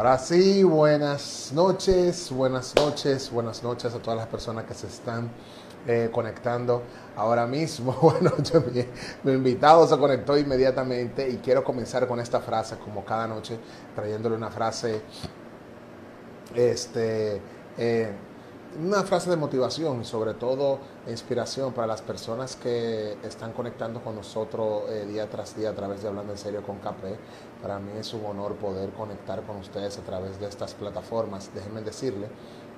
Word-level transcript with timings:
Ahora 0.00 0.16
sí, 0.16 0.64
buenas 0.64 1.52
noches, 1.52 2.30
buenas 2.32 2.74
noches, 2.74 3.30
buenas 3.30 3.62
noches 3.62 3.94
a 3.94 3.98
todas 3.98 4.18
las 4.18 4.28
personas 4.28 4.64
que 4.64 4.72
se 4.72 4.86
están 4.86 5.28
eh, 5.86 6.08
conectando 6.10 6.82
ahora 7.14 7.46
mismo. 7.46 7.92
Bueno, 8.00 8.32
yo, 8.42 8.62
mi, 9.24 9.32
invitado 9.32 9.86
se 9.86 9.98
conectó 9.98 10.38
inmediatamente 10.38 11.28
y 11.28 11.36
quiero 11.36 11.62
comenzar 11.62 12.08
con 12.08 12.18
esta 12.18 12.40
frase, 12.40 12.78
como 12.78 13.04
cada 13.04 13.26
noche, 13.26 13.58
trayéndole 13.94 14.36
una 14.36 14.50
frase, 14.50 15.02
este, 16.54 17.42
eh, 17.76 18.10
una 18.82 19.02
frase 19.02 19.28
de 19.28 19.36
motivación 19.36 20.06
sobre 20.06 20.32
todo 20.32 20.78
inspiración 21.08 21.72
para 21.72 21.86
las 21.86 22.02
personas 22.02 22.56
que 22.56 23.16
están 23.22 23.52
conectando 23.52 24.02
con 24.02 24.14
nosotros 24.14 24.84
eh, 24.90 25.06
día 25.06 25.28
tras 25.28 25.56
día 25.56 25.70
a 25.70 25.74
través 25.74 26.02
de 26.02 26.08
Hablando 26.08 26.32
en 26.32 26.38
Serio 26.38 26.62
con 26.62 26.78
Café. 26.78 27.16
Para 27.62 27.78
mí 27.78 27.92
es 27.98 28.12
un 28.12 28.24
honor 28.26 28.54
poder 28.56 28.90
conectar 28.90 29.42
con 29.42 29.56
ustedes 29.56 29.98
a 29.98 30.02
través 30.02 30.38
de 30.38 30.46
estas 30.46 30.74
plataformas. 30.74 31.50
Déjenme 31.54 31.80
decirle 31.82 32.28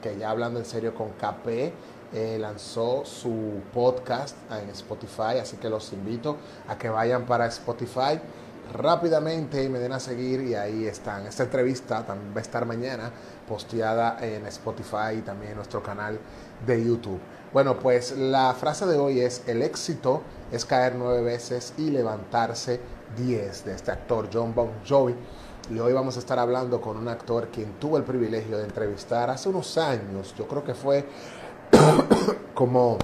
que 0.00 0.16
ya 0.16 0.30
Hablando 0.30 0.58
en 0.58 0.64
Serio 0.64 0.94
con 0.94 1.10
KP 1.10 1.72
eh, 2.12 2.38
lanzó 2.38 3.04
su 3.04 3.60
podcast 3.72 4.36
en 4.52 4.68
Spotify, 4.70 5.38
así 5.40 5.56
que 5.56 5.68
los 5.68 5.92
invito 5.92 6.36
a 6.68 6.76
que 6.76 6.88
vayan 6.88 7.24
para 7.24 7.46
Spotify 7.46 8.20
rápidamente 8.72 9.62
y 9.64 9.68
me 9.68 9.78
den 9.78 9.92
a 9.92 10.00
seguir 10.00 10.40
y 10.42 10.54
ahí 10.54 10.86
están. 10.86 11.26
Esta 11.26 11.44
entrevista 11.44 12.04
también 12.06 12.32
va 12.34 12.38
a 12.38 12.42
estar 12.42 12.64
mañana 12.66 13.10
posteada 13.48 14.18
en 14.20 14.46
Spotify 14.46 15.18
y 15.18 15.22
también 15.22 15.52
en 15.52 15.56
nuestro 15.56 15.82
canal 15.82 16.18
de 16.66 16.84
YouTube. 16.84 17.20
Bueno, 17.52 17.78
pues 17.78 18.16
la 18.16 18.54
frase 18.54 18.86
de 18.86 18.96
hoy 18.96 19.20
es, 19.20 19.42
el 19.46 19.60
éxito 19.60 20.22
es 20.50 20.64
caer 20.64 20.94
nueve 20.96 21.20
veces 21.20 21.74
y 21.76 21.90
levantarse 21.90 22.80
diez, 23.14 23.66
de 23.66 23.74
este 23.74 23.90
actor 23.90 24.30
John 24.32 24.54
Bon 24.54 24.70
Jovi. 24.88 25.14
Y 25.70 25.78
hoy 25.78 25.92
vamos 25.92 26.16
a 26.16 26.20
estar 26.20 26.38
hablando 26.38 26.80
con 26.80 26.96
un 26.96 27.08
actor 27.08 27.48
quien 27.48 27.74
tuvo 27.78 27.98
el 27.98 28.04
privilegio 28.04 28.56
de 28.56 28.64
entrevistar 28.64 29.28
hace 29.28 29.50
unos 29.50 29.76
años, 29.76 30.34
yo 30.34 30.48
creo 30.48 30.64
que 30.64 30.72
fue 30.72 31.04
como 32.54 32.96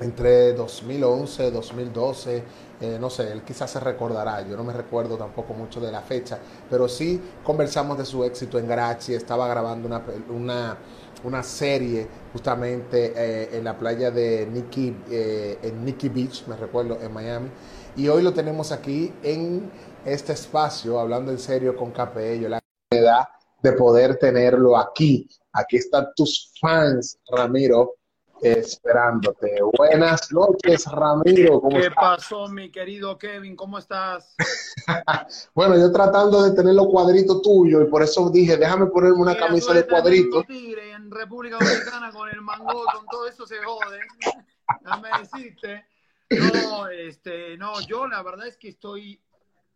entre 0.00 0.54
2011, 0.54 1.50
2012, 1.50 2.44
eh, 2.80 2.98
no 2.98 3.10
sé, 3.10 3.30
él 3.30 3.42
quizás 3.42 3.70
se 3.70 3.78
recordará, 3.78 4.40
yo 4.42 4.56
no 4.56 4.64
me 4.64 4.72
recuerdo 4.72 5.16
tampoco 5.16 5.52
mucho 5.52 5.80
de 5.80 5.92
la 5.92 6.00
fecha, 6.00 6.38
pero 6.70 6.88
sí 6.88 7.20
conversamos 7.44 7.98
de 7.98 8.06
su 8.06 8.24
éxito 8.24 8.58
en 8.58 8.66
Grachi, 8.66 9.14
estaba 9.14 9.46
grabando 9.46 9.86
una, 9.86 10.02
una, 10.30 10.78
una 11.24 11.42
serie 11.42 12.06
justamente 12.32 13.12
eh, 13.14 13.56
en 13.56 13.64
la 13.64 13.78
playa 13.78 14.10
de 14.10 14.46
Nikki, 14.46 14.96
eh, 15.10 15.58
en 15.62 15.84
Nikki 15.84 16.08
Beach, 16.08 16.46
me 16.46 16.56
recuerdo, 16.56 16.98
en 17.00 17.12
Miami, 17.12 17.48
y 17.96 18.08
hoy 18.08 18.22
lo 18.22 18.32
tenemos 18.32 18.72
aquí 18.72 19.12
en 19.22 19.70
este 20.04 20.32
espacio, 20.32 20.98
hablando 20.98 21.30
en 21.30 21.38
serio 21.38 21.76
con 21.76 21.90
KPE, 21.90 22.40
yo 22.40 22.48
la 22.48 22.60
edad 22.90 23.24
de 23.62 23.72
poder 23.72 24.16
tenerlo 24.16 24.76
aquí. 24.76 25.28
Aquí 25.52 25.76
están 25.76 26.08
tus 26.16 26.52
fans, 26.60 27.18
Ramiro, 27.30 27.96
esperándote. 28.42 29.58
Buenas 29.76 30.32
noches, 30.32 30.86
Ramiro. 30.86 31.60
¿Cómo 31.60 31.76
¿Qué 31.76 31.86
estás? 31.86 31.94
pasó, 31.96 32.48
mi 32.48 32.70
querido 32.70 33.18
Kevin? 33.18 33.56
¿Cómo 33.56 33.78
estás? 33.78 34.34
bueno, 35.54 35.76
yo 35.76 35.92
tratando 35.92 36.42
de 36.42 36.52
tener 36.52 36.74
los 36.74 36.88
cuadritos 36.88 37.42
tuyos 37.42 37.82
y 37.86 37.90
por 37.90 38.02
eso 38.02 38.30
dije, 38.30 38.56
déjame 38.56 38.86
ponerme 38.86 39.18
una 39.18 39.36
camisa 39.36 39.72
de 39.72 39.86
cuadritos. 39.86 40.44
En 40.48 41.10
República 41.10 41.58
Dominicana 41.58 42.10
con 42.12 42.28
el 42.28 42.40
mango, 42.40 42.84
con 42.94 43.06
todo 43.06 43.26
eso 43.28 43.46
se 43.46 43.56
jode. 43.58 44.00
Ya 44.84 44.98
me 44.98 45.08
deciste. 45.18 45.84
No, 46.30 46.86
este, 46.86 47.58
no, 47.58 47.80
yo 47.88 48.06
la 48.06 48.22
verdad 48.22 48.46
es 48.46 48.56
que 48.56 48.68
estoy 48.68 49.20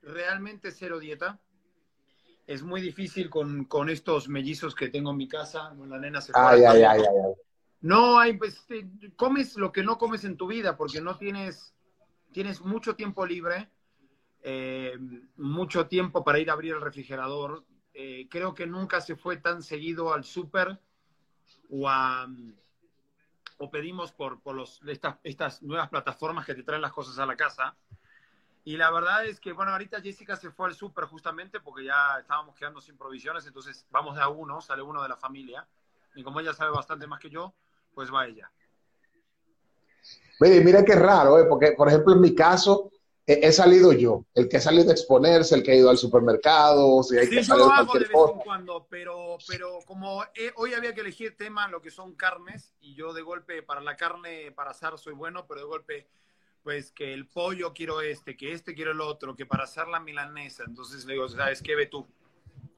realmente 0.03 0.70
cero 0.70 1.00
dieta. 1.00 1.41
Es 2.47 2.62
muy 2.62 2.80
difícil 2.80 3.28
con, 3.28 3.64
con 3.64 3.91
estos 3.91 4.28
mellizos 4.28 4.72
que 4.74 4.91
tengo 4.91 5.10
en 5.10 5.16
mi 5.16 5.26
casa. 5.26 5.74
La 5.88 5.98
nena 5.98 6.20
se 6.20 6.30
ay, 6.34 6.62
ay, 6.62 6.82
ay, 6.82 7.03
ay, 7.03 7.16
ay. 7.24 7.44
No 7.84 8.19
hay, 8.19 8.39
pues, 8.39 8.67
comes 9.15 9.56
lo 9.56 9.71
que 9.71 9.83
no 9.83 9.99
comes 9.99 10.25
en 10.25 10.39
tu 10.39 10.47
vida 10.47 10.75
porque 10.75 11.03
no 11.03 11.19
tienes, 11.19 11.75
tienes 12.33 12.62
mucho 12.62 12.97
tiempo 12.97 13.27
libre, 13.27 13.69
eh, 14.41 14.99
mucho 15.37 15.87
tiempo 15.87 16.25
para 16.25 16.39
ir 16.39 16.49
a 16.49 16.55
abrir 16.55 16.72
el 16.72 16.81
refrigerador. 16.81 17.62
Eh, 17.93 18.27
creo 18.31 18.55
que 18.55 18.67
nunca 18.67 19.03
se 19.03 19.17
fue 19.17 19.37
tan 19.37 19.62
seguido 19.62 20.15
al 20.15 20.25
súper 20.25 20.81
o, 21.69 21.87
o 23.59 23.71
pedimos 23.71 24.12
por, 24.12 24.41
por 24.41 24.55
los, 24.55 24.81
estas, 24.87 25.19
estas 25.22 25.62
nuevas 25.62 25.91
plataformas 25.91 26.47
que 26.47 26.55
te 26.55 26.62
traen 26.62 26.81
las 26.81 26.93
cosas 26.93 27.19
a 27.19 27.27
la 27.27 27.37
casa. 27.37 27.77
Y 28.65 28.78
la 28.78 28.91
verdad 28.91 29.27
es 29.27 29.39
que, 29.39 29.53
bueno, 29.53 29.72
ahorita 29.72 30.01
Jessica 30.01 30.37
se 30.37 30.51
fue 30.51 30.69
al 30.69 30.75
súper 30.75 31.05
justamente 31.05 31.61
porque 31.61 31.84
ya 31.84 32.19
estábamos 32.19 32.56
quedando 32.56 32.81
sin 32.81 32.97
provisiones, 32.97 33.47
entonces 33.47 33.87
vamos 33.91 34.16
de 34.16 34.22
a 34.22 34.28
uno, 34.28 34.62
sale 34.62 34.81
uno 34.81 35.03
de 35.03 35.11
la 35.11 35.19
familia. 35.19 35.69
Y 36.15 36.22
como 36.22 36.41
ella 36.41 36.55
sabe 36.55 36.71
bastante 36.71 37.06
más 37.06 37.21
que 37.21 37.28
yo, 37.28 37.55
pues 37.94 38.12
va 38.12 38.27
ella. 38.27 38.50
Mira, 40.41 40.65
mira 40.65 40.84
qué 40.84 40.94
raro, 40.94 41.38
¿eh? 41.38 41.44
porque 41.49 41.72
por 41.72 41.88
ejemplo 41.88 42.15
en 42.15 42.21
mi 42.21 42.34
caso 42.34 42.91
he, 43.27 43.47
he, 43.47 43.53
salido 43.53 43.93
yo, 43.93 44.25
el 44.34 44.49
que 44.49 44.59
ha 44.59 44.60
salido 44.60 44.91
a 44.91 44.93
exponerse, 44.93 45.55
el 45.55 45.62
que 45.62 45.72
ha 45.72 45.77
ido 45.77 45.91
al 45.91 45.97
supermercado, 45.97 47.03
si 47.03 47.16
hay 47.16 47.27
sí, 47.27 47.37
que 47.37 47.43
yo 47.43 47.56
lo 47.56 47.71
hago 47.71 47.93
de 47.94 48.00
vez 48.00 48.10
en 48.10 48.38
cuando, 48.41 48.87
pero, 48.91 49.38
pero 49.49 49.78
como 49.87 50.25
he, 50.34 50.53
hoy 50.56 50.75
había 50.75 50.94
que 50.94 51.00
elegir 51.00 51.37
tema, 51.37 51.69
lo 51.69 51.81
que 51.81 51.91
son 51.91 52.15
carnes, 52.15 52.75
y 52.81 52.94
yo 52.94 53.12
de 53.12 53.22
golpe 53.22 53.62
para 53.62 53.81
la 53.81 53.97
carne, 53.97 54.53
para 54.53 54.72
asar 54.72 54.99
soy 54.99 55.15
bueno, 55.15 55.47
pero 55.47 55.60
de 55.60 55.66
golpe, 55.66 56.06
pues 56.62 56.93
que 56.93 57.12
el 57.12 57.27
pollo 57.27 57.72
quiero 57.72 58.00
este, 58.00 58.37
que 58.37 58.53
este 58.53 58.75
quiero 58.75 58.91
el 58.91 59.00
otro, 59.00 59.37
que 59.37 59.47
para 59.47 59.65
hacer 59.65 59.87
la 59.88 60.00
milanesa, 60.00 60.65
entonces 60.66 61.04
le 61.04 61.15
digo, 61.15 61.28
¿sabes 61.28 61.62
qué? 61.62 61.75
Ve 61.75 61.87
tú, 61.87 62.06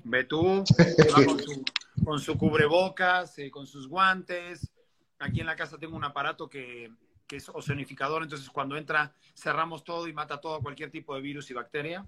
ve 0.05 0.25
tú, 0.25 0.63
va 1.17 1.25
con, 1.25 1.41
su, 1.41 1.65
con 2.05 2.21
su 2.21 2.39
cubrebocas, 2.39 3.39
eh, 3.39 3.51
con 3.51 3.67
sus 3.67 3.89
guantes, 3.89 4.71
Aquí 5.19 5.41
en 5.41 5.47
la 5.47 5.57
casa 5.57 5.79
tengo 5.79 5.97
un 5.97 6.05
aparato 6.05 6.49
que, 6.49 6.93
que 7.27 7.37
es 7.37 7.49
ozonificador, 7.49 8.23
entonces 8.23 8.49
cuando 8.51 8.77
entra 8.77 9.13
cerramos 9.35 9.85
todo 9.85 10.07
y 10.09 10.13
mata 10.13 10.41
todo 10.41 10.61
cualquier 10.61 10.91
tipo 10.91 11.15
de 11.15 11.21
virus 11.21 11.51
y 11.51 11.55
bacteria. 11.55 12.07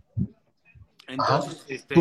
Entonces, 1.07 1.65
este, 1.69 1.95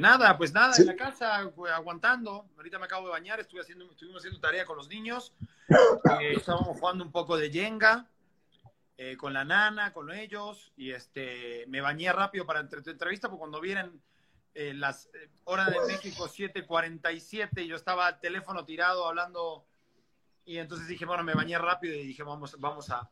nada, 0.00 0.38
pues 0.38 0.52
nada, 0.52 0.72
¿Sí? 0.72 0.82
en 0.82 0.88
la 0.88 0.96
casa 0.96 1.36
aguantando. 1.74 2.46
Ahorita 2.56 2.78
me 2.78 2.86
acabo 2.86 3.06
de 3.06 3.12
bañar, 3.12 3.40
estuve 3.40 3.60
haciendo, 3.60 3.90
estuvimos 3.90 4.20
haciendo 4.20 4.40
tarea 4.40 4.64
con 4.64 4.76
los 4.76 4.88
niños. 4.88 5.34
Eh, 6.20 6.34
estábamos 6.36 6.78
jugando 6.78 7.04
un 7.04 7.12
poco 7.12 7.36
de 7.36 7.50
Jenga 7.50 8.06
eh, 8.96 9.16
con 9.16 9.34
la 9.34 9.44
nana, 9.44 9.92
con 9.92 10.10
ellos. 10.10 10.72
Y 10.76 10.92
este, 10.92 11.66
me 11.68 11.80
bañé 11.80 12.10
rápido 12.12 12.46
para 12.46 12.60
entre, 12.60 12.80
entrevista, 12.90 13.28
porque 13.28 13.40
cuando 13.40 13.60
vienen 13.60 14.00
eh, 14.54 14.74
las 14.74 15.06
eh, 15.06 15.30
horas 15.44 15.70
de 15.70 15.80
México 15.86 16.28
7:47 16.28 17.62
y 17.62 17.68
yo 17.68 17.76
estaba 17.76 18.06
al 18.06 18.20
teléfono 18.20 18.64
tirado 18.64 19.06
hablando 19.06 19.64
y 20.44 20.58
entonces 20.58 20.88
dije, 20.88 21.04
bueno, 21.04 21.22
me 21.22 21.34
bañé 21.34 21.56
rápido 21.58 21.94
y 21.94 22.06
dije, 22.06 22.22
vamos, 22.22 22.58
vamos 22.58 22.90
a 22.90 23.10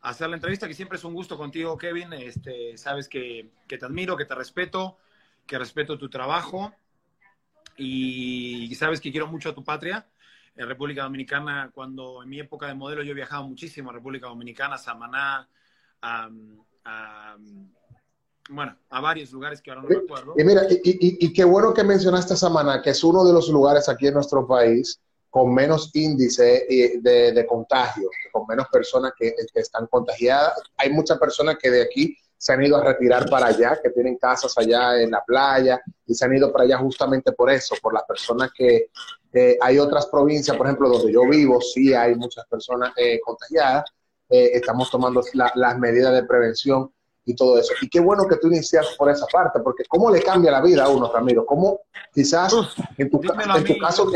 hacer 0.00 0.28
la 0.28 0.36
entrevista, 0.36 0.68
que 0.68 0.74
siempre 0.74 0.98
es 0.98 1.04
un 1.04 1.14
gusto 1.14 1.36
contigo, 1.36 1.76
Kevin. 1.76 2.12
Este, 2.12 2.76
sabes 2.76 3.08
que, 3.08 3.50
que, 3.66 3.78
te 3.78 3.84
admiro, 3.84 4.16
que 4.16 4.24
te 4.24 4.34
respeto, 4.34 4.98
que 5.46 5.58
respeto 5.58 5.98
tu 5.98 6.08
trabajo 6.08 6.72
y 7.76 8.74
sabes 8.74 9.00
que 9.00 9.10
quiero 9.10 9.26
mucho 9.26 9.50
a 9.50 9.54
tu 9.54 9.64
patria. 9.64 10.06
En 10.56 10.66
República 10.66 11.02
Dominicana, 11.02 11.70
cuando 11.74 12.22
en 12.22 12.30
mi 12.30 12.40
época 12.40 12.66
de 12.66 12.74
modelo 12.74 13.02
yo 13.02 13.14
viajaba 13.14 13.46
muchísimo 13.46 13.90
a 13.90 13.94
República 13.94 14.28
Dominicana, 14.28 14.76
a 14.76 14.78
Samaná, 14.78 15.48
a, 16.00 16.30
a 16.84 17.36
bueno, 18.50 18.76
a 18.90 19.00
varios 19.00 19.32
lugares 19.32 19.60
que 19.60 19.70
ahora 19.70 19.82
no 19.82 19.88
me 19.88 19.96
acuerdo. 19.96 20.34
Y 20.36 20.44
mira, 20.44 20.62
y, 20.68 20.74
y, 20.74 21.26
y, 21.26 21.32
qué 21.32 21.44
bueno 21.44 21.74
que 21.74 21.82
mencionaste 21.82 22.36
Samaná, 22.36 22.80
que 22.82 22.90
es 22.90 23.02
uno 23.02 23.24
de 23.24 23.32
los 23.32 23.48
lugares 23.48 23.88
aquí 23.88 24.06
en 24.06 24.14
nuestro 24.14 24.46
país 24.46 25.00
con 25.30 25.52
menos 25.52 25.90
índice 25.94 26.66
de, 27.02 27.32
de 27.32 27.46
contagio, 27.46 28.08
con 28.32 28.46
menos 28.46 28.68
personas 28.68 29.12
que, 29.18 29.34
que, 29.52 29.60
están 29.60 29.86
contagiadas. 29.88 30.54
Hay 30.78 30.90
muchas 30.90 31.18
personas 31.18 31.56
que 31.60 31.70
de 31.70 31.82
aquí 31.82 32.16
se 32.38 32.52
han 32.54 32.62
ido 32.62 32.76
a 32.76 32.84
retirar 32.84 33.28
para 33.28 33.48
allá, 33.48 33.78
que 33.82 33.90
tienen 33.90 34.16
casas 34.16 34.56
allá 34.56 34.98
en 34.98 35.10
la 35.10 35.22
playa 35.24 35.80
y 36.06 36.14
se 36.14 36.24
han 36.24 36.34
ido 36.34 36.50
para 36.52 36.64
allá 36.64 36.78
justamente 36.78 37.32
por 37.32 37.50
eso, 37.50 37.74
por 37.82 37.92
las 37.92 38.04
personas 38.04 38.50
que 38.56 38.88
eh, 39.32 39.58
hay 39.60 39.78
otras 39.78 40.06
provincias, 40.06 40.56
por 40.56 40.66
ejemplo, 40.66 40.88
donde 40.88 41.12
yo 41.12 41.28
vivo, 41.28 41.60
sí 41.60 41.92
hay 41.92 42.14
muchas 42.14 42.46
personas 42.46 42.94
eh, 42.96 43.20
contagiadas. 43.20 43.90
Eh, 44.30 44.52
estamos 44.54 44.90
tomando 44.90 45.22
la, 45.34 45.52
las 45.54 45.78
medidas 45.78 46.14
de 46.14 46.24
prevención 46.24 46.90
y 47.26 47.34
todo 47.34 47.58
eso. 47.58 47.74
Y 47.82 47.88
qué 47.88 48.00
bueno 48.00 48.26
que 48.26 48.36
tú 48.36 48.46
inicias 48.46 48.94
por 48.96 49.10
esa 49.10 49.26
parte, 49.26 49.58
porque 49.60 49.84
cómo 49.88 50.10
le 50.10 50.22
cambia 50.22 50.52
la 50.52 50.62
vida 50.62 50.84
a 50.84 50.88
uno, 50.88 51.12
Ramiro, 51.12 51.44
cómo 51.44 51.80
quizás 52.14 52.52
Uf, 52.52 52.72
en 52.96 53.10
tu, 53.10 53.20
en 53.20 53.64
tu 53.64 53.78
caso 53.78 54.10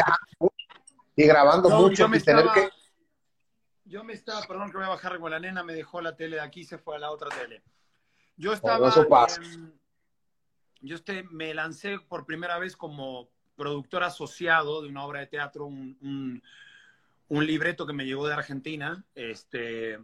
y 1.16 1.26
grabando 1.26 1.68
no, 1.68 1.82
mucho 1.82 2.06
y 2.06 2.20
tener 2.20 2.46
estaba, 2.46 2.54
que... 2.54 2.70
Yo 3.84 4.04
me 4.04 4.12
estaba, 4.12 4.40
perdón 4.42 4.70
que 4.70 4.78
me 4.78 4.84
voy 4.84 4.92
a 4.92 4.94
bajar, 4.94 5.18
con 5.18 5.30
la 5.30 5.40
nena 5.40 5.64
me 5.64 5.74
dejó 5.74 6.00
la 6.00 6.16
tele 6.16 6.36
de 6.36 6.42
aquí, 6.42 6.64
se 6.64 6.78
fue 6.78 6.96
a 6.96 7.00
la 7.00 7.10
otra 7.10 7.28
tele. 7.28 7.62
Yo 8.36 8.52
estaba... 8.52 8.88
Eh, 8.88 9.72
yo 10.82 10.94
este, 10.94 11.24
me 11.24 11.52
lancé 11.52 11.98
por 11.98 12.24
primera 12.24 12.58
vez 12.58 12.76
como 12.76 13.28
productor 13.56 14.04
asociado 14.04 14.80
de 14.80 14.88
una 14.88 15.04
obra 15.04 15.20
de 15.20 15.26
teatro, 15.26 15.66
un, 15.66 15.98
un, 16.00 16.42
un 17.28 17.46
libreto 17.46 17.86
que 17.86 17.92
me 17.92 18.06
llegó 18.06 18.26
de 18.26 18.34
Argentina, 18.34 19.04
este, 19.14 19.98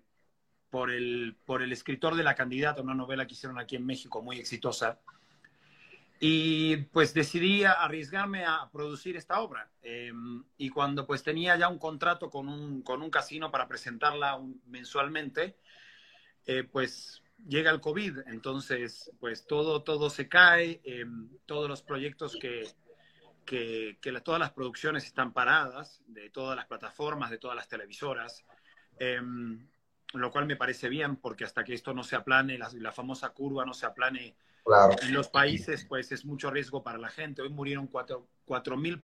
por 0.76 0.90
el, 0.90 1.34
por 1.46 1.62
el 1.62 1.72
escritor 1.72 2.16
de 2.16 2.22
La 2.22 2.34
Candidata, 2.34 2.82
una 2.82 2.92
novela 2.92 3.26
que 3.26 3.32
hicieron 3.32 3.58
aquí 3.58 3.76
en 3.76 3.86
México 3.86 4.20
muy 4.20 4.38
exitosa. 4.38 5.00
Y 6.20 6.76
pues 6.92 7.14
decidí 7.14 7.64
arriesgarme 7.64 8.44
a 8.44 8.68
producir 8.70 9.16
esta 9.16 9.40
obra. 9.40 9.70
Em, 9.80 10.44
y 10.58 10.68
cuando 10.68 11.06
pues 11.06 11.22
tenía 11.22 11.56
ya 11.56 11.68
un 11.68 11.78
contrato 11.78 12.28
con 12.28 12.50
un, 12.50 12.82
con 12.82 13.00
un 13.00 13.08
casino 13.08 13.50
para 13.50 13.66
presentarla 13.66 14.38
mensualmente, 14.66 15.56
eh, 16.44 16.64
pues 16.64 17.22
llega 17.48 17.70
el 17.70 17.80
COVID, 17.80 18.18
entonces 18.26 19.10
pues 19.18 19.46
todo, 19.46 19.82
todo 19.82 20.10
se 20.10 20.28
cae, 20.28 20.82
em, 20.84 21.30
todos 21.46 21.70
los 21.70 21.80
proyectos 21.80 22.36
que, 22.38 22.64
que, 23.46 23.98
todas 24.22 24.40
las 24.40 24.52
producciones 24.52 25.06
están 25.06 25.32
paradas, 25.32 26.02
de 26.06 26.28
todas 26.28 26.54
las 26.54 26.66
plataformas, 26.66 27.30
de 27.30 27.38
todas 27.38 27.56
las 27.56 27.66
televisoras, 27.66 28.44
em, 28.98 29.66
lo 30.14 30.30
cual 30.30 30.46
me 30.46 30.56
parece 30.56 30.88
bien, 30.88 31.16
porque 31.16 31.44
hasta 31.44 31.64
que 31.64 31.74
esto 31.74 31.92
no 31.92 32.02
se 32.02 32.16
aplane, 32.16 32.58
la, 32.58 32.92
famosa 32.92 33.30
curva 33.30 33.64
no 33.64 33.74
se 33.74 33.86
aplane 33.86 34.36
claro. 34.64 34.94
en 35.02 35.12
los 35.12 35.28
países, 35.28 35.84
pues 35.84 36.12
es 36.12 36.24
mucho 36.24 36.50
riesgo 36.50 36.82
para 36.82 36.98
la 36.98 37.08
gente. 37.08 37.42
Hoy 37.42 37.50
murieron 37.50 37.90
4.000 37.90 39.02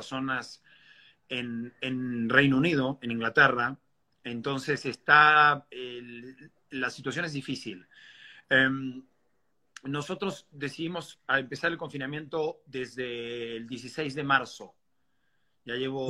personas 0.00 0.62
en, 1.28 2.30
Reino 2.30 2.56
Unido, 2.56 2.98
en 3.02 3.10
Inglaterra. 3.10 3.76
Entonces 4.24 4.86
está, 4.86 5.66
la 6.70 6.90
situación 6.90 7.26
es 7.26 7.34
difícil. 7.34 7.86
Em, 8.48 9.04
nosotros 9.82 10.46
decidimos 10.50 11.20
empezar 11.28 11.70
el 11.70 11.76
confinamiento 11.76 12.62
desde 12.64 13.56
el 13.56 13.66
16 13.66 14.14
de 14.14 14.24
marzo. 14.24 14.74
Ya 15.66 15.74
llevo 15.74 16.08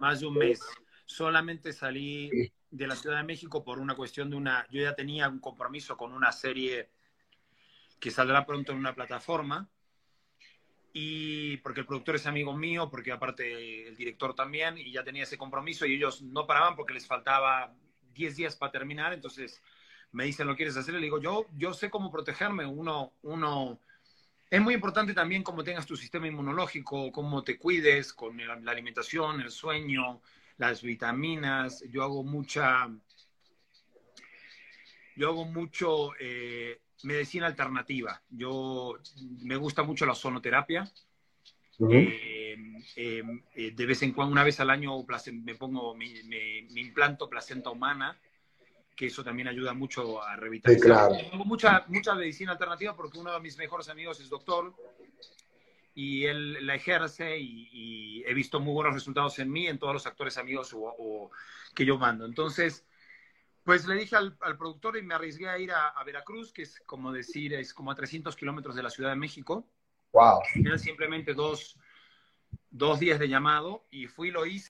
más, 0.00 0.20
de 0.20 0.26
un 0.26 0.34
mes. 0.34 0.60
Solamente 1.04 1.74
salí 1.74 2.30
de 2.70 2.86
la 2.86 2.96
Ciudad 2.96 3.18
de 3.18 3.24
México 3.24 3.62
por 3.62 3.78
una 3.78 3.94
cuestión 3.94 4.30
de 4.30 4.36
una... 4.36 4.66
Yo 4.70 4.80
ya 4.80 4.94
tenía 4.94 5.28
un 5.28 5.38
compromiso 5.38 5.98
con 5.98 6.14
una 6.14 6.32
serie 6.32 6.88
que 8.00 8.10
saldrá 8.10 8.46
pronto 8.46 8.72
en 8.72 8.78
una 8.78 8.94
plataforma 8.94 9.68
y 10.92 11.56
porque 11.58 11.80
el 11.80 11.86
productor 11.86 12.16
es 12.16 12.26
amigo 12.26 12.54
mío, 12.54 12.90
porque 12.90 13.12
aparte 13.12 13.88
el 13.88 13.96
director 13.96 14.34
también, 14.34 14.76
y 14.76 14.92
ya 14.92 15.02
tenía 15.02 15.22
ese 15.22 15.38
compromiso 15.38 15.86
y 15.86 15.94
ellos 15.94 16.22
no 16.22 16.46
paraban 16.46 16.76
porque 16.76 16.94
les 16.94 17.06
faltaba 17.06 17.74
10 18.14 18.36
días 18.36 18.56
para 18.56 18.72
terminar, 18.72 19.12
entonces 19.12 19.62
me 20.12 20.24
dicen, 20.24 20.46
¿lo 20.46 20.54
quieres 20.54 20.76
hacer? 20.76 20.94
Y 20.94 20.98
le 20.98 21.04
digo, 21.04 21.20
yo, 21.20 21.46
yo 21.56 21.72
sé 21.72 21.88
cómo 21.88 22.10
protegerme, 22.10 22.66
uno, 22.66 23.14
uno, 23.22 23.80
es 24.50 24.60
muy 24.60 24.74
importante 24.74 25.14
también 25.14 25.42
cómo 25.42 25.64
tengas 25.64 25.86
tu 25.86 25.96
sistema 25.96 26.26
inmunológico, 26.26 27.10
cómo 27.10 27.42
te 27.42 27.58
cuides 27.58 28.12
con 28.12 28.36
la 28.36 28.70
alimentación, 28.70 29.40
el 29.40 29.50
sueño, 29.50 30.20
las 30.58 30.82
vitaminas, 30.82 31.82
yo 31.88 32.02
hago 32.02 32.22
mucha, 32.22 32.90
yo 35.16 35.28
hago 35.28 35.46
mucho 35.46 36.10
eh, 36.20 36.82
medicina 37.04 37.46
alternativa. 37.46 38.20
Yo 38.30 38.98
me 39.42 39.56
gusta 39.56 39.82
mucho 39.82 40.06
la 40.06 40.14
sonoterapia. 40.14 40.90
Eh, 41.90 42.56
eh, 42.96 43.22
eh, 43.54 43.70
de 43.74 43.86
vez 43.86 44.02
en 44.02 44.12
cuando, 44.12 44.32
una 44.32 44.44
vez 44.44 44.60
al 44.60 44.70
año, 44.70 45.04
me 45.32 45.54
pongo, 45.54 45.94
me, 45.94 46.22
me, 46.24 46.80
implanto 46.80 47.28
placenta 47.28 47.70
humana, 47.70 48.16
que 48.94 49.06
eso 49.06 49.24
también 49.24 49.48
ayuda 49.48 49.74
mucho 49.74 50.22
a 50.22 50.36
revitalizar. 50.36 51.10
Tengo 51.30 51.44
mucha, 51.44 51.84
mucha 51.88 52.14
medicina 52.14 52.52
alternativa 52.52 52.94
porque 52.94 53.18
uno 53.18 53.32
de 53.32 53.40
mis 53.40 53.56
mejores 53.56 53.88
amigos 53.88 54.20
es 54.20 54.28
doctor 54.28 54.74
y 55.94 56.24
él 56.24 56.64
la 56.64 56.74
ejerce 56.74 57.38
y, 57.38 58.22
he 58.24 58.34
visto 58.34 58.60
muy 58.60 58.72
buenos 58.72 58.94
resultados 58.94 59.36
en 59.40 59.50
mí, 59.50 59.66
en 59.66 59.78
todos 59.78 59.94
los 59.94 60.06
actores 60.06 60.38
amigos 60.38 60.72
o 60.74 61.30
que 61.74 61.84
yo 61.84 61.98
mando. 61.98 62.24
Entonces, 62.24 62.84
pues 63.64 63.86
le 63.86 63.94
dije 63.94 64.16
al, 64.16 64.36
productor 64.58 64.96
y 64.96 65.02
me 65.02 65.14
arriesgué 65.14 65.48
a 65.48 65.58
ir 65.58 65.70
a, 65.72 66.02
Veracruz, 66.04 66.52
que 66.52 66.62
es 66.62 66.80
como 66.86 67.12
decir, 67.12 67.54
es 67.54 67.72
como 67.72 67.90
a 67.90 67.94
300 67.94 68.34
kilómetros 68.36 68.74
de 68.74 68.82
la 68.82 68.90
Ciudad 68.90 69.10
de 69.10 69.16
México. 69.16 69.68
Wow. 70.12 70.40
Era 70.54 70.78
simplemente 70.78 71.32
dos, 71.32 71.78
dos 72.70 72.98
días 72.98 73.18
de 73.18 73.28
llamado 73.28 73.86
y 73.90 74.06
fui 74.06 74.28
y 74.28 74.30
lo 74.32 74.46
hice. 74.46 74.68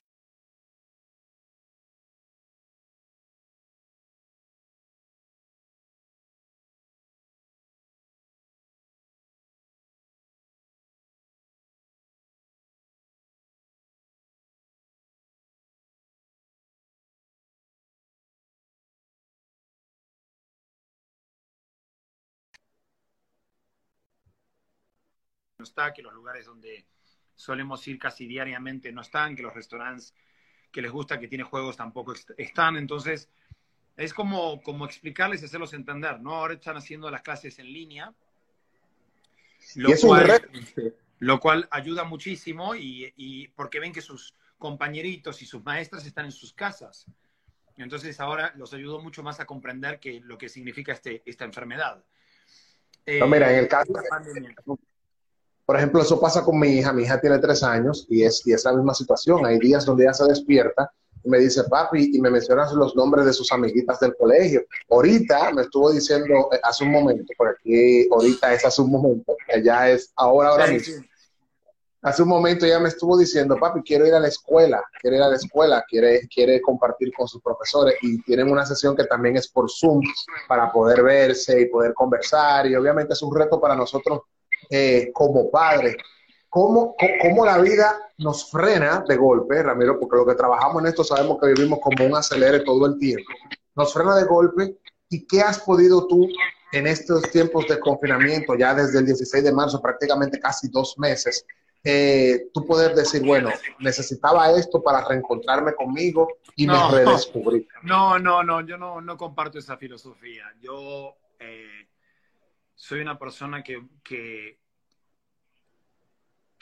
Está, 25.65 25.93
que 25.93 26.03
los 26.03 26.13
lugares 26.13 26.47
donde 26.47 26.87
solemos 27.35 27.87
ir 27.89 27.99
casi 27.99 28.27
diariamente 28.27 28.93
no 28.93 29.03
están, 29.03 29.35
que 29.35 29.43
los 29.43 29.55
restaurantes 29.55 30.15
que 30.71 30.83
les 30.83 30.91
gusta 30.91 31.21
que 31.21 31.29
tiene 31.29 31.45
juegos 31.45 31.77
tampoco 31.77 32.15
están. 32.37 32.77
Entonces, 32.77 33.29
es 33.97 34.15
como, 34.15 34.63
como 34.63 34.87
explicarles 34.87 35.43
y 35.43 35.45
hacerlos 35.45 35.75
entender, 35.75 36.21
¿no? 36.21 36.35
Ahora 36.35 36.55
están 36.55 36.77
haciendo 36.77 37.11
las 37.11 37.23
clases 37.23 37.59
en 37.59 37.73
línea, 37.73 38.13
lo, 39.77 39.91
cual, 40.01 40.51
lo 41.19 41.41
cual 41.41 41.69
ayuda 41.71 42.05
muchísimo 42.05 42.75
y, 42.75 43.13
y, 43.17 43.49
porque 43.49 43.81
ven 43.81 43.93
que 43.93 44.01
sus 44.01 44.35
compañeritos 44.59 45.43
y 45.43 45.47
sus 45.47 45.63
maestras 45.63 46.07
están 46.07 46.25
en 46.25 46.33
sus 46.33 46.53
casas. 46.55 47.07
Entonces 47.77 48.19
ahora 48.21 48.53
los 48.57 48.73
ayudó 48.75 49.01
mucho 49.01 49.23
más 49.23 49.41
a 49.41 49.47
comprender 49.47 49.99
que, 49.99 50.21
lo 50.21 50.39
que 50.39 50.49
significa 50.49 50.93
este, 50.93 51.23
esta 51.27 51.45
enfermedad. 51.45 52.03
No, 53.19 53.27
mira, 53.27 53.53
en 53.53 53.59
el 53.59 53.69
caso, 53.69 53.93
por 55.65 55.77
ejemplo, 55.77 56.03
eso 56.03 56.21
pasa 56.21 56.45
con 56.45 56.59
mi 56.59 56.69
hija. 56.69 56.93
Mi 56.93 57.05
hija 57.05 57.21
tiene 57.21 57.39
tres 57.39 57.63
años 57.63 58.07
y 58.09 58.25
es, 58.25 58.47
y 58.47 58.53
es 58.53 58.65
la 58.65 58.73
misma 58.73 58.95
situación. 58.95 59.47
Hay 59.47 59.59
días 59.59 59.85
donde 59.85 60.05
ella 60.05 60.15
se 60.15 60.25
despierta 60.25 60.91
y 61.25 61.31
me 61.31 61.39
dice, 61.39 61.63
papi, 61.65 62.11
y 62.13 62.21
me 62.21 62.31
mencionas 62.31 62.73
los 62.73 62.97
nombres 62.97 63.25
de 63.27 63.33
sus 63.33 63.53
amiguitas 63.53 64.01
del 64.01 64.17
colegio. 64.17 64.63
Ahorita 64.91 65.53
me 65.53 65.63
estuvo 65.63 65.93
diciendo, 65.93 66.49
eh, 66.53 66.61
hace 66.63 66.83
un 66.85 66.91
momento, 66.91 67.33
por 67.39 67.49
aquí, 67.49 68.09
ahorita 68.11 68.55
es 68.55 68.65
hace 68.65 68.83
un 68.83 68.91
momento, 68.91 69.37
ya 69.63 69.89
es 69.89 70.13
ahora, 70.17 70.51
ahora 70.51 70.67
mismo. 70.67 71.05
Hace 72.05 72.25
un 72.25 72.31
momento 72.31 72.67
ella 72.67 72.81
me 72.81 72.89
estuvo 72.89 73.17
diciendo, 73.17 73.57
papi, 73.61 73.81
quiero 73.83 74.05
ir 74.05 74.15
a 74.15 74.19
la 74.19 74.27
escuela, 74.27 74.83
quiere 75.01 75.19
ir 75.19 75.23
a 75.23 75.29
la 75.29 75.37
escuela, 75.37 75.85
quiere, 75.89 76.27
quiere 76.27 76.61
compartir 76.61 77.13
con 77.17 77.29
sus 77.29 77.41
profesores 77.41 77.95
y 78.03 78.21
tienen 78.25 78.51
una 78.51 78.67
sesión 78.67 78.97
que 78.97 79.05
también 79.05 79.37
es 79.37 79.47
por 79.47 79.71
Zoom 79.71 80.03
para 80.49 80.73
poder 80.73 81.05
verse 81.05 81.61
y 81.61 81.67
poder 81.67 81.95
conversar 81.95 82.67
y 82.67 82.75
obviamente 82.75 83.13
es 83.13 83.23
un 83.23 83.33
reto 83.33 83.61
para 83.61 83.77
nosotros 83.77 84.23
eh, 84.75 85.11
como 85.13 85.51
padre, 85.51 85.99
¿cómo, 86.49 86.97
¿cómo, 87.21 87.45
la 87.45 87.59
vida 87.59 87.95
nos 88.17 88.51
frena 88.51 89.05
de 89.07 89.17
golpe, 89.17 89.63
Ramiro? 89.63 90.01
Porque 90.01 90.17
lo 90.17 90.25
que 90.25 90.35
trabajamos 90.35 90.83
en 90.83 90.89
esto 90.89 91.05
sabemos 91.05 91.39
que 91.39 91.49
vivimos 91.49 91.79
como 91.83 92.07
un 92.07 92.17
acelere 92.17 92.61
todo 92.61 92.87
el 92.87 92.99
tiempo. 92.99 93.31
Nos 93.75 93.93
frena 93.93 94.17
de 94.17 94.25
golpe. 94.25 94.79
¿Y 95.11 95.27
qué 95.27 95.43
has 95.43 95.61
podido 95.61 96.07
tú 96.07 96.27
en 96.73 96.87
estos 96.87 97.31
tiempos 97.31 97.69
de 97.69 97.79
confinamiento, 97.79 98.55
ya 98.55 98.73
desde 98.73 99.01
el 99.01 99.05
16 99.05 99.45
de 99.45 99.53
marzo, 99.53 99.83
prácticamente 99.83 100.41
casi 100.41 100.69
dos 100.71 100.99
meses, 100.99 101.45
eh, 101.85 102.49
tú 102.55 102.65
poder 102.65 102.95
decir, 102.95 103.23
bueno, 103.27 103.51
necesitaba 103.81 104.51
esto 104.53 104.83
para 104.83 105.07
reencontrarme 105.07 105.75
conmigo 105.75 106.29
y 106.57 106.67
me 106.67 106.91
redescubrí? 106.91 107.69
No, 107.83 108.19
no, 108.19 108.43
no, 108.43 108.63
yo 108.63 108.79
no, 108.79 109.03
no 109.03 109.19
comparto 109.19 109.59
esa 109.59 109.77
filosofía. 109.77 110.45
Yo 110.63 111.15
eh, 111.41 111.89
soy 112.75 113.01
una 113.01 113.19
persona 113.19 113.63
que, 113.63 113.81
que, 114.03 114.62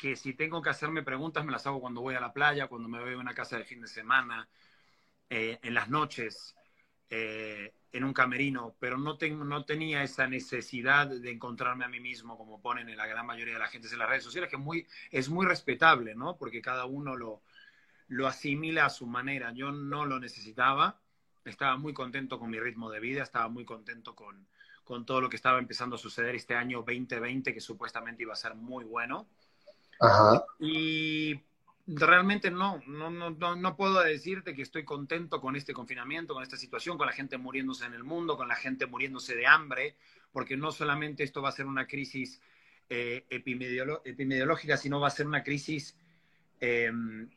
que 0.01 0.17
si 0.17 0.33
tengo 0.33 0.63
que 0.63 0.71
hacerme 0.71 1.03
preguntas, 1.03 1.45
me 1.45 1.53
las 1.53 1.67
hago 1.67 1.79
cuando 1.79 2.01
voy 2.01 2.15
a 2.15 2.21
la 2.21 2.33
playa, 2.33 2.69
cuando 2.69 2.89
me 2.89 2.99
voy 3.01 3.13
a 3.13 3.19
una 3.19 3.35
casa 3.35 3.59
de 3.59 3.65
fin 3.65 3.83
de 3.83 3.87
semana, 3.87 4.49
eh, 5.29 5.59
en 5.63 5.75
las 5.75 5.91
noches, 5.91 6.57
eh, 7.11 7.75
en 7.93 8.05
un 8.05 8.15
camerino, 8.15 8.75
pero 8.79 8.97
no, 8.97 9.19
tengo, 9.19 9.45
no 9.45 9.67
tenía 9.67 10.03
esa 10.03 10.27
necesidad 10.27 11.07
de 11.07 11.31
encontrarme 11.31 11.85
a 11.85 11.89
mí 11.89 12.01
mismo, 12.01 12.39
como 12.39 12.63
ponen 12.63 12.89
en 12.89 12.97
la 12.97 13.07
gran 13.07 13.27
mayoría 13.27 13.53
de 13.53 13.61
la 13.61 13.69
gente 13.69 13.89
en 13.93 13.99
las 13.99 14.09
redes 14.09 14.25
sociales, 14.25 14.49
que 14.49 14.57
muy, 14.57 14.87
es 15.11 15.29
muy 15.29 15.45
respetable, 15.45 16.15
¿no? 16.15 16.39
Porque 16.39 16.63
cada 16.63 16.87
uno 16.87 17.15
lo, 17.15 17.43
lo 18.09 18.27
asimila 18.27 18.87
a 18.87 18.91
su 18.91 19.07
manera. 19.07 19.53
Yo 19.53 19.71
no 19.71 20.07
lo 20.07 20.19
necesitaba, 20.19 20.99
estaba 21.45 21.77
muy 21.77 21.93
contento 21.93 22.39
con 22.39 22.49
mi 22.49 22.59
ritmo 22.59 22.91
de 22.91 23.01
vida, 23.01 23.23
estaba 23.23 23.49
muy 23.49 23.67
contento 23.67 24.15
con, 24.15 24.47
con 24.83 25.05
todo 25.05 25.21
lo 25.21 25.29
que 25.29 25.37
estaba 25.37 25.59
empezando 25.59 25.97
a 25.97 25.99
suceder 25.99 26.35
este 26.37 26.55
año 26.55 26.79
2020, 26.79 27.53
que 27.53 27.61
supuestamente 27.61 28.23
iba 28.23 28.33
a 28.33 28.37
ser 28.37 28.55
muy 28.55 28.85
bueno. 28.85 29.29
Ajá. 30.01 30.45
Y 30.59 31.39
realmente 31.87 32.51
no, 32.51 32.81
no, 32.87 33.11
no, 33.11 33.57
no, 33.57 33.77
puedo 33.77 34.01
decirte 34.03 34.55
que 34.55 34.63
estoy 34.63 34.85
contento 34.85 35.41
con 35.41 35.57
este 35.57 35.75
confinamiento, 35.75 36.35
con 36.35 36.43
esta 36.43 36.57
situación, 36.57 36.97
con 36.97 37.07
la 37.07 37.13
gente 37.13 37.37
muriéndose 37.37 37.85
en 37.85 37.95
el 37.95 38.03
mundo, 38.03 38.37
con 38.37 38.49
la 38.49 38.57
gente 38.57 38.87
muriéndose 38.87 39.35
de 39.35 39.47
hambre, 39.47 39.97
porque 40.33 40.57
no 40.57 40.73
solamente 40.73 41.23
esto 41.23 41.43
va 41.43 41.51
a 41.51 41.53
ser 41.53 41.67
una 41.67 41.87
crisis 41.87 42.41
eh, 42.89 43.27
epidemiológica, 43.29 44.77
sino 44.77 45.01
va 45.01 45.09
a 45.09 45.11
ser 45.11 45.27
una 45.27 45.43
crisis... 45.43 45.97
Em, 46.59 47.29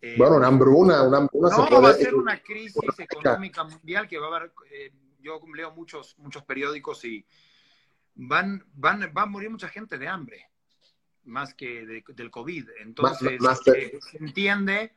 eh, 0.00 0.14
bueno, 0.16 0.36
una 0.36 0.48
hambruna, 0.48 1.02
una 1.02 1.18
hambruna. 1.18 1.50
No, 1.50 1.82
va 1.82 1.90
a 1.90 1.94
ser 1.94 2.14
una 2.14 2.42
crisis 2.42 2.98
económica 2.98 3.64
mundial 3.64 4.08
que 4.08 4.18
va 4.18 4.26
a 4.26 4.36
haber... 4.36 4.52
Eh, 4.70 4.92
yo 5.20 5.40
leo 5.54 5.72
muchos, 5.72 6.16
muchos 6.18 6.44
periódicos 6.44 7.04
y 7.04 7.26
van, 8.14 8.64
van, 8.74 9.12
va 9.16 9.22
a 9.22 9.26
morir 9.26 9.50
mucha 9.50 9.68
gente 9.68 9.98
de 9.98 10.06
hambre 10.06 10.48
más 11.26 11.54
que 11.54 12.02
del 12.08 12.30
COVID. 12.30 12.68
Entonces, 12.80 13.38
eh, 13.74 13.98
se 14.00 14.18
entiende, 14.18 14.94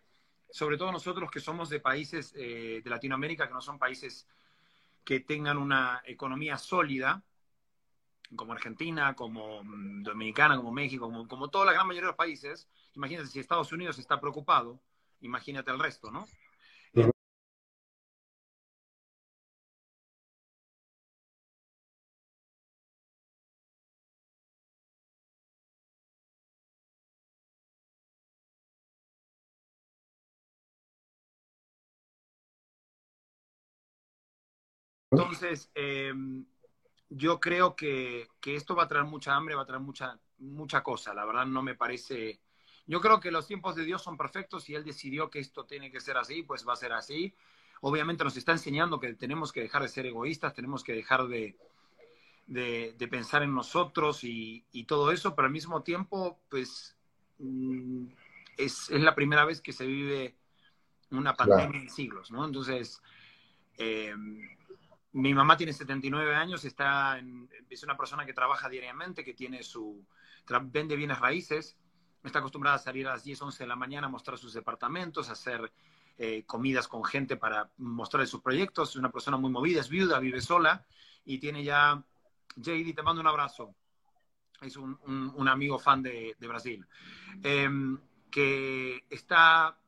sobre 0.50 0.78
todo 0.78 0.92
nosotros 0.92 1.30
que 1.30 1.40
somos 1.40 1.70
de 1.70 1.80
países 1.80 2.34
eh, 2.36 2.82
de 2.84 2.90
Latinoamérica, 2.90 3.48
que 3.48 3.54
no 3.54 3.62
son 3.62 3.78
países 3.78 4.28
que 5.04 5.22
tengan 5.22 5.58
una 5.58 6.02
economía 6.06 6.58
sólida, 6.58 7.24
como 8.36 8.54
Argentina, 8.54 9.16
como 9.16 9.64
mm, 9.64 10.04
Dominicana, 10.04 10.56
como 10.56 10.72
México, 10.72 11.06
como, 11.06 11.28
como 11.28 11.50
toda 11.50 11.66
la 11.66 11.74
gran 11.74 11.88
mayoría 11.88 12.08
de 12.08 12.12
los 12.12 12.16
países. 12.16 12.70
Imagínate 12.96 13.28
si 13.28 13.40
Estados 13.40 13.72
Unidos 13.72 13.98
está 13.98 14.20
preocupado, 14.20 14.80
imagínate 15.22 15.72
el 15.72 15.80
resto, 15.80 16.12
¿no? 16.12 16.28
Entonces, 35.12 35.72
em, 35.76 36.46
yo 37.10 37.40
creo 37.40 37.76
que, 37.76 38.28
esto 38.46 38.76
va 38.76 38.84
a 38.84 38.88
traer 38.88 39.06
mucha 39.06 39.36
hambre, 39.36 39.56
va 39.56 39.64
a 39.64 39.66
traer 39.66 39.82
mucha, 39.82 40.20
mucha 40.38 40.84
cosa. 40.84 41.14
La 41.14 41.26
verdad 41.26 41.46
no 41.46 41.62
me 41.62 41.76
parece... 41.76 42.40
Yo 42.86 43.02
creo 43.02 43.20
que 43.20 43.32
los 43.32 43.48
tiempos 43.48 43.76
de 43.76 43.86
Dios 43.86 44.02
son 44.02 44.18
perfectos 44.18 44.68
y 44.70 44.76
Él 44.76 44.84
decidió 44.84 45.30
que 45.30 45.40
esto 45.40 45.66
tiene 45.66 45.92
que 45.92 46.00
ser 46.00 46.18
así, 46.18 46.44
pues 46.44 46.68
va 46.68 46.74
a 46.74 46.78
ser 46.78 46.94
así. 46.94 47.36
Obviamente 47.82 48.24
nos 48.24 48.36
está 48.36 48.52
enseñando 48.52 49.00
que 49.00 49.14
tenemos 49.14 49.52
que 49.52 49.62
dejar 49.62 49.84
de 49.84 49.90
ser 49.90 50.06
egoístas, 50.08 50.54
tenemos 50.54 50.84
que 50.84 50.94
dejar 50.94 51.28
de, 51.28 51.56
de, 52.48 53.08
pensar 53.10 53.44
en 53.44 53.54
nosotros 53.54 54.24
y, 54.24 54.64
todo 54.88 55.12
eso, 55.12 55.36
pero 55.36 55.46
al 55.46 55.52
mismo 55.52 55.84
tiempo, 55.84 56.40
pues 56.50 56.98
mm, 57.38 58.08
es, 58.58 58.90
es, 58.90 59.02
la 59.02 59.14
primera 59.14 59.46
vez 59.46 59.62
que 59.62 59.72
se 59.72 59.86
vive 59.86 60.36
una 61.12 61.36
pandemia 61.36 61.82
en 61.82 61.90
siglos, 61.90 62.32
¿no? 62.32 62.44
Entonces, 62.46 63.02
eh, 63.78 64.14
mi 65.14 65.34
mamá 65.34 65.58
tiene 65.58 65.74
79 65.74 66.36
años, 66.36 66.64
está 66.66 67.20
es 67.70 67.84
una 67.84 67.98
persona 67.98 68.26
que 68.26 68.34
trabaja 68.34 68.70
diariamente, 68.70 69.24
que 69.24 69.34
tiene 69.34 69.64
su, 69.64 70.06
vende 70.64 70.96
bienes 70.96 71.20
raíces, 71.20 71.78
está 72.24 72.40
acostumbrada 72.40 72.76
a 72.76 72.80
salir 72.80 73.08
a 73.08 73.12
las 73.12 73.24
10, 73.24 73.42
11 73.42 73.64
de 73.64 73.68
la 73.68 73.76
mañana 73.76 74.08
a 74.08 74.10
mostrar 74.10 74.38
sus 74.38 74.54
departamentos, 74.54 75.30
a 75.30 75.34
hacer 75.34 75.72
eh, 76.18 76.44
comidas 76.46 76.88
con 76.88 77.04
gente 77.04 77.38
para 77.38 77.72
mostrar 77.78 78.28
sus 78.28 78.42
proyectos. 78.42 78.90
Es 78.90 78.96
una 78.98 79.12
persona 79.12 79.38
muy 79.38 79.50
movida, 79.50 79.80
es 79.80 79.90
viuda, 79.90 80.20
vive 80.20 80.42
sola 80.42 80.86
y 81.26 81.40
tiene 81.40 81.64
ya, 81.64 82.04
JD, 82.58 82.94
te 82.94 83.04
mando 83.04 83.22
un 83.22 83.28
abrazo. 83.28 83.74
Es 84.62 84.76
un, 84.76 85.48
amigo 85.48 85.80
fan 85.80 86.04
de, 86.04 86.36
de 86.38 86.48
Brasil. 86.48 86.86
Em, 87.42 87.98
que 88.30 89.06
está 89.10 89.80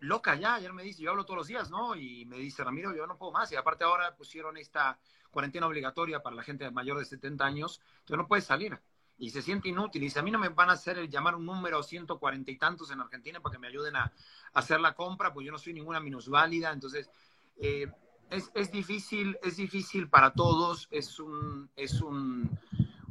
loca 0.00 0.34
ya, 0.34 0.54
ayer 0.54 0.72
me 0.72 0.82
dice, 0.82 1.02
yo 1.02 1.10
hablo 1.10 1.24
todos 1.24 1.38
los 1.38 1.46
días, 1.46 1.70
¿no? 1.70 1.94
Y 1.94 2.24
me 2.26 2.38
dice, 2.38 2.64
Ramiro, 2.64 2.94
yo 2.94 3.06
no 3.06 3.16
puedo 3.16 3.32
más. 3.32 3.50
Y 3.52 3.56
aparte 3.56 3.84
ahora 3.84 4.14
pusieron 4.16 4.56
esta 4.56 4.98
cuarentena 5.30 5.66
obligatoria 5.66 6.22
para 6.22 6.36
la 6.36 6.42
gente 6.42 6.70
mayor 6.70 6.98
de 6.98 7.04
70 7.04 7.44
años, 7.44 7.80
entonces 8.00 8.16
no 8.16 8.28
puede 8.28 8.42
salir. 8.42 8.78
Y 9.18 9.30
se 9.30 9.42
siente 9.42 9.68
inútil. 9.68 10.02
Y 10.02 10.06
dice, 10.06 10.20
a 10.20 10.22
mí 10.22 10.30
no 10.30 10.38
me 10.38 10.48
van 10.48 10.70
a 10.70 10.74
hacer 10.74 10.98
el 10.98 11.08
llamar 11.08 11.34
un 11.34 11.44
número 11.44 11.82
140 11.82 12.50
y 12.50 12.56
tantos 12.56 12.90
en 12.90 13.00
Argentina 13.00 13.40
para 13.40 13.52
que 13.52 13.58
me 13.58 13.66
ayuden 13.66 13.96
a, 13.96 14.12
hacer 14.54 14.80
la 14.80 14.94
compra, 14.94 15.32
pues 15.32 15.44
yo 15.44 15.52
no 15.52 15.58
soy 15.58 15.74
ninguna 15.74 16.00
minusválida. 16.00 16.72
Entonces, 16.72 17.10
eh, 17.58 17.86
es, 18.30 18.50
es, 18.54 18.70
difícil, 18.70 19.36
es 19.42 19.56
difícil 19.56 20.08
para 20.08 20.32
todos, 20.32 20.86
es 20.90 21.18
un, 21.18 21.68
es 21.76 22.00
un, 22.00 22.58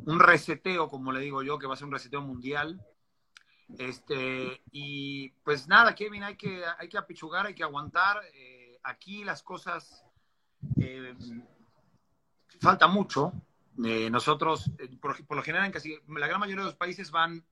un 0.06 0.20
reseteo, 0.20 0.88
como 0.88 1.12
le 1.12 1.20
digo 1.20 1.44
yo, 1.44 1.60
que 1.60 1.67
va 1.67 1.74
a 1.74 1.77
ser 1.77 1.86
un 1.86 1.91
reseteo 1.91 2.22
mundial. 2.22 2.82
Este, 3.78 4.62
y 4.72 5.30
pues 5.44 5.68
nada, 5.68 5.94
Kevin, 5.94 6.24
hay 6.24 6.36
que, 6.36 6.64
hay 6.78 6.88
que 6.88 6.98
apichugar, 6.98 7.46
hay 7.46 7.54
que 7.54 7.64
aguantar. 7.64 8.22
Eh, 8.34 8.80
aquí 8.84 9.24
las 9.24 9.44
cosas 9.44 10.06
eh, 10.80 11.14
falta 12.60 12.88
mucho. 12.88 13.34
Eh, 13.84 14.10
nosotros, 14.10 14.72
por, 15.02 15.36
lo 15.36 15.44
general, 15.44 15.68
en 15.68 15.72
casi 15.72 16.00
la 16.08 16.28
gran 16.28 16.40
mayoría 16.40 16.64
de 16.64 16.70
los 16.70 16.76
países 16.76 17.12
van 17.12 17.46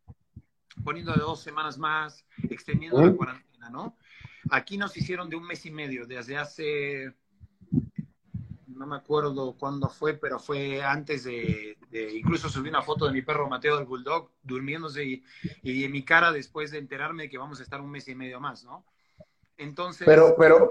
poniendo 0.84 1.14
de 1.14 1.20
dos 1.20 1.42
semanas 1.42 1.78
más, 1.78 2.26
extendiendo 2.50 3.06
la 3.06 3.14
cuarentena, 3.14 3.70
¿no? 3.70 3.96
Aquí 4.50 4.78
nos 4.78 4.96
hicieron 4.98 5.30
de 5.30 5.36
un 5.36 5.46
mes 5.46 5.66
y 5.66 5.72
medio, 5.72 6.06
desde 6.06 6.38
hace 6.38 7.14
no 8.76 8.86
me 8.86 8.96
acuerdo 8.96 9.56
cuándo 9.58 9.90
fue, 9.90 10.14
pero 10.14 10.40
fue 10.40 10.84
antes 10.84 11.24
de, 11.24 11.78
incluso 12.14 12.50
subí 12.50 12.70
una 12.70 12.82
foto 12.82 13.06
de 13.06 13.14
mi 13.14 13.22
perro 13.22 13.50
Mateo 13.50 13.78
del 13.78 13.86
Bulldog 13.86 14.30
durmiéndose 14.44 15.04
y, 15.04 15.24
y 15.64 15.84
en 15.84 15.92
mi 15.92 16.04
cara 16.04 16.32
después 16.32 16.72
de 16.72 16.80
enterarme 16.80 17.24
de 17.24 17.30
que 17.30 17.38
vamos 17.38 17.60
a 17.60 17.64
estar 17.64 17.82
un 17.82 17.92
mes 17.92 18.08
y 18.08 18.16
medio 18.16 18.40
más, 18.40 18.64
¿no? 18.64 18.86
Entonces... 19.58 20.06
Pero, 20.06 20.36
pero, 20.38 20.70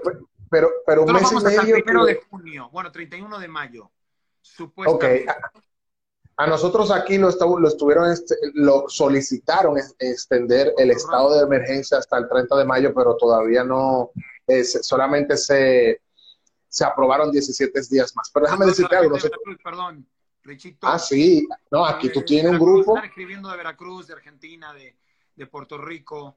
pero, 0.49 0.69
pero 0.85 1.03
un 1.03 1.13
mes 1.13 1.31
y 1.31 1.35
medio... 1.35 1.47
Hasta 1.47 1.61
el 1.61 1.83
primero 1.83 2.05
de 2.05 2.21
junio, 2.29 2.69
bueno, 2.71 2.91
31 2.91 3.39
de 3.39 3.47
mayo, 3.47 3.91
supuestamente. 4.41 5.23
Okay. 5.23 5.51
A 6.37 6.47
nosotros 6.47 6.91
aquí 6.91 7.17
lo, 7.17 7.29
lo 7.59 7.67
estuvieron, 7.67 8.11
este, 8.11 8.35
lo 8.55 8.85
solicitaron 8.89 9.77
extender 9.99 10.73
el 10.77 10.91
estado 10.91 11.33
de 11.33 11.45
emergencia 11.45 11.97
hasta 11.97 12.17
el 12.17 12.27
30 12.27 12.57
de 12.57 12.65
mayo, 12.65 12.93
pero 12.93 13.15
todavía 13.15 13.63
no, 13.63 14.11
es, 14.45 14.85
solamente 14.85 15.37
se, 15.37 16.01
se 16.75 16.83
aprobaron 16.83 17.31
17 17.31 17.81
días 17.89 18.13
más. 18.17 18.29
Pero 18.33 18.47
déjame 18.47 18.65
decirte 18.65 18.97
algo. 18.97 19.15
Perdón, 19.63 20.05
Richito. 20.43 20.85
Ah, 20.85 20.99
sí. 20.99 21.47
No, 21.71 21.85
aquí 21.85 22.09
tú 22.09 22.21
tienes 22.21 22.51
un 22.51 22.59
grupo. 22.59 22.95
Están 22.95 23.09
escribiendo 23.09 23.49
de 23.49 23.55
Veracruz, 23.55 24.07
de 24.07 24.13
Argentina, 24.13 24.73
de, 24.73 24.97
de 25.37 25.47
Puerto 25.47 25.77
Rico, 25.77 26.35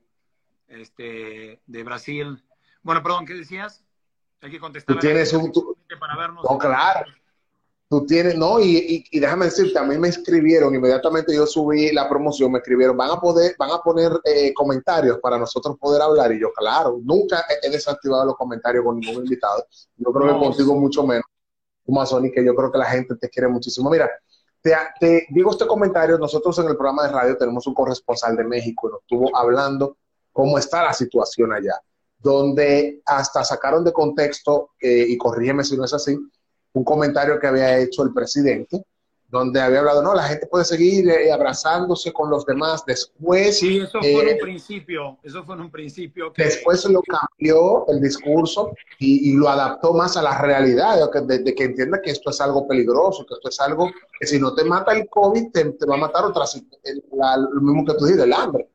este, 0.69 1.61
de 1.67 1.83
Brasil. 1.83 2.41
Bueno, 2.83 3.03
perdón, 3.03 3.27
¿qué 3.27 3.35
decías? 3.35 3.85
Hay 4.41 4.53
que 4.53 4.61
contestar. 4.61 4.95
Tú 4.95 5.01
tienes 5.01 5.33
un... 5.33 5.53
Para 5.99 6.17
vernos. 6.17 6.45
No, 6.49 6.57
claro 6.57 7.11
tú 7.89 8.05
tienes, 8.05 8.37
no, 8.37 8.61
y, 8.61 9.07
y, 9.11 9.19
déjame 9.19 9.47
decirte, 9.47 9.79
a 9.79 9.83
mí 9.83 9.97
me 9.97 10.09
escribieron, 10.09 10.75
inmediatamente 10.75 11.35
yo 11.35 11.47
subí 11.47 11.91
la 11.91 12.09
promoción, 12.09 12.53
me 12.53 12.59
escribieron, 12.59 12.97
van 12.97 13.11
a 13.11 13.21
poder, 13.21 13.57
van 13.59 13.71
a 13.71 13.79
poner 13.79 14.13
eh, 14.25 14.53
comentarios 14.53 15.19
para 15.21 15.39
nosotros 15.39 15.77
poder 15.79 16.03
hablar, 16.03 16.31
y 16.33 16.41
yo, 16.41 16.53
claro, 16.53 16.99
nunca 17.03 17.47
he, 17.63 17.71
desactivado 17.71 18.27
los 18.27 18.37
comentarios 18.37 18.85
con 18.85 18.99
ningún 19.01 19.25
invitado, 19.25 19.65
yo 19.97 20.13
creo 20.13 20.35
que 20.35 20.39
contigo 20.39 20.75
mucho 20.75 21.07
menos, 21.07 21.25
Sony, 22.05 22.31
que 22.33 22.45
yo 22.45 22.55
creo 22.55 22.71
que 22.71 22.79
la 22.79 22.85
gente 22.85 23.17
te 23.17 23.31
quiere 23.31 23.49
muchísimo. 23.49 23.89
Mira, 23.89 24.11
te, 24.61 24.75
te, 25.01 25.27
digo 25.31 25.51
este 25.51 25.67
comentario, 25.67 26.19
nosotros 26.19 26.59
en 26.59 26.67
el 26.67 26.77
programa 26.77 27.05
de 27.05 27.13
radio 27.13 27.37
tenemos 27.39 27.67
un 27.67 27.73
corresponsal 27.73 28.37
de 28.37 28.45
México, 28.45 28.91
nos 28.91 29.01
estuvo 29.01 29.35
hablando 29.35 29.97
cómo 30.31 30.59
está 30.59 30.83
la 30.83 30.93
situación 30.93 31.55
allá, 31.55 31.81
donde 32.19 33.01
hasta 33.07 33.43
sacaron 33.45 33.83
de 33.83 33.95
contexto, 33.95 34.73
eh, 34.79 35.07
y 35.09 35.17
corrígeme 35.17 35.65
si 35.65 35.79
no 35.79 35.87
es 35.87 35.95
así, 35.95 36.19
un 36.73 36.85
comentario 36.85 37.39
que 37.39 37.47
había 37.47 37.79
hecho 37.79 38.03
el 38.03 38.13
presidente, 38.13 38.83
donde 39.29 39.61
había 39.61 39.81
hablado, 39.81 40.03
no, 40.03 40.15
la 40.15 40.23
gente 40.23 40.47
puede 40.47 40.65
seguir 40.65 41.09
eh, 41.11 41.31
abrazándose 41.31 42.13
con 42.13 42.31
los 42.31 42.47
demás 42.47 42.83
después. 42.87 43.59
Sí, 43.59 43.79
eso 43.79 44.01
fue 44.01 44.11
en 44.11 44.21
un 44.21 44.29
eh, 44.29 44.39
principio, 44.41 45.19
eso 45.23 45.45
fue 45.45 45.57
un 45.57 45.71
principio. 45.71 46.33
Después 46.35 46.83
lo 46.87 47.03
cambió 47.03 47.87
el 47.89 48.01
discurso 48.01 48.73
y, 48.99 49.37
lo 49.37 49.51
adaptó 49.51 49.93
más 49.93 50.17
a 50.17 50.23
la 50.23 50.41
realidad, 50.41 51.11
de, 51.27 51.55
que 51.55 51.65
entienda 51.65 52.01
que 52.01 52.11
esto 52.11 52.31
es 52.31 52.41
algo 52.41 52.67
peligroso, 52.67 53.27
que 53.27 53.35
esto 53.35 53.51
es 53.51 53.61
algo 53.61 53.91
que 54.19 54.27
si 54.27 54.41
no 54.41 54.55
te 54.55 54.65
mata 54.65 54.93
el 54.93 55.09
COVID, 55.11 55.51
te, 55.53 55.65
va 55.87 55.97
a 55.97 55.99
matar 55.99 56.25
otra, 56.25 56.45
lo 57.37 57.61
mismo 57.61 57.85
que 57.85 57.99
tú 57.99 58.07
dices, 58.07 58.25
el 58.25 58.33
hambre. 58.33 58.67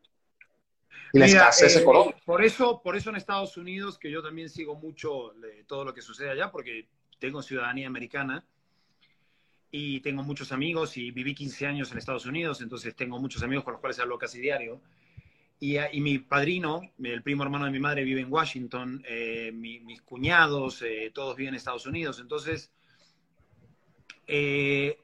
Y 1.13 1.19
la 1.19 1.25
escasez 1.25 1.75
eh, 1.75 1.79
económica. 1.79 2.17
Por 2.25 2.43
eso, 2.43 2.79
por 2.83 2.95
eso 2.95 3.09
en 3.09 3.15
Estados 3.15 3.57
Unidos, 3.57 3.97
que 3.97 4.11
yo 4.11 4.21
también 4.21 4.49
sigo 4.49 4.75
mucho 4.75 5.33
todo 5.65 5.83
lo 5.83 5.93
que 5.95 6.01
sucede 6.03 6.29
allá, 6.29 6.51
porque 6.51 6.87
tengo 7.23 7.41
ciudadanía 7.41 7.87
americana 7.87 8.43
y 9.71 10.01
tengo 10.01 10.23
muchos 10.23 10.51
amigos 10.51 10.97
y 10.97 11.11
viví 11.11 11.33
15 11.33 11.65
años 11.67 11.89
en 11.89 11.97
Estados 11.97 12.25
Unidos, 12.25 12.59
entonces 12.59 12.93
tengo 12.97 13.17
muchos 13.17 13.41
amigos 13.43 13.63
con 13.63 13.71
los 13.71 13.79
cuales 13.79 13.97
hablo 13.99 14.17
casi 14.17 14.41
diario. 14.41 14.81
Y, 15.57 15.77
y 15.77 16.01
mi 16.01 16.19
padrino, 16.19 16.81
el 17.01 17.23
primo 17.23 17.43
hermano 17.43 17.63
de 17.63 17.71
mi 17.71 17.79
madre, 17.79 18.03
vive 18.03 18.19
en 18.19 18.29
Washington, 18.29 19.01
eh, 19.07 19.53
mis 19.53 20.01
cuñados, 20.01 20.81
eh, 20.81 21.11
todos 21.13 21.37
viven 21.37 21.53
en 21.53 21.59
Estados 21.59 21.85
Unidos. 21.85 22.19
Entonces, 22.19 22.73
eh, 24.27 24.99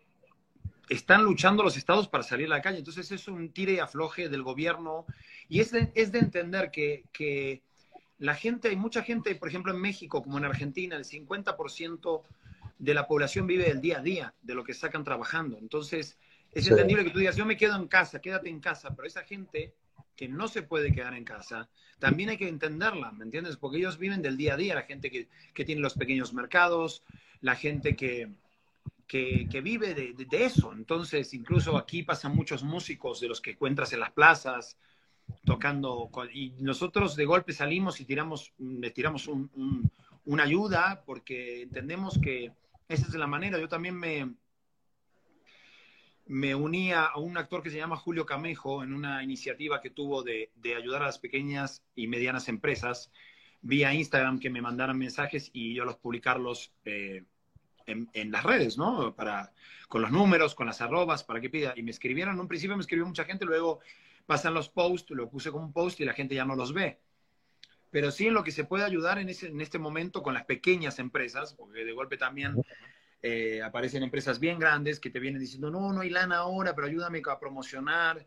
están 0.90 1.24
luchando 1.24 1.64
los 1.64 1.78
estados 1.78 2.10
para 2.10 2.26
salir 2.26 2.48
a 2.48 2.58
la 2.58 2.62
calle. 2.62 2.80
Entonces 2.80 3.10
es 3.14 3.30
un 3.30 3.54
tire 3.54 3.76
y 3.76 3.80
afloje 3.80 4.28
del 4.28 4.44
gobierno 4.44 5.06
y 5.48 5.62
es 5.62 5.72
de, 5.72 5.90
es 5.96 6.12
de 6.12 6.20
entender 6.20 6.70
que, 6.70 7.06
que, 7.14 7.64
la 8.20 8.36
gente, 8.36 8.70
hay 8.70 8.76
mucha 8.76 9.02
gente, 9.02 9.34
por 9.36 9.50
ejemplo 9.50 9.74
en 9.74 9.82
México 9.82 10.22
como 10.22 10.38
en 10.38 10.46
Argentina, 10.46 10.96
el 10.96 11.06
50% 11.06 12.24
de 12.78 12.94
la 12.94 13.08
población 13.08 13.48
vive 13.48 13.66
del 13.66 13.82
día 13.82 14.00
a 14.00 14.02
día, 14.02 14.34
de 14.42 14.56
lo 14.56 14.64
que 14.64 14.74
sacan 14.74 15.04
trabajando. 15.04 15.58
Entonces 15.58 16.18
es 16.52 16.68
entendible 16.68 17.04
que 17.04 17.12
tú 17.12 17.20
digas, 17.20 17.36
yo 17.36 17.46
me 17.46 17.58
quedo 17.58 17.76
en 17.76 17.88
casa, 17.88 18.22
quédate 18.22 18.50
en 18.50 18.60
casa, 18.60 18.96
pero 18.96 19.08
esa 19.08 19.24
gente 19.24 19.74
que 20.16 20.28
no 20.28 20.48
se 20.50 20.64
puede 20.64 20.92
quedar 20.92 21.14
en 21.14 21.24
casa, 21.24 21.70
también 21.98 22.30
hay 22.30 22.38
que 22.38 22.50
entenderla, 22.50 23.12
¿me 23.14 23.24
entiendes? 23.24 23.56
Porque 23.56 23.78
ellos 23.78 23.98
viven 23.98 24.22
del 24.22 24.36
día 24.36 24.56
a 24.56 24.58
día, 24.58 24.76
la 24.76 24.84
gente 24.84 25.10
que, 25.10 25.30
que 25.54 25.64
tiene 25.64 25.82
los 25.82 25.94
pequeños 25.94 26.34
mercados, 26.34 27.04
la 27.40 27.56
gente 27.56 27.96
que, 27.96 28.30
que, 29.08 29.48
que 29.50 29.62
vive 29.62 29.94
de, 29.94 30.14
de, 30.14 30.26
de, 30.26 30.46
eso. 30.46 30.74
Entonces, 30.74 31.34
incluso 31.34 31.78
aquí 31.78 32.04
pasan 32.04 32.36
muchos 32.36 32.64
músicos 32.64 33.22
de 33.22 33.30
los 33.30 33.40
que 33.40 33.52
encuentras 33.52 33.94
en 33.94 34.02
las 34.02 34.12
plazas, 34.12 34.78
tocando, 35.46 36.10
y 36.34 36.54
nosotros 36.60 37.16
de 37.16 37.26
golpe 37.26 37.54
salimos 37.54 38.00
y 38.00 38.06
tiramos, 38.06 38.54
le 38.58 38.92
tiramos 38.92 39.28
un, 39.28 39.50
un, 39.56 39.92
una 40.26 40.44
ayuda 40.44 41.04
porque 41.06 41.64
entendemos 41.64 42.20
que 42.22 42.52
esa 42.88 43.08
es 43.08 43.14
la 43.14 43.28
manera. 43.28 43.60
Yo 43.60 43.68
también 43.68 43.96
me, 43.96 44.34
me 46.26 46.56
unía 46.56 47.06
a 47.06 47.18
un 47.18 47.38
actor 47.38 47.64
que 47.64 47.70
se 47.70 47.78
llama 47.78 47.98
Julio 47.98 48.26
Camejo 48.26 48.84
en 48.84 48.94
una 48.94 49.24
iniciativa 49.24 49.82
que 49.82 49.90
tuvo 49.90 50.24
de, 50.24 50.52
de, 50.56 50.76
ayudar 50.76 51.04
a 51.04 51.08
las 51.08 51.20
pequeñas 51.20 51.84
y 51.96 52.08
medianas 52.08 52.50
empresas 52.50 53.12
vía 53.62 53.94
Instagram 53.94 54.40
que 54.40 54.50
me 54.50 54.62
mandaran 54.62 54.98
mensajes 54.98 55.50
y 55.54 55.74
yo 55.74 55.86
los 55.86 55.98
publicarlos 55.98 56.72
eh, 56.86 57.24
en, 57.86 58.10
en, 58.14 58.32
las 58.32 58.44
redes, 58.44 58.78
¿no? 58.78 59.16
Para, 59.16 59.52
con 59.88 60.02
los 60.02 60.12
números, 60.12 60.56
con 60.56 60.68
las 60.68 60.82
arrobas, 60.82 61.24
para 61.24 61.42
que 61.42 61.50
pida. 61.50 61.74
Y 61.76 61.84
me 61.84 61.92
escribieron, 61.92 62.36
en 62.36 62.42
un 62.42 62.48
principio 62.48 62.78
me 62.78 62.82
escribió 62.82 63.06
mucha 63.06 63.26
gente, 63.26 63.46
luego 63.46 63.80
pasan 64.30 64.54
los 64.54 64.70
posts, 64.70 65.10
lo 65.10 65.28
puse 65.28 65.50
como 65.50 65.66
un 65.66 65.74
post 65.74 66.00
y 66.00 66.06
la 66.06 66.14
gente 66.14 66.36
ya 66.36 66.46
no 66.46 66.56
los 66.56 66.72
ve. 66.72 67.00
Pero 67.90 68.12
sí 68.12 68.28
en 68.28 68.36
lo 68.36 68.44
que 68.44 68.52
se 68.52 68.64
puede 68.64 68.84
ayudar 68.84 69.18
en, 69.18 69.28
ese, 69.28 69.48
en 69.48 69.60
este 69.60 69.80
momento 69.80 70.22
con 70.22 70.36
las 70.36 70.46
pequeñas 70.46 71.00
empresas, 71.00 71.56
porque 71.56 71.84
de 71.84 71.94
golpe 71.94 72.16
también 72.16 72.62
eh, 73.24 73.64
aparecen 73.64 74.04
empresas 74.04 74.40
bien 74.40 74.60
grandes 74.60 75.00
que 75.00 75.10
te 75.10 75.20
vienen 75.20 75.42
diciendo, 75.42 75.72
no, 75.72 75.92
no 75.92 76.02
hay 76.02 76.12
lana 76.12 76.38
ahora, 76.38 76.76
pero 76.76 76.86
ayúdame 76.86 77.24
a 77.28 77.40
promocionar. 77.40 78.24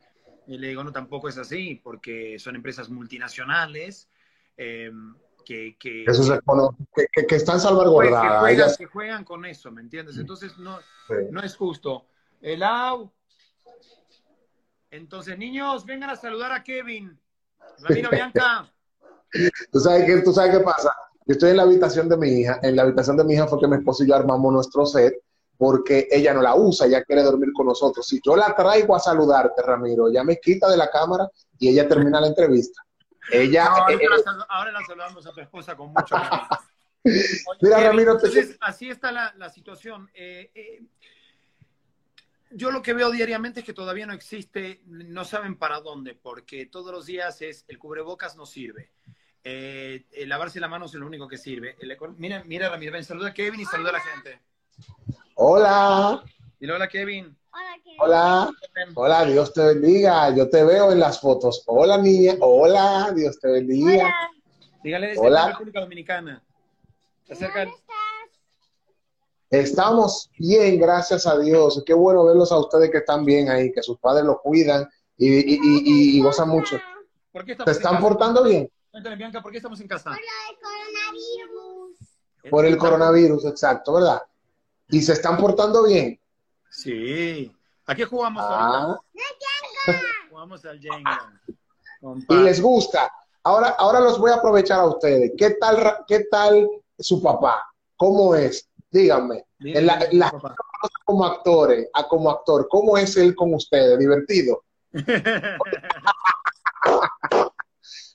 Y 0.49 0.59
le 0.59 0.71
digo, 0.71 0.83
no, 0.83 0.91
tampoco 0.91 1.29
es 1.29 1.39
así, 1.39 1.81
porque 1.85 2.37
son 2.41 2.57
empresas 2.57 2.91
multinacionales 2.91 4.11
eh, 4.57 4.91
que, 5.47 5.77
que, 5.79 6.03
eso 6.03 6.35
es, 6.35 6.41
bueno, 6.45 6.77
que, 6.97 7.27
que, 7.27 7.37
están 7.37 7.61
salvaguardadas. 7.61 8.23
Que 8.25 8.39
juegan, 8.41 8.55
Ellas... 8.55 8.77
que 8.77 8.87
juegan 8.87 9.25
con 9.25 9.45
eso, 9.45 9.71
¿me 9.71 9.83
entiendes? 9.83 10.19
Entonces 10.19 10.59
no, 10.59 10.81
sí. 11.07 11.15
no 11.31 11.41
es 11.43 11.55
justo. 11.55 12.09
El 12.41 12.65
AU. 12.65 13.13
Entonces, 14.93 15.39
niños, 15.39 15.87
vengan 15.87 16.11
a 16.11 16.17
saludar 16.17 16.53
a 16.53 16.63
Kevin. 16.63 17.19
Ramiro 17.79 18.11
Bianca. 18.13 18.71
¿Tú 19.73 19.81
sabes, 19.81 20.05
qué, 20.05 20.21
¿Tú 20.21 20.33
sabes 20.35 20.57
qué 20.57 20.63
pasa? 20.63 20.95
Yo 21.27 21.33
estoy 21.33 21.51
en 21.51 21.57
la 21.57 21.63
habitación 21.63 22.11
de 22.11 22.17
mi 22.19 22.29
hija. 22.29 22.61
En 22.63 22.77
la 22.77 22.83
habitación 22.83 23.17
de 23.17 23.25
mi 23.25 23.33
hija 23.33 23.47
fue 23.47 23.59
que 23.59 23.69
mi 23.69 23.77
esposo 23.77 24.05
y 24.05 24.09
yo 24.09 24.15
armamos 24.15 24.53
nuestro 24.53 24.85
set 24.85 25.15
porque 25.57 26.09
ella 26.11 26.35
no 26.35 26.43
la 26.43 26.57
usa, 26.57 26.87
ella 26.87 27.05
quiere 27.05 27.23
dormir 27.23 27.53
con 27.55 27.67
nosotros. 27.67 28.07
Si 28.07 28.21
yo 28.23 28.37
la 28.37 28.55
traigo 28.55 28.97
a 28.97 29.01
saludarte, 29.01 29.63
Ramiro, 29.63 30.09
ella 30.09 30.25
me 30.25 30.39
quita 30.39 30.69
de 30.69 30.77
la 30.77 30.91
cámara 30.91 31.29
y 31.59 31.69
ella 31.69 31.89
termina 31.89 32.21
la 32.21 32.27
entrevista. 32.27 32.83
Ella, 33.31 33.71
no, 33.71 33.89
eh, 33.89 33.99
la, 34.03 34.47
ahora 34.49 34.73
la 34.73 34.85
saludamos 34.85 35.25
a 35.25 35.33
tu 35.33 35.41
esposa 35.41 35.77
con 35.77 35.91
mucho 35.91 36.17
cariño. 36.17 36.49
Mira, 37.63 37.81
Ramiro, 37.81 38.13
entonces, 38.13 38.51
te... 38.51 38.57
así 38.61 38.91
está 38.91 39.13
la, 39.13 39.33
la 39.39 39.49
situación. 39.49 40.11
Eh, 40.15 40.51
eh, 40.55 40.83
yo 42.55 42.71
lo 42.71 42.83
que 42.83 42.95
veo 42.95 43.11
diariamente 43.11 43.61
es 43.61 43.67
que 43.67 43.73
todavía 43.73 44.07
no 44.07 44.13
existe, 44.13 44.83
no 44.87 45.25
saben 45.25 45.57
para 45.57 45.81
dónde, 45.81 46.15
porque 46.15 46.67
todos 46.67 46.93
los 46.93 47.07
días 47.07 47.43
es 47.43 47.65
el 47.69 47.79
cubrebocas 47.79 48.37
no 48.37 48.47
sirve. 48.47 48.91
Eh, 49.45 50.05
lavarse 50.27 50.61
la 50.61 50.69
mano 50.69 50.87
es 50.87 50.95
lo 50.95 51.07
único 51.07 51.27
que 51.27 51.39
sirve. 51.39 51.77
El, 51.81 51.97
mira, 52.17 52.45
mira, 52.45 52.69
Ramiro, 52.69 52.93
ven, 52.93 53.05
saluda 53.05 53.29
a 53.29 53.35
Kevin 53.35 53.61
y 53.61 53.65
saluda 53.65 53.91
a 53.91 53.95
la 53.95 54.01
gente. 54.01 54.41
Hola. 55.35 56.23
Dile 56.61 56.73
hola, 56.75 56.89
Kevin. 56.89 57.37
Hola, 57.51 57.75
Kevin. 57.83 57.97
Hola. 57.99 58.51
Hola, 58.95 59.25
Dios 59.25 59.53
te 59.53 59.65
bendiga. 59.65 60.35
Yo 60.35 60.49
te 60.49 60.65
veo 60.65 60.93
en 60.93 61.01
las 61.01 61.21
fotos. 61.21 61.65
Hola, 61.67 61.99
niña. 61.99 62.35
Hola, 62.41 63.13
Dios 63.15 63.39
te 63.41 63.49
bendiga. 63.49 64.05
Hola. 64.05 64.31
Dígale 64.83 65.07
desde 65.09 65.31
la 65.31 65.49
República 65.49 65.81
Dominicana. 65.81 66.43
Estamos 69.53 70.31
bien, 70.39 70.81
gracias 70.81 71.27
a 71.27 71.39
Dios. 71.39 71.83
Qué 71.85 71.93
bueno 71.93 72.25
verlos 72.25 72.51
a 72.53 72.59
ustedes 72.59 72.91
que 72.91 72.99
están 72.99 73.23
bien 73.23 73.51
ahí, 73.51 73.71
que 73.71 73.83
sus 73.83 73.99
padres 73.99 74.25
los 74.25 74.41
cuidan 74.41 74.89
y, 75.19 75.29
y, 75.29 75.61
y, 75.63 76.17
y 76.17 76.23
gozan 76.23 76.49
mucho. 76.49 76.81
¿Por 77.31 77.45
qué 77.45 77.55
¿Se 77.63 77.71
están 77.71 78.01
portando 78.01 78.43
bien? 78.45 78.73
Cuéntame, 78.91 79.17
Bianca, 79.17 79.43
¿por 79.43 79.53
qué 79.53 79.59
estamos 79.59 79.79
en 79.83 79.89
casa? 79.89 80.11
Por 80.11 80.17
el 80.17 80.57
coronavirus. 80.63 81.99
Por 82.51 82.65
el 82.65 82.79
coronavirus, 82.79 83.45
exacto, 83.45 83.93
¿verdad? 83.93 84.23
¿Y 84.89 85.03
se 85.03 85.13
están 85.13 85.37
portando 85.37 85.85
bien? 85.85 86.19
Sí. 86.71 87.55
¿A 87.85 87.95
qué 87.95 88.07
jugamos 88.07 88.43
ah. 88.47 88.99
jugamos 90.31 90.65
al 90.65 90.81
Jenga. 90.81 91.43
Y 92.31 92.37
les 92.37 92.59
gusta. 92.59 93.13
Ahora, 93.43 93.69
ahora 93.79 94.01
los 94.01 94.19
voy 94.19 94.31
a 94.31 94.37
aprovechar 94.37 94.81
a 94.81 94.87
ustedes. 94.87 95.33
¿Qué 95.37 95.51
tal, 95.61 96.07
qué 96.09 96.21
tal 96.31 96.71
su 96.99 97.23
papá? 97.23 97.67
¿Cómo 97.99 98.35
es? 98.35 98.67
Díganme. 98.93 99.47
En 99.61 99.87
la, 99.87 100.05
en 100.05 100.19
la, 100.19 100.31
como 101.05 101.25
actores, 101.25 101.89
a 101.95 102.07
como 102.07 102.31
actor, 102.31 102.69
¿cómo 102.71 102.99
es 102.99 103.17
él 103.17 103.35
con 103.35 103.55
ustedes? 103.55 103.99
¿Divertido? 103.99 104.65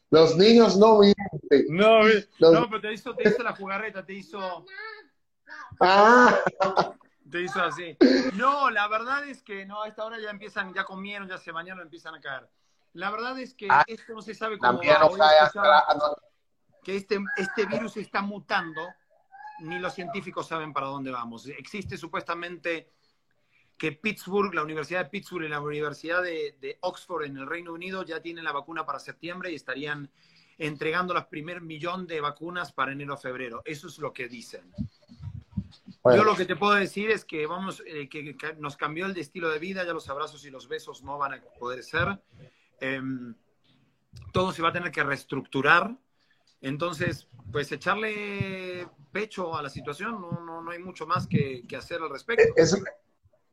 Los 0.10 0.38
niños 0.38 0.78
no 0.78 1.00
mienten. 1.00 1.66
No, 1.70 2.04
Los... 2.04 2.30
no 2.40 2.70
pero 2.70 2.82
te 2.82 2.94
hizo, 2.94 3.13
te 3.16 3.28
hizo 3.28 3.44
la 3.44 3.56
jugarreta, 3.56 4.06
te 4.06 4.13
hizo. 4.13 4.66
Ah. 5.82 6.40
Te 7.30 7.42
hizo 7.42 7.62
así. 7.62 7.98
No, 8.36 8.70
la 8.70 8.88
verdad 8.88 9.28
es 9.28 9.42
que 9.42 9.66
no, 9.66 9.82
a 9.82 9.88
esta 9.88 10.06
hora 10.06 10.18
ya 10.20 10.30
empiezan, 10.30 10.74
ya 10.74 10.86
comieron, 10.86 11.28
ya 11.28 11.38
se 11.38 11.52
bañaron, 11.52 11.82
empiezan 11.82 12.16
a 12.16 12.22
caer. 12.22 12.50
La 12.94 13.12
verdad 13.12 13.38
es 13.40 13.54
que 13.54 13.68
ah, 13.70 13.84
esto 13.88 14.13
no 14.13 14.22
se 14.22 14.34
sabe 14.34 14.58
cómo 14.58 14.80
va. 14.80 15.00
No 15.00 15.12
cae. 15.12 15.38
Que 16.84 16.96
este, 16.96 17.20
este 17.36 17.66
virus 17.66 17.98
está 17.98 18.22
mutando, 18.22 18.82
ni 19.60 19.80
los 19.80 19.93
científicos 19.93 20.48
saben 20.48 20.74
para 20.74 20.88
dónde 20.88 21.12
vamos. 21.12 21.48
Existe 21.48 21.98
supuestamente 21.98 22.91
que 23.78 23.91
Pittsburgh, 23.91 24.54
la 24.54 24.63
Universidad 24.63 25.04
de 25.04 25.10
Pittsburgh 25.10 25.46
y 25.46 25.50
la 25.50 25.62
Universidad 25.62 26.24
de, 26.24 26.58
de, 26.60 26.78
Oxford 26.82 27.26
en 27.26 27.38
el 27.38 27.48
Reino 27.48 27.74
Unido 27.74 28.04
ya 28.04 28.22
tienen 28.22 28.43
la 28.43 28.52
vacuna 28.52 28.86
para 28.86 29.00
septiembre 29.00 29.52
y 29.52 29.56
estarían 29.56 30.10
entregando 30.58 31.13
los 31.13 31.26
primer 31.28 31.62
millón 31.62 32.08
de 32.08 32.20
vacunas 32.20 32.72
para 32.72 32.91
enero 32.91 33.13
o 33.13 33.17
febrero. 33.17 33.62
Eso 33.65 33.88
es 33.88 34.00
lo 34.00 34.12
que 34.12 34.28
dicen. 34.28 34.72
Bueno. 36.02 36.24
Yo 36.24 36.24
lo 36.24 36.36
que 36.36 36.46
te 36.46 36.56
puedo 36.56 36.74
decir 36.74 37.12
es 37.12 37.26
que 37.26 37.46
vamos, 37.46 37.84
eh, 37.86 38.10
que, 38.10 38.36
que, 38.36 38.54
nos 38.56 38.78
cambió 38.78 39.06
el 39.06 39.17
estilo 39.17 39.50
de 39.50 39.60
vida, 39.60 39.84
ya 39.84 39.93
los 39.93 40.10
abrazos 40.10 40.46
y 40.46 40.50
los 40.50 40.67
besos 40.67 41.04
no 41.04 41.17
van 41.17 41.34
a 41.34 41.41
poder 41.60 41.84
ser. 41.84 42.20
Eh, 42.80 43.02
todo 44.32 44.52
se 44.52 44.62
va 44.62 44.70
a 44.70 44.74
tener 44.74 44.91
que 44.91 45.04
reestructurar. 45.04 45.96
Entonces, 46.62 47.28
pues 47.52 47.72
echarle 47.72 48.88
pecho 49.12 49.56
a 49.56 49.62
la 49.62 49.70
situación, 49.70 50.22
no, 50.22 50.43
no, 50.43 50.62
no 50.62 50.72
hay 50.72 50.80
mucho 50.80 51.06
más 51.06 51.28
que, 51.28 51.63
hacer 51.78 52.02
al 52.02 52.10
respecto. 52.10 52.43
Es, 52.56 52.76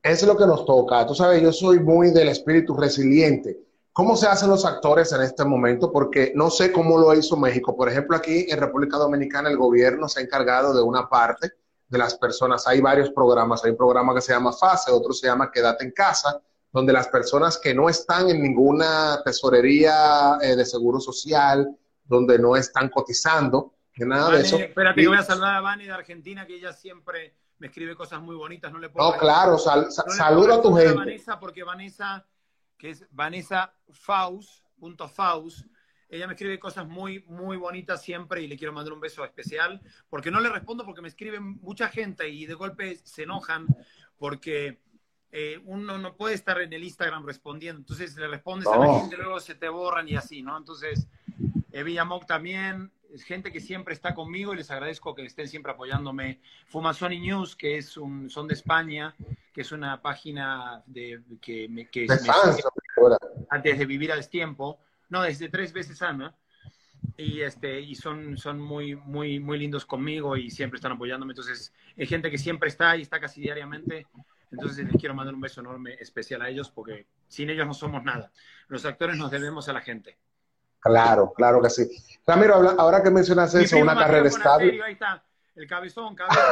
es 0.03 0.23
lo 0.27 0.37
que 0.37 0.47
nos 0.47 0.65
toca. 0.65 1.07
Tú 1.07 1.15
sabes, 1.15 1.43
yo 1.43 1.53
soy 1.53 1.81
muy 1.81 2.11
del 2.11 2.29
espíritu 2.29 2.75
resiliente. 2.75 3.59
¿Cómo 3.93 4.17
se 4.17 4.27
hacen 4.27 4.51
los 4.51 4.65
actores 4.65 5.13
en 5.13 5.23
este 5.23 5.45
momento? 5.45 5.93
Porque 5.93 6.33
no 6.35 6.51
sé 6.51 6.73
cómo 6.73 6.99
lo 6.99 7.15
hizo 7.15 7.37
México. 7.37 7.77
Por 7.77 7.89
ejemplo, 7.89 8.17
aquí 8.17 8.47
en 8.49 8.59
República 8.59 8.97
Dominicana 8.97 9.49
el 9.49 9.57
gobierno 9.57 10.09
se 10.09 10.19
ha 10.19 10.23
encargado 10.25 10.75
de 10.75 10.83
una 10.83 11.09
parte 11.09 11.53
de 11.89 11.99
las 11.99 12.17
personas. 12.17 12.67
Hay 12.67 12.81
varios 12.81 13.11
programas. 13.11 13.65
Hay 13.65 13.71
un 13.71 13.77
programa 13.77 14.15
que 14.15 14.21
se 14.21 14.33
llama 14.33 14.53
FASE, 14.53 14.91
otro 14.91 15.13
se 15.13 15.29
llama 15.29 15.51
Quédate 15.53 15.85
en 15.85 15.93
casa, 15.93 16.41
donde 16.73 16.93
las 16.93 17.07
personas 17.07 17.57
que 17.57 17.73
no 17.73 17.89
están 17.89 18.29
en 18.29 18.43
ninguna 18.43 19.23
tesorería 19.25 20.39
eh, 20.43 20.57
de 20.57 20.67
seguro 20.67 20.99
social, 20.99 21.75
donde 22.05 22.39
no 22.39 22.57
están 22.57 22.89
cotizando, 22.89 23.75
que 23.93 24.05
nada 24.05 24.27
Vane, 24.27 24.39
de 24.39 24.45
eso. 24.45 24.59
Espérate, 24.59 25.01
y... 25.01 25.05
que 25.05 25.09
voy 25.09 25.19
a 25.19 25.23
saludar 25.23 25.57
a 25.57 25.61
Vani 25.61 25.85
de 25.85 25.93
Argentina, 25.93 26.47
que 26.47 26.57
ella 26.57 26.73
siempre 26.73 27.35
me 27.59 27.69
escribe 27.69 27.95
cosas 27.95 28.21
muy 28.21 28.37
bonitas, 28.37 28.73
no 28.73 28.79
le 28.79 28.89
puedo... 28.89 29.11
No, 29.11 29.19
claro, 29.19 29.59
sal, 29.59 29.85
no 29.85 30.13
saluda 30.13 30.57
a 30.57 30.63
tu 30.63 30.75
gente. 30.75 30.91
A 30.91 30.95
Vanessa 30.95 31.41
porque 31.41 31.63
Vanessa, 31.63 32.27
que 32.77 32.91
es 32.91 33.07
Vanessa 33.11 33.75
Faust, 33.91 34.65
punto 34.79 35.09
Faust, 35.09 35.67
ella 36.09 36.27
me 36.27 36.35
escribe 36.35 36.59
cosas 36.59 36.87
muy, 36.87 37.25
muy 37.27 37.57
bonitas 37.57 38.03
siempre 38.03 38.43
y 38.43 38.47
le 38.47 38.57
quiero 38.57 38.73
mandar 38.73 38.93
un 38.93 39.01
beso 39.01 39.25
especial, 39.25 39.81
porque 40.09 40.31
no 40.31 40.41
le 40.41 40.49
respondo 40.49 40.85
porque 40.85 41.01
me 41.01 41.09
escriben 41.09 41.59
mucha 41.61 41.89
gente 41.89 42.29
y 42.29 42.47
de 42.47 42.55
golpe 42.55 43.01
se 43.03 43.23
enojan 43.23 43.67
porque 44.17 44.81
eh, 45.31 45.61
uno 45.65 45.99
no 45.99 46.17
puede 46.17 46.35
estar 46.35 46.61
en 46.61 46.73
el 46.73 46.85
Instagram 46.85 47.27
respondiendo, 47.27 47.81
entonces 47.81 48.15
le 48.17 48.29
respondes 48.29 48.67
no. 48.67 48.75
a 48.75 48.87
la 48.87 49.01
gente, 49.01 49.17
luego 49.17 49.41
se 49.41 49.57
te 49.57 49.69
borran 49.69 50.09
y 50.09 50.15
así, 50.15 50.43
¿no? 50.43 50.57
Entonces, 50.57 51.09
eh, 51.75 51.83
Villamoc 51.83 52.25
también, 52.25 52.93
gente 53.25 53.51
que 53.51 53.59
siempre 53.59 53.95
está 53.95 54.15
conmigo 54.15 54.55
y 54.55 54.57
les 54.59 54.71
agradezco 54.71 55.13
que 55.13 55.25
estén 55.25 55.49
siempre 55.49 55.73
apoyándome. 55.73 56.41
Fumazoni 56.67 57.19
News, 57.19 57.57
que 57.57 57.79
es 57.79 57.97
un, 57.97 58.31
son 58.31 58.47
de 58.47 58.55
España, 58.55 59.13
que 59.53 59.63
es 59.63 59.73
una 59.73 60.01
página 60.01 60.85
de, 60.87 61.21
que, 61.41 61.69
me, 61.69 61.89
que 61.91 62.07
me 62.07 62.17
antes 63.51 63.77
de 63.77 63.87
vivir 63.87 64.13
a 64.13 64.17
destiempo. 64.17 64.79
No, 65.09 65.23
desde 65.23 65.49
tres 65.49 65.73
veces 65.73 66.01
Ana. 66.01 66.37
Y, 67.17 67.41
este, 67.41 67.81
y 67.81 67.97
son, 67.97 68.37
son 68.37 68.61
muy, 68.61 68.95
muy, 68.95 69.41
muy 69.41 69.59
lindos 69.59 69.85
conmigo 69.85 70.37
y 70.37 70.51
siempre 70.51 70.77
están 70.77 70.93
apoyándome. 70.93 71.33
Entonces, 71.33 71.75
hay 71.99 72.07
gente 72.07 72.31
que 72.31 72.39
siempre 72.39 72.69
está 72.69 72.97
y 72.97 73.03
está 73.03 73.19
casi 73.19 73.41
diariamente. 73.41 74.07
Entonces, 74.53 74.87
les 74.87 74.97
quiero 75.01 75.17
mandar 75.17 75.35
un 75.35 75.41
beso 75.41 75.61
enorme, 75.61 75.97
especial 75.99 76.41
a 76.43 76.49
ellos, 76.49 76.71
porque 76.71 77.07
sin 77.27 77.51
ellos 77.51 77.67
no 77.67 77.75
somos 77.75 78.05
nada. 78.05 78.31
Los 78.69 78.85
actores 78.85 79.17
nos 79.17 79.33
debemos 79.33 79.69
a 79.69 79.73
la 79.73 79.81
gente. 79.81 80.17
Claro, 80.85 81.33
claro 81.33 81.63
que 81.63 81.71
sí. 81.71 81.89
Ramiro, 82.27 82.55
ahora 82.79 83.03
que 83.03 83.11
mencionas 83.11 83.55
eso, 83.55 83.79
una 83.79 83.95
carrera 83.97 84.29
estable. 84.29 84.83
Ahí 84.83 84.93
está, 84.93 85.25
el 85.57 85.67
cabezón, 85.67 86.15
cabezón. 86.15 86.43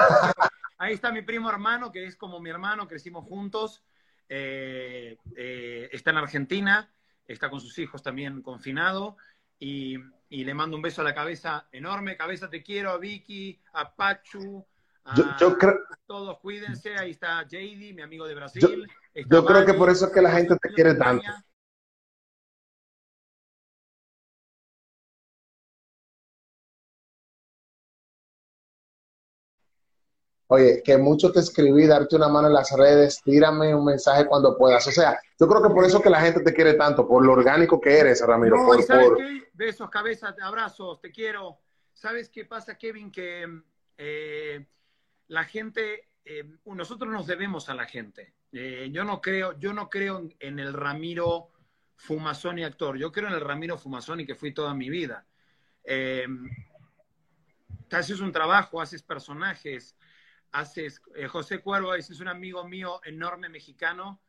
Ahí 0.78 0.94
está 0.94 1.12
mi 1.12 1.22
primo 1.22 1.48
hermano, 1.50 1.92
que 1.92 2.06
es 2.06 2.16
como 2.16 2.40
mi 2.40 2.50
hermano, 2.50 2.88
crecimos 2.88 3.24
juntos. 3.26 3.82
Eh, 4.28 5.16
eh, 5.36 5.88
está 5.92 6.10
en 6.10 6.16
Argentina, 6.16 6.90
está 7.26 7.50
con 7.50 7.60
sus 7.60 7.78
hijos 7.78 8.02
también 8.02 8.42
confinado. 8.42 9.16
Y, 9.58 9.96
y 10.30 10.44
le 10.44 10.54
mando 10.54 10.76
un 10.76 10.82
beso 10.82 11.02
a 11.02 11.04
la 11.04 11.14
cabeza 11.14 11.68
enorme. 11.70 12.16
Cabeza, 12.16 12.48
te 12.50 12.62
quiero, 12.62 12.90
a 12.90 12.98
Vicky, 12.98 13.60
a 13.74 13.94
Pachu, 13.94 14.64
a 15.04 15.14
Yo, 15.14 15.24
yo 15.38 15.58
creo, 15.58 15.78
todos, 16.06 16.38
cuídense. 16.40 16.96
Ahí 16.96 17.10
está 17.12 17.42
JD, 17.44 17.92
mi 17.94 18.02
amigo 18.02 18.26
de 18.26 18.34
Brasil. 18.34 18.88
Yo- 19.26 19.44
creo 19.44 19.64
que 19.66 19.74
por 19.74 19.90
eso 19.90 20.06
es 20.06 20.12
que 20.12 20.22
la 20.22 20.30
gente 20.32 20.56
te 20.56 20.68
quiere 20.70 20.90
España. 20.90 21.44
Oye, 30.54 30.82
que 30.84 30.98
mucho 30.98 31.32
te 31.32 31.40
escribí, 31.40 31.86
darte 31.86 32.14
una 32.14 32.28
mano 32.28 32.48
en 32.48 32.52
las 32.52 32.70
redes, 32.76 33.22
tírame 33.22 33.74
un 33.74 33.86
mensaje 33.86 34.26
cuando 34.26 34.54
puedas. 34.58 34.86
O 34.86 34.90
sea, 34.90 35.18
yo 35.40 35.48
creo 35.48 35.62
que 35.62 35.70
por 35.70 35.82
eso 35.86 36.02
que 36.02 36.10
la 36.10 36.20
gente 36.20 36.40
te 36.40 36.52
quiere 36.52 36.74
tanto, 36.74 37.08
por 37.08 37.24
lo 37.24 37.32
orgánico 37.32 37.80
que 37.80 37.98
eres, 37.98 38.20
Ramiro. 38.20 38.58
No, 38.58 38.66
por, 38.66 38.78
¿y 38.78 38.82
sabes 38.82 39.08
por- 39.08 39.16
qué? 39.16 39.48
Besos, 39.54 39.88
cabezas, 39.88 40.34
abrazos, 40.42 41.00
te 41.00 41.10
quiero. 41.10 41.56
¿Sabes 41.94 42.28
qué 42.28 42.44
pasa, 42.44 42.76
Kevin? 42.76 43.10
Que 43.10 43.46
eh, 43.96 44.66
la 45.28 45.44
gente, 45.44 46.10
eh, 46.22 46.44
nosotros 46.66 47.10
nos 47.10 47.26
debemos 47.26 47.70
a 47.70 47.74
la 47.74 47.86
gente. 47.86 48.34
Eh, 48.52 48.90
yo 48.92 49.04
no 49.04 49.22
creo, 49.22 49.58
yo 49.58 49.72
no 49.72 49.88
creo 49.88 50.18
en, 50.18 50.36
en 50.38 50.58
el 50.58 50.74
Ramiro 50.74 51.48
Fumazoni 51.96 52.62
actor. 52.62 52.98
Yo 52.98 53.10
creo 53.10 53.28
en 53.28 53.34
el 53.34 53.40
Ramiro 53.40 53.78
Fumazoni 53.78 54.26
que 54.26 54.34
fui 54.34 54.52
toda 54.52 54.74
mi 54.74 54.90
vida. 54.90 55.24
Haces 57.90 58.20
un 58.20 58.32
trabajo, 58.32 58.82
haces 58.82 59.02
personajes, 59.02 59.96
haces 60.52 61.02
eh, 61.14 61.26
José 61.26 61.60
Cuervo, 61.60 61.94
ese 61.94 62.12
es 62.12 62.20
un 62.20 62.28
amigo 62.28 62.66
mío 62.68 63.00
enorme 63.04 63.48
mexicano, 63.48 64.20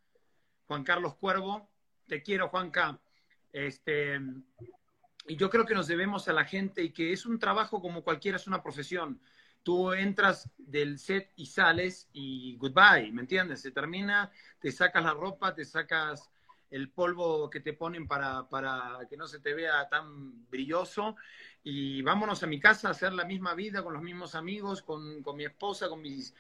Juan 0.65 0.83
Carlos 0.83 1.15
Cuervo. 1.15 1.69
Te 2.07 2.23
quiero, 2.23 2.49
Juanca. 2.49 2.99
Este, 3.51 4.19
y 5.27 5.35
yo 5.35 5.49
creo 5.49 5.65
que 5.65 5.75
nos 5.75 5.87
debemos 5.87 6.27
a 6.27 6.33
la 6.33 6.45
gente 6.45 6.83
y 6.83 6.91
que 6.91 7.13
es 7.13 7.25
un 7.25 7.39
trabajo 7.39 7.81
como 7.81 8.03
cualquiera, 8.03 8.37
es 8.37 8.47
una 8.47 8.63
profesión. 8.63 9.21
Tú 9.61 9.93
entras 9.93 10.49
del 10.57 10.99
set 10.99 11.31
y 11.35 11.45
sales 11.45 12.09
y 12.11 12.57
goodbye, 12.57 13.11
¿me 13.11 13.21
entiendes? 13.21 13.61
Se 13.61 13.71
termina, 13.71 14.31
te 14.59 14.71
sacas 14.71 15.03
la 15.03 15.13
ropa, 15.13 15.53
te 15.53 15.63
sacas 15.63 16.29
el 16.69 16.89
polvo 16.89 17.49
que 17.49 17.59
te 17.59 17.73
ponen 17.73 18.07
para, 18.07 18.49
para 18.49 18.99
que 19.09 19.15
no 19.15 19.27
se 19.27 19.39
te 19.39 19.53
vea 19.53 19.87
tan 19.89 20.49
brilloso 20.49 21.15
y 21.63 22.01
vámonos 22.01 22.43
a 22.43 22.47
mi 22.47 22.59
casa 22.59 22.87
a 22.89 22.91
hacer 22.91 23.13
la 23.13 23.25
misma 23.25 23.53
vida 23.55 23.83
con 23.83 23.93
los 23.93 24.01
mismos 24.01 24.35
amigos, 24.35 24.81
con, 24.81 25.23
con 25.23 25.37
mi 25.37 25.45
esposa, 25.45 25.87
con 25.89 26.01
mis 26.01 26.33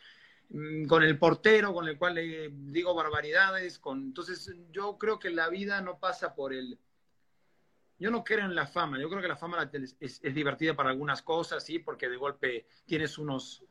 mm, 0.49 0.85
con 0.85 1.03
el 1.03 1.17
portero 1.17 1.73
con 1.73 1.87
el 1.87 1.97
cual 1.97 2.15
le 2.15 2.49
digo 2.51 2.93
barbaridades, 2.93 3.79
con 3.79 3.99
entonces 4.01 4.53
yo 4.71 4.97
creo 4.97 5.19
que 5.19 5.29
la 5.29 5.49
vida 5.49 5.81
no 5.81 5.97
pasa 5.99 6.35
por 6.35 6.53
el 6.53 6.77
yo 8.03 8.11
no 8.11 8.23
creo 8.23 8.45
en 8.45 8.53
la 8.53 8.67
fama, 8.67 8.99
yo 8.99 9.09
creo 9.09 9.21
que 9.21 9.29
la 9.29 9.37
fama 9.37 9.69
es, 9.71 10.21
divertida 10.21 10.75
para 10.75 10.89
algunas 10.89 11.21
cosas, 11.21 11.63
sí, 11.63 11.79
porque 11.79 12.09
de 12.09 12.17
golpe 12.17 12.65
tienes 12.85 13.17
unos, 13.17 13.63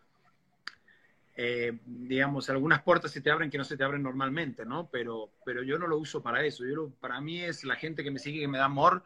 eh, 1.37 1.79
digamos, 1.85 2.49
algunas 2.49 2.83
puertas 2.83 3.11
se 3.11 3.21
te 3.21 3.31
abren 3.31 3.51
que 3.51 3.59
no 3.59 3.65
se 3.65 3.77
te 3.77 3.85
abren 3.85 4.03
normalmente, 4.03 4.65
¿no? 4.65 4.89
Pero, 4.91 5.33
pero 5.45 5.63
yo 5.63 5.79
no 5.79 5.87
lo 5.87 5.99
uso 5.99 6.23
para 6.23 6.43
eso. 6.45 6.65
Yo 6.65 6.89
para 6.99 7.21
mí 7.21 7.43
es 7.43 7.63
la 7.65 7.77
gente 7.77 8.03
que 8.03 8.11
me 8.11 8.19
sigue, 8.19 8.41
que 8.41 8.49
me 8.49 8.57
da 8.57 8.65
amor, 8.65 9.05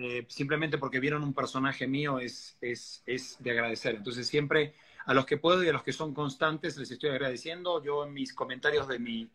eh, 0.00 0.24
simplemente 0.28 0.78
porque 0.78 1.00
vieron 1.00 1.22
un 1.22 1.34
personaje 1.34 1.86
mío, 1.86 2.18
es, 2.18 2.56
es, 2.60 3.02
es 3.06 3.36
de 3.40 3.50
agradecer. 3.50 3.96
Entonces 3.96 4.26
siempre 4.26 4.74
a 5.06 5.14
los 5.14 5.26
que 5.26 5.38
puedo 5.38 5.64
y 5.64 5.68
a 5.68 5.72
los 5.72 5.82
que 5.82 5.92
son 5.92 6.14
constantes 6.14 6.76
les 6.76 6.90
estoy 6.90 7.10
agradeciendo. 7.10 7.82
Yo 7.82 8.04
en 8.04 8.12
mis 8.12 8.32
comentarios 8.32 8.86
de 8.88 8.98
mi 8.98 9.30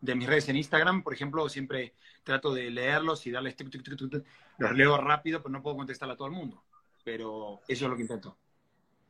de 0.00 0.16
mis 0.16 0.28
redes 0.28 0.48
en 0.48 0.56
Instagram, 0.56 1.04
por 1.04 1.14
ejemplo, 1.14 1.48
siempre 1.48 1.94
trato 2.24 2.52
de 2.52 2.70
leerlos 2.70 3.24
y 3.26 3.30
darles 3.30 3.54
tic, 3.54 3.70
tic, 3.70 3.84
tic, 3.84 4.24
los 4.58 4.72
leo 4.72 4.98
rápido, 4.98 5.40
pero 5.40 5.52
no 5.52 5.62
puedo 5.62 5.76
contestar 5.76 6.10
a 6.10 6.16
todo 6.16 6.26
el 6.26 6.34
mundo. 6.34 6.64
Pero 7.04 7.60
eso 7.68 7.84
es 7.84 7.90
lo 7.90 7.96
que 7.96 8.02
intento. 8.02 8.36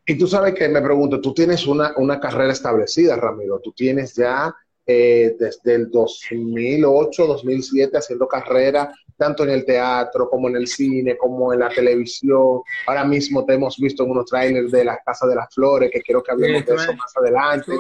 Y 0.05 0.19
tú 0.19 0.27
sabes 0.27 0.55
que 0.55 0.69
me 0.69 0.83
pregunto, 0.83 1.21
tú 1.21 1.33
tienes 1.33 1.67
una, 1.67 1.95
una 1.97 2.21
carrera 2.21 2.53
establecida, 2.53 3.17
Ramiro. 3.17 3.61
Tú 3.61 3.73
tienes 3.73 4.15
ya 4.15 4.55
eh, 4.85 5.35
desde 5.39 5.77
el 5.77 5.91
2008, 5.91 7.27
2007 7.27 7.97
haciendo 7.97 8.27
carrera, 8.27 8.93
tanto 9.17 9.45
en 9.45 9.51
el 9.51 9.65
teatro 9.65 10.29
como 10.29 10.49
en 10.49 10.57
el 10.57 10.67
cine, 10.67 11.17
como 11.17 11.53
en 11.53 11.61
la 11.61 11.69
televisión. 11.69 12.61
Ahora 12.87 13.05
mismo 13.05 13.45
te 13.45 13.55
hemos 13.55 13.77
visto 13.79 14.05
en 14.05 14.11
unos 14.11 14.27
trailers 14.27 14.71
de 14.73 14.85
La 14.85 14.99
Casa 15.05 15.27
de 15.27 15.35
las 15.35 15.53
Flores, 15.55 15.91
que 15.93 16.03
quiero 16.03 16.23
que 16.23 16.33
hablemos 16.33 16.61
Sí, 16.63 16.67
de 16.67 16.75
eso 16.75 16.93
más 16.95 17.17
adelante. 17.17 17.73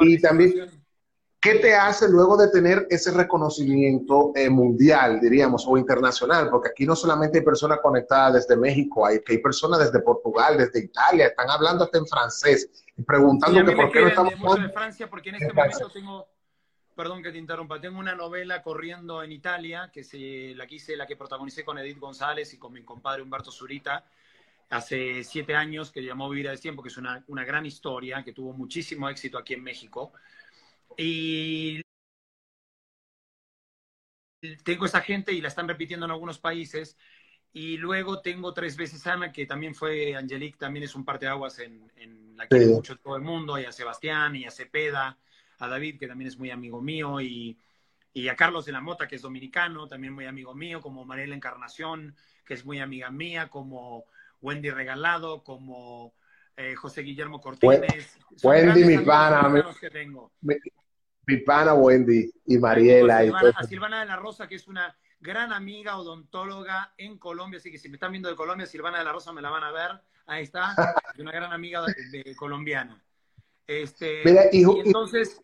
Y 0.00 0.20
también- 0.20 0.70
¿Qué 1.42 1.54
te 1.54 1.74
hace 1.74 2.06
luego 2.06 2.36
de 2.36 2.48
tener 2.50 2.86
ese 2.90 3.12
reconocimiento 3.12 4.30
eh, 4.34 4.50
mundial, 4.50 5.20
diríamos, 5.20 5.64
o 5.66 5.78
internacional? 5.78 6.50
Porque 6.50 6.68
aquí 6.68 6.84
no 6.84 6.94
solamente 6.94 7.38
hay 7.38 7.44
personas 7.44 7.78
conectadas 7.82 8.34
desde 8.34 8.56
México, 8.60 9.06
hay 9.06 9.20
que 9.22 9.32
hay 9.32 9.38
personas 9.38 9.78
desde 9.78 10.00
Portugal, 10.00 10.58
desde 10.58 10.80
Italia, 10.80 11.28
están 11.28 11.48
hablando 11.48 11.84
hasta 11.84 11.96
en 11.96 12.06
francés, 12.06 12.68
Sí, 12.94 13.02
preguntando 13.04 13.58
mí 13.60 13.70
que 13.70 13.74
por 13.74 13.90
qué 13.90 14.00
no 14.02 14.08
estamos 14.08 14.32
de. 14.60 14.68
Francia 14.68 15.08
porque 15.08 15.30
en 15.30 15.36
este 15.36 15.50
momento 15.54 15.88
tengo, 15.94 16.28
perdón 17.00 17.22
que 17.22 17.32
te 17.32 17.38
interrumpa, 17.38 17.80
tengo 17.80 17.98
una 17.98 18.14
novela 18.14 18.60
corriendo 18.62 19.22
en 19.22 19.32
Italia, 19.32 19.90
que 19.90 20.04
se, 20.04 20.52
la 20.54 20.66
que 20.66 20.74
hice, 20.74 20.98
la 20.98 21.06
que 21.06 21.16
protagonicé 21.16 21.64
con 21.64 21.78
Edith 21.78 21.98
González 21.98 22.52
y 22.52 22.58
con 22.58 22.74
mi 22.74 22.82
compadre 22.82 23.22
Humberto 23.22 23.50
Zurita, 23.50 24.04
hace 24.68 25.24
siete 25.24 25.54
años, 25.56 25.90
que 25.90 26.02
llamó 26.02 26.28
Vivir 26.28 26.50
a 26.50 26.56
Tiempo, 26.58 26.82
que 26.82 26.90
es 26.90 26.98
una, 26.98 27.24
una 27.28 27.42
gran 27.42 27.64
historia, 27.64 28.22
que 28.22 28.34
tuvo 28.34 28.52
muchísimo 28.52 29.08
éxito 29.08 29.38
aquí 29.38 29.54
en 29.54 29.62
México. 29.62 30.12
Y 30.98 31.80
tengo 34.62 34.84
esa 34.84 35.00
gente 35.00 35.32
y 35.32 35.40
la 35.40 35.48
están 35.48 35.68
repitiendo 35.68 36.04
en 36.04 36.12
algunos 36.12 36.38
países. 36.38 36.98
Y 37.50 37.78
luego 37.78 38.20
tengo 38.20 38.52
tres 38.52 38.76
veces 38.76 39.06
Ana, 39.06 39.32
que 39.32 39.46
también 39.46 39.74
fue 39.74 40.14
Angelique, 40.14 40.58
también 40.58 40.84
es 40.84 40.94
un 40.94 41.06
parteaguas 41.06 41.60
en, 41.60 41.90
en 41.96 42.36
la 42.36 42.46
quiere 42.46 42.66
Sí. 42.66 42.72
mucho 42.72 42.96
todo 42.98 43.16
el 43.16 43.22
mundo, 43.22 43.58
y 43.58 43.64
a 43.64 43.72
Sebastián, 43.72 44.36
y 44.36 44.44
a 44.44 44.50
Cepeda, 44.50 45.18
a 45.60 45.68
David, 45.68 45.98
que 45.98 46.08
también 46.08 46.28
es 46.28 46.38
muy 46.38 46.50
amigo 46.50 46.80
mío, 46.82 47.20
y, 47.20 47.58
y 48.12 48.28
a 48.28 48.36
Carlos 48.36 48.64
de 48.64 48.72
la 48.72 48.80
Mota, 48.80 49.06
que 49.06 49.16
es 49.16 49.22
dominicano, 49.22 49.86
también 49.86 50.12
muy 50.12 50.26
amigo 50.26 50.54
mío, 50.54 50.80
como 50.80 51.04
Mariela 51.04 51.34
Encarnación, 51.34 52.16
que 52.44 52.54
es 52.54 52.64
muy 52.64 52.80
amiga 52.80 53.10
mía, 53.10 53.48
como 53.48 54.04
Wendy 54.40 54.70
Regalado, 54.70 55.42
como 55.44 56.14
eh, 56.56 56.74
José 56.74 57.02
Guillermo 57.02 57.40
Cortines. 57.40 58.18
Wendy, 58.42 58.84
mi 58.84 58.98
pana, 59.04 59.42
mexicanos 59.48 59.78
que 59.78 59.90
tengo. 59.90 60.32
Mi 61.26 61.36
pana 61.36 61.74
Wendy 61.74 62.30
y 62.46 62.58
Mariela. 62.58 63.16
Y 63.18 63.30
a 63.56 63.62
Silvana 63.64 64.00
de 64.00 64.06
la 64.06 64.16
Rosa, 64.16 64.48
que 64.48 64.56
es 64.56 64.66
una 64.66 64.96
gran 65.20 65.52
amiga 65.52 65.98
odontóloga 65.98 66.94
en 66.96 67.18
Colombia, 67.18 67.58
así 67.58 67.70
que 67.70 67.78
si 67.78 67.88
me 67.88 67.96
están 67.96 68.10
viendo 68.12 68.28
de 68.28 68.36
Colombia, 68.36 68.66
Silvana 68.66 68.98
de 68.98 69.04
la 69.04 69.12
Rosa 69.12 69.32
me 69.32 69.42
la 69.42 69.50
van 69.50 69.62
a 69.64 69.70
ver. 69.70 69.90
Ahí 70.26 70.44
está, 70.44 70.74
es 71.12 71.18
una 71.20 71.32
gran 71.32 71.52
amiga 71.52 71.82
de, 71.82 71.94
de 72.24 72.34
colombiana. 72.36 73.02
Este, 73.66 74.22
Mira, 74.24 74.44
y- 74.50 74.64
y 74.64 74.80
entonces, 74.80 75.40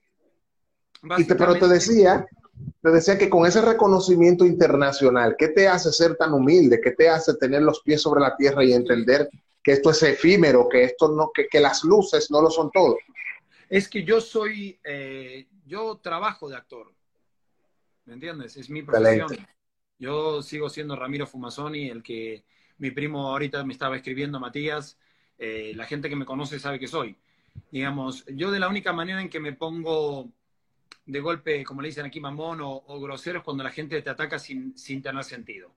Y 1.19 1.25
te, 1.25 1.35
pero 1.35 1.55
te 1.55 1.69
decía, 1.69 2.27
te 2.83 2.91
decía 2.91 3.19
que 3.19 3.29
con 3.29 3.47
ese 3.47 3.61
reconocimiento 3.61 4.45
internacional, 4.45 5.37
¿qué 5.39 5.49
te 5.49 5.69
hace 5.69 5.93
ser 5.93 6.17
tan 6.17 6.33
humilde? 6.33 6.81
¿Qué 6.81 6.93
te 6.93 7.09
hace 7.09 7.35
tener 7.35 7.63
los 7.63 7.81
pies 7.81 8.03
sobre 8.03 8.21
la 8.21 8.37
tierra 8.37 8.65
y 8.65 8.73
entender 8.73 9.29
que 9.63 9.73
esto 9.73 9.91
es 9.91 10.03
efímero, 10.03 10.69
que 10.69 10.85
esto 10.85 11.09
no, 11.09 11.31
que, 11.35 11.49
que 11.49 11.61
las 11.61 11.85
luces 11.85 12.31
no 12.31 12.41
lo 12.41 12.51
son 12.51 12.71
todo? 12.71 12.97
Es 13.69 13.89
que 13.89 14.05
yo 14.05 14.21
soy, 14.21 14.79
eh, 14.85 15.47
yo 15.67 15.99
trabajo 16.03 16.49
de 16.49 16.57
actor. 16.57 16.93
¿Me 18.05 18.15
entiendes? 18.15 18.57
Es 18.57 18.71
mi 18.71 18.83
profesión. 18.83 19.29
Yo 19.99 20.43
sigo 20.43 20.69
siendo 20.69 20.95
Ramiro 20.95 21.27
Fumazoni, 21.27 21.89
el 21.89 22.03
que 22.03 22.45
mi 22.79 22.91
primo 22.91 23.29
ahorita 23.31 23.65
me 23.65 23.73
estaba 23.73 23.97
escribiendo, 23.97 24.39
Matías. 24.39 24.99
Eh, 25.39 25.73
la 25.75 25.87
gente 25.87 26.09
que 26.09 26.17
me 26.17 26.25
conoce 26.27 26.59
sabe 26.59 26.79
que 26.79 26.87
soy. 26.87 27.17
Digamos, 27.71 28.25
yo 28.27 28.51
de 28.51 28.61
la 28.61 28.69
única 28.69 28.93
manera 28.93 29.21
en 29.21 29.31
que 29.31 29.41
me 29.41 29.53
pongo 29.53 30.31
de 31.05 31.21
golpe, 31.21 31.65
como 31.65 31.83
le 31.83 31.89
dicen 31.89 32.07
aquí, 32.07 32.21
mamón 32.21 32.61
o, 32.61 32.85
o 32.87 33.01
grosero, 33.01 33.39
es 33.39 33.45
cuando 33.45 33.65
la 33.65 33.71
gente 33.71 34.01
te 34.03 34.11
ataca 34.11 34.39
sin, 34.39 34.77
sin 34.77 35.03
tener 35.03 35.25
sentido. 35.25 35.75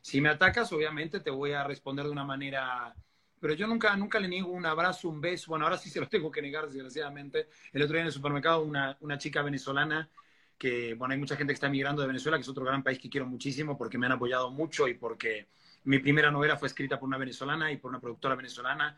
Si 0.00 0.20
me 0.20 0.28
atacas, 0.30 0.72
obviamente 0.72 1.20
te 1.20 1.30
voy 1.30 1.52
a 1.52 1.64
responder 1.64 2.06
de 2.06 2.12
una 2.12 2.24
manera 2.24 2.94
pero 3.42 3.54
yo 3.54 3.66
nunca, 3.66 3.96
nunca 3.96 4.20
le 4.20 4.28
niego 4.28 4.52
un 4.52 4.64
abrazo, 4.64 5.08
un 5.08 5.20
beso. 5.20 5.50
Bueno, 5.50 5.64
ahora 5.64 5.76
sí 5.76 5.90
se 5.90 5.98
los 5.98 6.08
tengo 6.08 6.30
que 6.30 6.40
negar, 6.40 6.70
desgraciadamente. 6.70 7.48
El 7.72 7.82
otro 7.82 7.94
día 7.94 8.02
en 8.02 8.06
el 8.06 8.12
supermercado, 8.12 8.62
una, 8.62 8.96
una 9.00 9.18
chica 9.18 9.42
venezolana 9.42 10.08
que, 10.56 10.94
bueno, 10.94 11.12
hay 11.12 11.18
mucha 11.18 11.34
gente 11.34 11.50
que 11.50 11.54
está 11.54 11.68
migrando 11.68 12.02
de 12.02 12.06
Venezuela, 12.06 12.38
que 12.38 12.42
es 12.42 12.48
otro 12.48 12.64
gran 12.64 12.84
país 12.84 13.00
que 13.00 13.10
quiero 13.10 13.26
muchísimo 13.26 13.76
porque 13.76 13.98
me 13.98 14.06
han 14.06 14.12
apoyado 14.12 14.52
mucho 14.52 14.86
y 14.86 14.94
porque 14.94 15.48
mi 15.82 15.98
primera 15.98 16.30
novela 16.30 16.56
fue 16.56 16.68
escrita 16.68 17.00
por 17.00 17.08
una 17.08 17.18
venezolana 17.18 17.72
y 17.72 17.78
por 17.78 17.88
una 17.88 17.98
productora 17.98 18.36
venezolana, 18.36 18.96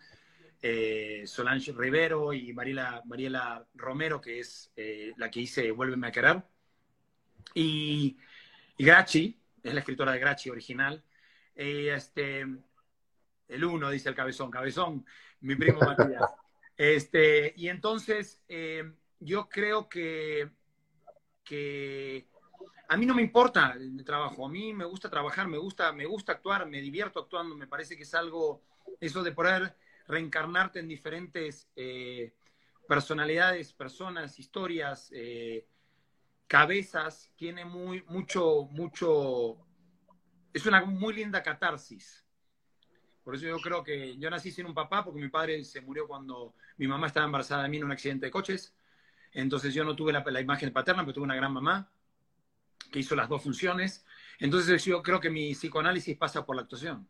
eh, 0.67 1.25
Solange 1.27 1.73
Rivero 1.73 2.33
y 2.33 2.55
Mariela, 2.55 3.03
Mariela 3.05 3.67
Romero, 3.75 4.19
que 4.19 4.41
es 4.41 4.73
eh, 4.75 5.13
la 5.19 5.31
que 5.31 5.41
hice 5.41 5.71
Vuélveme 5.71 6.07
a 6.07 6.11
querer. 6.11 6.43
Y, 7.53 8.17
y 8.79 8.85
Grachi, 8.87 9.39
es 9.63 9.75
la 9.75 9.81
escritora 9.81 10.13
de 10.13 10.21
Grachi 10.21 10.49
original. 10.49 11.05
Eh, 11.55 11.93
este, 11.95 12.47
el 13.49 13.65
uno, 13.65 13.91
dice 13.91 14.09
el 14.09 14.15
cabezón, 14.15 14.51
cabezón, 14.51 15.05
mi 15.41 15.55
primo 15.55 15.81
Matías. 15.81 16.23
Este, 16.77 17.55
y 17.57 17.69
entonces, 17.69 18.43
eh, 18.49 18.91
yo 19.21 19.49
creo 19.49 19.89
que, 19.89 20.51
que 21.45 22.27
a 22.89 22.97
mí 22.97 23.07
no 23.07 23.15
me 23.15 23.23
importa 23.23 23.77
el 23.79 24.05
trabajo, 24.05 24.45
a 24.45 24.49
mí 24.49 24.73
me 24.73 24.85
gusta 24.85 25.09
trabajar, 25.09 25.47
me 25.47 25.57
gusta, 25.57 25.93
me 25.93 26.05
gusta 26.05 26.33
actuar, 26.33 26.67
me 26.67 26.81
divierto 26.81 27.21
actuando, 27.21 27.55
me 27.55 27.69
parece 27.69 27.97
que 27.97 28.03
es 28.03 28.13
algo, 28.13 28.61
eso 28.99 29.23
de 29.23 29.31
poder 29.31 29.77
reencarnarte 30.07 30.81
en 30.81 30.89
diferentes 30.89 31.71
eh, 31.77 32.35
personalidades, 32.87 33.73
personas, 33.73 34.39
historias, 34.39 35.11
eh, 35.13 35.67
cabezas, 36.47 37.33
tiene 37.37 37.65
muy, 37.65 38.03
mucho, 38.09 38.69
mucho, 38.71 39.59
es 40.53 40.67
una 40.67 40.85
muy 40.85 41.15
linda 41.15 41.43
catarsis. 41.43 42.25
Por 43.23 43.35
eso 43.35 43.47
yo 43.47 43.59
creo 43.59 43.83
que 43.83 44.19
yo 44.19 44.29
nací 44.29 44.51
sin 44.51 44.67
un 44.67 44.75
papá, 44.75 45.03
porque 45.03 45.21
mi 45.21 45.29
padre 45.29 45.65
se 45.65 45.81
murió 45.81 46.07
cuando 46.07 46.55
mi 46.77 46.87
mamá 46.87 47.07
estaba 47.07 47.25
embarazada 47.25 47.63
de 47.63 47.71
mí 47.71 47.79
en 47.79 47.85
un 47.85 47.93
accidente 47.93 48.27
de 48.27 48.31
coches. 48.31 48.75
Entonces 49.33 49.73
yo 49.73 49.83
no 49.83 49.97
tuve 49.97 50.13
la, 50.13 50.23
la 50.27 50.41
imagen 50.41 50.73
paterna, 50.73 51.03
pero 51.03 51.15
tuve 51.15 51.25
una 51.25 51.35
gran 51.35 51.53
mamá 51.53 51.91
que 52.93 52.99
hizo 52.99 53.17
las 53.17 53.29
dos 53.29 53.43
funciones. 53.43 54.05
Entonces 54.39 54.85
yo 54.85 55.03
creo 55.03 55.21
que 55.21 55.31
mi 55.31 55.55
psicoanálisis 55.55 56.17
pasa 56.19 56.45
por 56.45 56.55
la 56.55 56.63
actuación. 56.63 57.09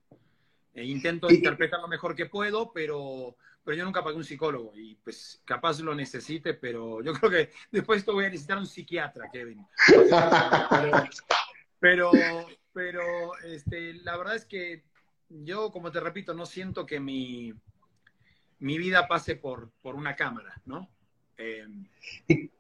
E 0.75 0.85
intento 0.85 1.31
interpretar 1.31 1.81
lo 1.81 1.89
mejor 1.89 2.17
que 2.17 2.27
puedo, 2.27 2.73
pero, 2.73 3.37
pero 3.63 3.77
yo 3.77 3.85
nunca 3.85 4.03
pagué 4.03 4.17
un 4.17 4.25
psicólogo 4.25 4.73
y 4.75 4.97
pues 4.97 5.41
capaz 5.45 5.79
lo 5.81 5.95
necesite, 5.95 6.55
pero 6.55 7.01
yo 7.03 7.13
creo 7.13 7.31
que 7.31 7.51
después 7.71 8.01
esto 8.01 8.13
voy 8.13 8.25
a 8.25 8.29
necesitar 8.29 8.59
un 8.59 8.67
psiquiatra, 8.67 9.31
Kevin. 9.33 9.65
Pero, 11.81 12.13
pero, 12.73 13.37
este, 13.45 13.93
la 13.93 14.17
verdad 14.17 14.37
es 14.37 14.47
que 14.47 14.85
yo, 15.29 15.71
como 15.71 15.93
te 15.93 16.01
repito, 16.01 16.33
no 16.33 16.47
siento 16.47 16.87
que 16.87 16.99
mi, 16.99 17.53
mi 18.59 18.79
vida 18.79 19.07
pase 19.07 19.37
por, 19.37 19.71
por 19.83 19.95
una 19.95 20.17
cámara, 20.17 20.63
¿no? 20.65 20.89
Eh, 21.37 21.67
¿Y 22.27 22.51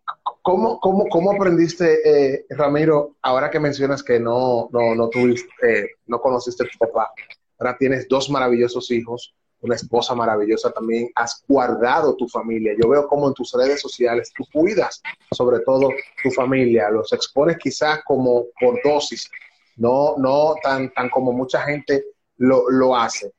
cómo, 0.42 0.78
cómo, 0.78 1.08
cómo 1.08 1.32
aprendiste, 1.32 2.34
eh, 2.34 2.46
Ramiro, 2.50 3.16
ahora 3.22 3.50
que 3.50 3.60
mencionas 3.60 4.02
que 4.02 4.20
no, 4.20 4.68
no, 4.72 4.94
no 4.94 5.08
tuviste, 5.08 5.48
eh, 5.62 5.90
no 6.06 6.20
conociste 6.20 6.64
a 6.64 6.68
tu 6.68 6.78
papá, 6.78 7.10
ahora 7.58 7.76
tienes 7.78 8.08
dos 8.08 8.30
maravillosos 8.30 8.90
hijos, 8.90 9.34
una 9.60 9.76
esposa 9.76 10.14
maravillosa 10.14 10.70
también, 10.70 11.10
has 11.14 11.42
guardado 11.48 12.14
tu 12.16 12.28
familia. 12.28 12.74
Yo 12.80 12.88
veo 12.88 13.06
cómo 13.08 13.28
en 13.28 13.34
tus 13.34 13.52
redes 13.52 13.80
sociales 13.80 14.30
tú 14.36 14.44
cuidas 14.52 15.00
sobre 15.30 15.60
todo 15.60 15.88
tu 16.22 16.30
familia, 16.30 16.90
los 16.90 17.12
expones 17.12 17.56
quizás 17.58 18.00
como 18.04 18.44
por 18.60 18.78
dosis, 18.84 19.30
no, 19.76 20.16
no 20.18 20.54
tan, 20.62 20.92
tan 20.92 21.08
como 21.08 21.32
mucha 21.32 21.62
gente 21.62 22.04
lo, 22.36 22.70
lo 22.70 22.94
hace. 22.96 23.32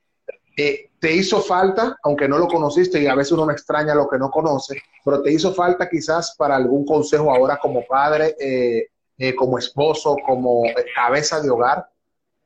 Eh, 0.57 0.89
te 0.99 1.11
hizo 1.11 1.41
falta, 1.41 1.97
aunque 2.03 2.27
no 2.27 2.37
lo 2.37 2.47
conociste 2.47 3.01
y 3.01 3.07
a 3.07 3.15
veces 3.15 3.33
uno 3.33 3.45
me 3.45 3.53
extraña 3.53 3.93
lo 3.93 4.07
que 4.07 4.17
no 4.17 4.31
conoce, 4.31 4.81
pero 5.03 5.21
te 5.21 5.31
hizo 5.31 5.53
falta 5.53 5.89
quizás 5.89 6.33
para 6.37 6.55
algún 6.55 6.85
consejo 6.85 7.33
ahora 7.33 7.59
como 7.61 7.85
padre, 7.85 8.35
eh, 8.39 8.87
eh, 9.17 9.35
como 9.35 9.59
esposo, 9.59 10.15
como 10.25 10.63
cabeza 10.95 11.41
de 11.41 11.49
hogar. 11.49 11.87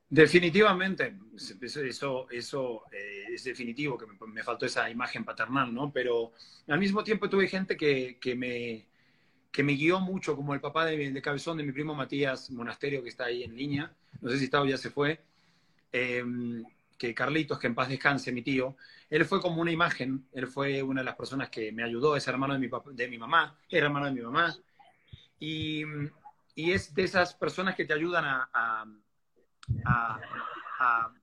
Definitivamente, 0.09 1.15
eso, 1.61 2.27
eso, 2.31 2.83
es 2.91 3.43
definitivo, 3.43 3.97
que 3.97 4.05
me, 4.25 4.43
faltó 4.43 4.65
esa 4.65 4.89
imagen 4.89 5.23
paternal, 5.23 5.73
¿no? 5.73 5.91
Pero 5.91 6.31
al 6.67 6.79
mismo 6.79 7.03
tiempo 7.03 7.29
tuve 7.29 7.47
gente 7.47 7.77
que, 7.77 8.17
que 8.19 8.35
me, 8.35 8.87
que 9.51 9.61
me 9.61 9.73
guió 9.73 9.99
mucho, 9.99 10.35
como 10.35 10.55
el 10.55 10.61
papá 10.61 10.85
de, 10.85 11.11
de, 11.11 11.21
Cabezón, 11.21 11.57
de 11.57 11.63
mi 11.63 11.71
primo 11.71 11.93
Matías 11.93 12.49
Monasterio, 12.49 13.03
que 13.03 13.09
está 13.09 13.25
ahí 13.25 13.43
en 13.43 13.55
línea, 13.55 13.93
no 14.21 14.31
sé 14.31 14.39
si 14.39 14.45
está 14.45 14.61
o 14.61 14.65
ya 14.65 14.77
se 14.77 14.89
fue, 14.89 15.21
Em, 15.91 16.63
que 16.97 17.13
Carlitos, 17.15 17.57
que 17.59 17.67
en 17.67 17.75
paz 17.75 17.89
descanse, 17.89 18.31
mi 18.31 18.41
tío, 18.41 18.75
él 19.09 19.25
fue 19.25 19.41
como 19.41 19.61
una 19.61 19.71
imagen, 19.71 20.27
él 20.33 20.47
fue 20.47 20.83
una 20.83 21.01
de 21.01 21.05
las 21.05 21.15
personas 21.15 21.49
que 21.49 21.71
me 21.71 21.83
ayudó, 21.83 22.15
es 22.15 22.27
hermano 22.27 22.53
de 22.53 22.59
mi, 22.59 22.69
de 22.93 23.07
mi 23.07 23.17
mamá, 23.17 23.57
era 23.69 23.85
hermano 23.85 24.07
de 24.07 24.11
mi 24.11 24.21
mamá, 24.21 24.55
y, 25.39 25.83
y 26.55 26.71
es 26.71 26.93
de 26.93 27.03
esas 27.03 27.33
personas 27.33 27.75
que 27.75 27.85
te 27.85 27.93
ayudan 27.93 28.25
a, 28.25 28.85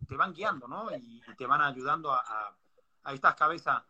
te 0.08 0.16
van 0.16 0.32
guiando, 0.32 0.68
¿no? 0.68 0.94
Y, 0.96 1.22
te 1.36 1.46
van 1.46 1.60
ayudando 1.60 2.12
a, 2.12 2.54
a, 3.04 3.12
estas 3.12 3.34
cabezas 3.34 3.82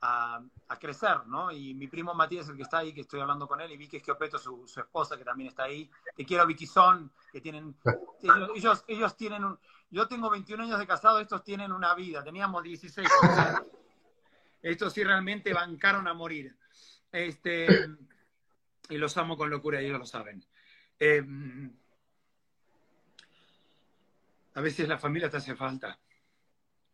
a, 0.00 0.42
crecer, 0.80 1.26
¿no? 1.26 1.52
Y 1.52 1.74
mi 1.74 1.86
primo 1.86 2.12
Matías, 2.14 2.48
el 2.48 2.56
que 2.56 2.62
está 2.62 2.78
ahí, 2.78 2.92
que 2.92 3.02
estoy 3.02 3.20
hablando 3.20 3.46
con 3.46 3.60
él, 3.60 3.70
y 3.70 3.76
Vicky 3.76 3.98
Esquiopeto, 3.98 4.38
su, 4.38 4.66
su 4.66 4.80
esposa, 4.80 5.16
que 5.16 5.24
también 5.24 5.48
está 5.48 5.64
ahí. 5.64 5.88
Te 6.16 6.24
quiero, 6.24 6.46
Vicky 6.46 6.66
Son, 6.66 7.12
que 7.30 7.40
tienen, 7.40 7.76
ellos, 8.54 8.84
ellos 8.88 9.16
tienen 9.16 9.44
un, 9.44 9.58
yo 9.92 10.08
tengo 10.08 10.30
21 10.30 10.64
años 10.64 10.78
de 10.78 10.86
casado, 10.86 11.20
estos 11.20 11.44
tienen 11.44 11.70
una 11.70 11.94
vida, 11.94 12.24
teníamos 12.24 12.62
16. 12.62 13.06
estos 14.62 14.92
sí 14.92 15.04
realmente 15.04 15.52
bancaron 15.52 16.08
a 16.08 16.14
morir. 16.14 16.56
Este, 17.12 17.66
y 18.88 18.96
los 18.96 19.16
amo 19.18 19.36
con 19.36 19.50
locura, 19.50 19.80
ellos 19.80 19.98
lo 19.98 20.06
saben. 20.06 20.42
Em, 20.98 21.76
a 24.54 24.60
veces 24.60 24.88
la 24.88 24.98
familia 24.98 25.30
te 25.30 25.38
hace 25.38 25.54
falta. 25.54 25.98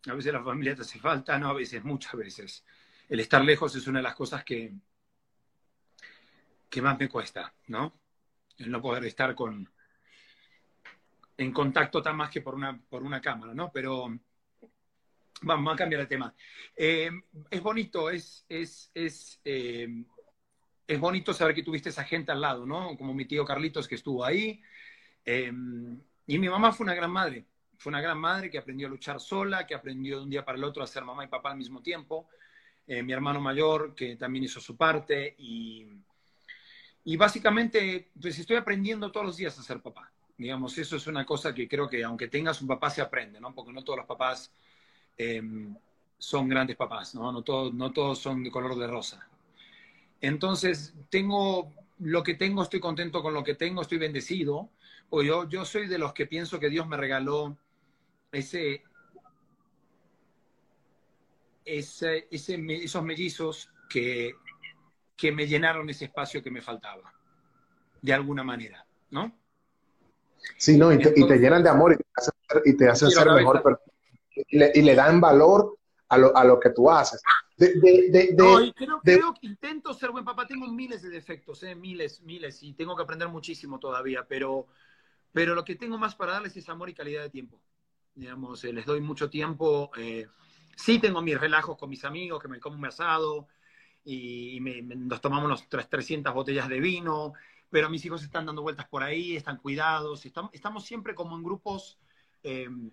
A 0.06 0.14
veces 0.14 0.32
la 0.32 0.42
familia 0.42 0.74
te 0.74 0.82
hace 0.82 0.98
falta, 0.98 1.38
no 1.38 1.48
a 1.48 1.54
veces, 1.54 1.82
muchas 1.84 2.14
veces. 2.14 2.64
El 3.08 3.20
estar 3.20 3.44
lejos 3.44 3.74
es 3.74 3.86
una 3.86 3.98
de 3.98 4.04
las 4.04 4.14
cosas 4.14 4.44
que, 4.44 4.72
que 6.68 6.82
más 6.82 6.98
me 6.98 7.08
cuesta, 7.08 7.52
¿no? 7.68 8.00
El 8.58 8.70
no 8.70 8.80
poder 8.80 9.04
estar 9.04 9.34
con, 9.34 9.68
en 11.36 11.52
contacto 11.52 12.02
tan 12.02 12.16
más 12.16 12.30
que 12.30 12.42
por 12.42 12.54
una, 12.54 12.78
por 12.88 13.02
una 13.02 13.20
cámara, 13.20 13.54
¿no? 13.54 13.70
Pero 13.72 14.08
vamos 15.42 15.74
a 15.74 15.76
cambiar 15.76 16.02
el 16.02 16.08
tema. 16.08 16.34
Eh, 16.76 17.10
es 17.50 17.62
bonito, 17.62 18.10
es, 18.10 18.44
es, 18.48 18.90
es, 18.94 19.40
eh, 19.44 20.04
es, 20.86 21.00
bonito 21.00 21.32
saber 21.32 21.54
que 21.54 21.62
tuviste 21.62 21.88
esa 21.88 22.04
gente 22.04 22.32
al 22.32 22.40
lado, 22.40 22.66
¿no? 22.66 22.96
Como 22.96 23.14
mi 23.14 23.24
tío 23.24 23.44
Carlitos 23.44 23.88
que 23.88 23.94
estuvo 23.96 24.24
ahí. 24.24 24.60
Eh, 25.24 25.52
y 26.26 26.38
mi 26.38 26.48
mamá 26.48 26.72
fue 26.72 26.84
una 26.84 26.94
gran 26.94 27.10
madre. 27.10 27.46
Fue 27.78 27.90
una 27.90 28.00
gran 28.00 28.18
madre 28.18 28.50
que 28.50 28.58
aprendió 28.58 28.88
a 28.88 28.90
luchar 28.90 29.20
sola, 29.20 29.66
que 29.66 29.74
aprendió 29.74 30.18
de 30.18 30.24
un 30.24 30.30
día 30.30 30.44
para 30.44 30.58
el 30.58 30.64
otro 30.64 30.82
a 30.82 30.86
ser 30.86 31.04
mamá 31.04 31.24
y 31.24 31.28
papá 31.28 31.52
al 31.52 31.56
mismo 31.56 31.80
tiempo. 31.80 32.28
mi 32.86 33.12
hermano 33.12 33.40
mayor 33.40 33.94
que 33.94 34.16
también 34.16 34.44
hizo 34.44 34.60
su 34.60 34.76
parte. 34.76 35.36
Y, 35.38 35.86
y 37.04 37.16
básicamente, 37.16 38.10
pues 38.20 38.38
estoy 38.38 38.56
aprendiendo 38.56 39.12
todos 39.12 39.26
los 39.26 39.36
días 39.36 39.56
a 39.58 39.62
ser 39.62 39.80
papá. 39.80 40.10
Digamos, 40.36 40.76
eso 40.76 40.96
es 40.96 41.06
una 41.06 41.24
cosa 41.24 41.54
que 41.54 41.68
creo 41.68 41.88
que 41.88 42.02
aunque 42.04 42.28
tengas 42.28 42.60
un 42.60 42.68
papá 42.68 42.90
se 42.90 43.00
aprende, 43.00 43.40
¿no? 43.40 43.54
Porque 43.54 43.72
no 43.72 43.82
todos 43.82 43.98
los 43.98 44.06
papás 44.06 44.52
em, 45.16 45.74
son 46.18 46.48
grandes 46.48 46.76
papás, 46.76 47.14
¿no? 47.14 47.30
No 47.30 47.42
todos, 47.42 47.72
no 47.72 47.92
todos 47.92 48.18
son 48.18 48.42
de 48.42 48.50
color 48.50 48.76
de 48.76 48.88
rosa. 48.88 49.28
Entonces, 50.20 50.94
tengo 51.10 51.72
lo 51.98 52.22
que 52.22 52.34
tengo, 52.34 52.62
estoy 52.62 52.80
contento 52.80 53.22
con 53.22 53.34
lo 53.34 53.44
que 53.44 53.54
tengo, 53.54 53.82
estoy 53.82 53.98
bendecido. 53.98 54.68
O 55.10 55.22
yo, 55.22 55.48
yo 55.48 55.64
soy 55.64 55.86
de 55.86 55.98
los 55.98 56.12
que 56.12 56.26
pienso 56.26 56.60
que 56.60 56.68
Dios 56.68 56.86
me 56.86 56.96
regaló 56.96 57.56
ese, 58.32 58.82
ese, 61.64 62.28
ese 62.30 62.66
esos 62.82 63.02
mellizos 63.02 63.70
que, 63.88 64.34
que 65.16 65.32
me 65.32 65.46
llenaron 65.46 65.88
ese 65.90 66.06
espacio 66.06 66.42
que 66.42 66.50
me 66.50 66.62
faltaba, 66.62 67.12
de 68.00 68.12
alguna 68.12 68.44
manera, 68.44 68.86
¿no? 69.10 69.36
Sí, 70.56 70.76
no, 70.76 70.92
y 70.92 70.98
te, 70.98 71.38
llenan 71.38 71.62
de 71.62 71.68
amor 71.68 71.92
y 71.92 72.76
te 72.76 72.88
hacen, 72.88 73.10
ser 73.10 73.30
mejor 73.32 73.80
y 74.34 74.56
le, 74.56 74.70
y 74.74 74.82
le, 74.82 74.94
dan 74.94 75.20
valor 75.20 75.78
a 76.08 76.18
lo, 76.18 76.36
a 76.36 76.44
lo 76.44 76.60
que 76.60 76.70
tú 76.70 76.90
haces. 76.90 77.20
De, 77.56 78.34
no, 78.36 78.72
creo, 79.02 79.34
que 79.34 79.46
intento 79.46 79.92
ser 79.92 80.10
buen 80.10 80.24
papá. 80.24 80.46
Tengo 80.46 80.68
miles 80.68 81.02
de 81.02 81.10
defectos, 81.10 81.62
¿eh? 81.64 81.74
miles, 81.74 82.22
miles, 82.22 82.62
y 82.62 82.72
tengo 82.74 82.94
que 82.94 83.02
aprender 83.02 83.28
muchísimo 83.28 83.80
todavía, 83.80 84.24
pero, 84.28 84.68
pero 85.32 85.56
lo 85.56 85.64
que 85.64 85.74
tengo 85.74 85.98
más 85.98 86.14
para 86.14 86.34
darles 86.34 86.56
es 86.56 86.68
amor 86.68 86.88
y 86.88 86.94
calidad 86.94 87.22
de 87.22 87.30
tiempo. 87.30 87.60
Digamos, 88.18 88.64
eh, 88.64 88.72
les 88.72 88.84
doy 88.84 89.00
mucho 89.00 89.30
tiempo. 89.30 89.90
Eh, 89.96 90.26
sí 90.76 90.98
tengo 90.98 91.22
mis 91.22 91.38
relajos 91.38 91.76
con 91.76 91.88
mis 91.88 92.04
amigos, 92.04 92.42
que 92.42 92.48
me 92.48 92.60
como 92.60 92.76
un 92.76 92.84
asado 92.84 93.48
y, 94.04 94.58
me, 94.60 94.82
nos 94.82 95.20
tomamos 95.20 95.46
unos 95.46 95.68
300 95.68 96.34
botellas 96.34 96.68
de 96.68 96.80
vino 96.80 97.32
pero 97.70 97.90
mis 97.90 98.04
hijos 98.04 98.22
están 98.22 98.46
dando 98.46 98.62
vueltas 98.62 98.86
por 98.88 99.02
ahí, 99.02 99.36
están 99.36 99.58
cuidados, 99.58 100.24
estamos, 100.24 100.84
siempre 100.84 101.14
como 101.14 101.36
en 101.36 101.42
grupos 101.42 101.98
em, 102.42 102.90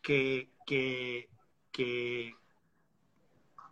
que, 0.00 0.52
que, 0.64 1.28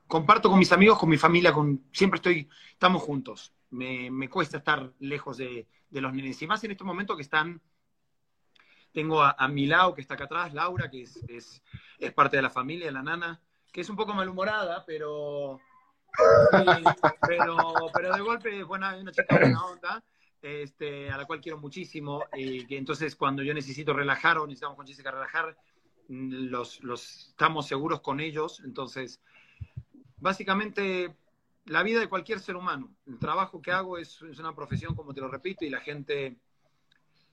comparto 0.06 0.50
con 0.50 0.58
mis 0.58 0.72
amigos, 0.72 0.98
con 0.98 1.08
mi 1.08 1.16
familia, 1.16 1.52
con 1.52 1.84
siempre 1.92 2.16
estoy, 2.16 2.48
estamos 2.72 3.02
juntos. 3.02 3.52
Me, 3.70 4.10
me 4.10 4.28
cuesta 4.28 4.58
estar 4.58 4.92
lejos 5.00 5.36
de, 5.36 5.66
de, 5.90 6.00
los 6.00 6.12
nenes. 6.12 6.40
Y 6.42 6.46
más 6.46 6.62
en 6.64 6.72
estos 6.72 6.86
momentos 6.86 7.16
que 7.16 7.22
están, 7.22 7.60
tengo 8.94 9.22
a, 9.22 9.34
a, 9.36 9.48
mi 9.48 9.66
lado 9.66 9.92
que 9.92 10.00
está 10.00 10.14
acá 10.14 10.24
atrás, 10.24 10.54
Laura, 10.54 10.88
que 10.88 11.02
es, 11.02 11.16
es, 11.28 11.62
es, 11.98 12.12
parte 12.12 12.36
de 12.36 12.42
la 12.42 12.50
familia, 12.50 12.90
la 12.92 13.02
nana, 13.02 13.40
que 13.72 13.80
es 13.80 13.90
un 13.90 13.96
poco 13.96 14.14
malhumorada, 14.14 14.84
pero, 14.86 15.60
pero, 17.26 17.90
pero 17.92 18.14
de 18.14 18.20
golpe 18.20 18.60
es 18.60 18.64
buena, 18.64 18.96
una 18.96 19.12
chica 19.12 19.36
buena 19.36 19.64
onda. 19.66 20.02
Este, 20.40 21.10
a 21.10 21.16
la 21.16 21.24
cual 21.24 21.40
quiero 21.40 21.56
muchísimo, 21.56 22.22
y 22.34 22.66
que 22.66 22.76
entonces 22.76 23.16
cuando 23.16 23.42
yo 23.42 23.54
necesito 23.54 23.94
relajar 23.94 24.36
o 24.36 24.46
necesitamos 24.46 24.76
con 24.76 24.86
Jessica 24.86 25.10
relajar, 25.10 25.56
los, 26.08 26.84
los 26.84 27.28
estamos 27.28 27.66
seguros 27.66 28.02
con 28.02 28.20
ellos, 28.20 28.60
entonces 28.62 29.22
básicamente 30.18 31.16
la 31.64 31.82
vida 31.82 31.98
de 31.98 32.08
cualquier 32.08 32.40
ser 32.40 32.56
humano. 32.56 32.94
El 33.06 33.18
trabajo 33.18 33.62
que 33.62 33.72
hago 33.72 33.96
es, 33.96 34.20
es 34.20 34.38
una 34.38 34.54
profesión, 34.54 34.94
como 34.94 35.14
te 35.14 35.22
lo 35.22 35.28
repito, 35.28 35.64
y 35.64 35.70
la 35.70 35.80
gente 35.80 36.36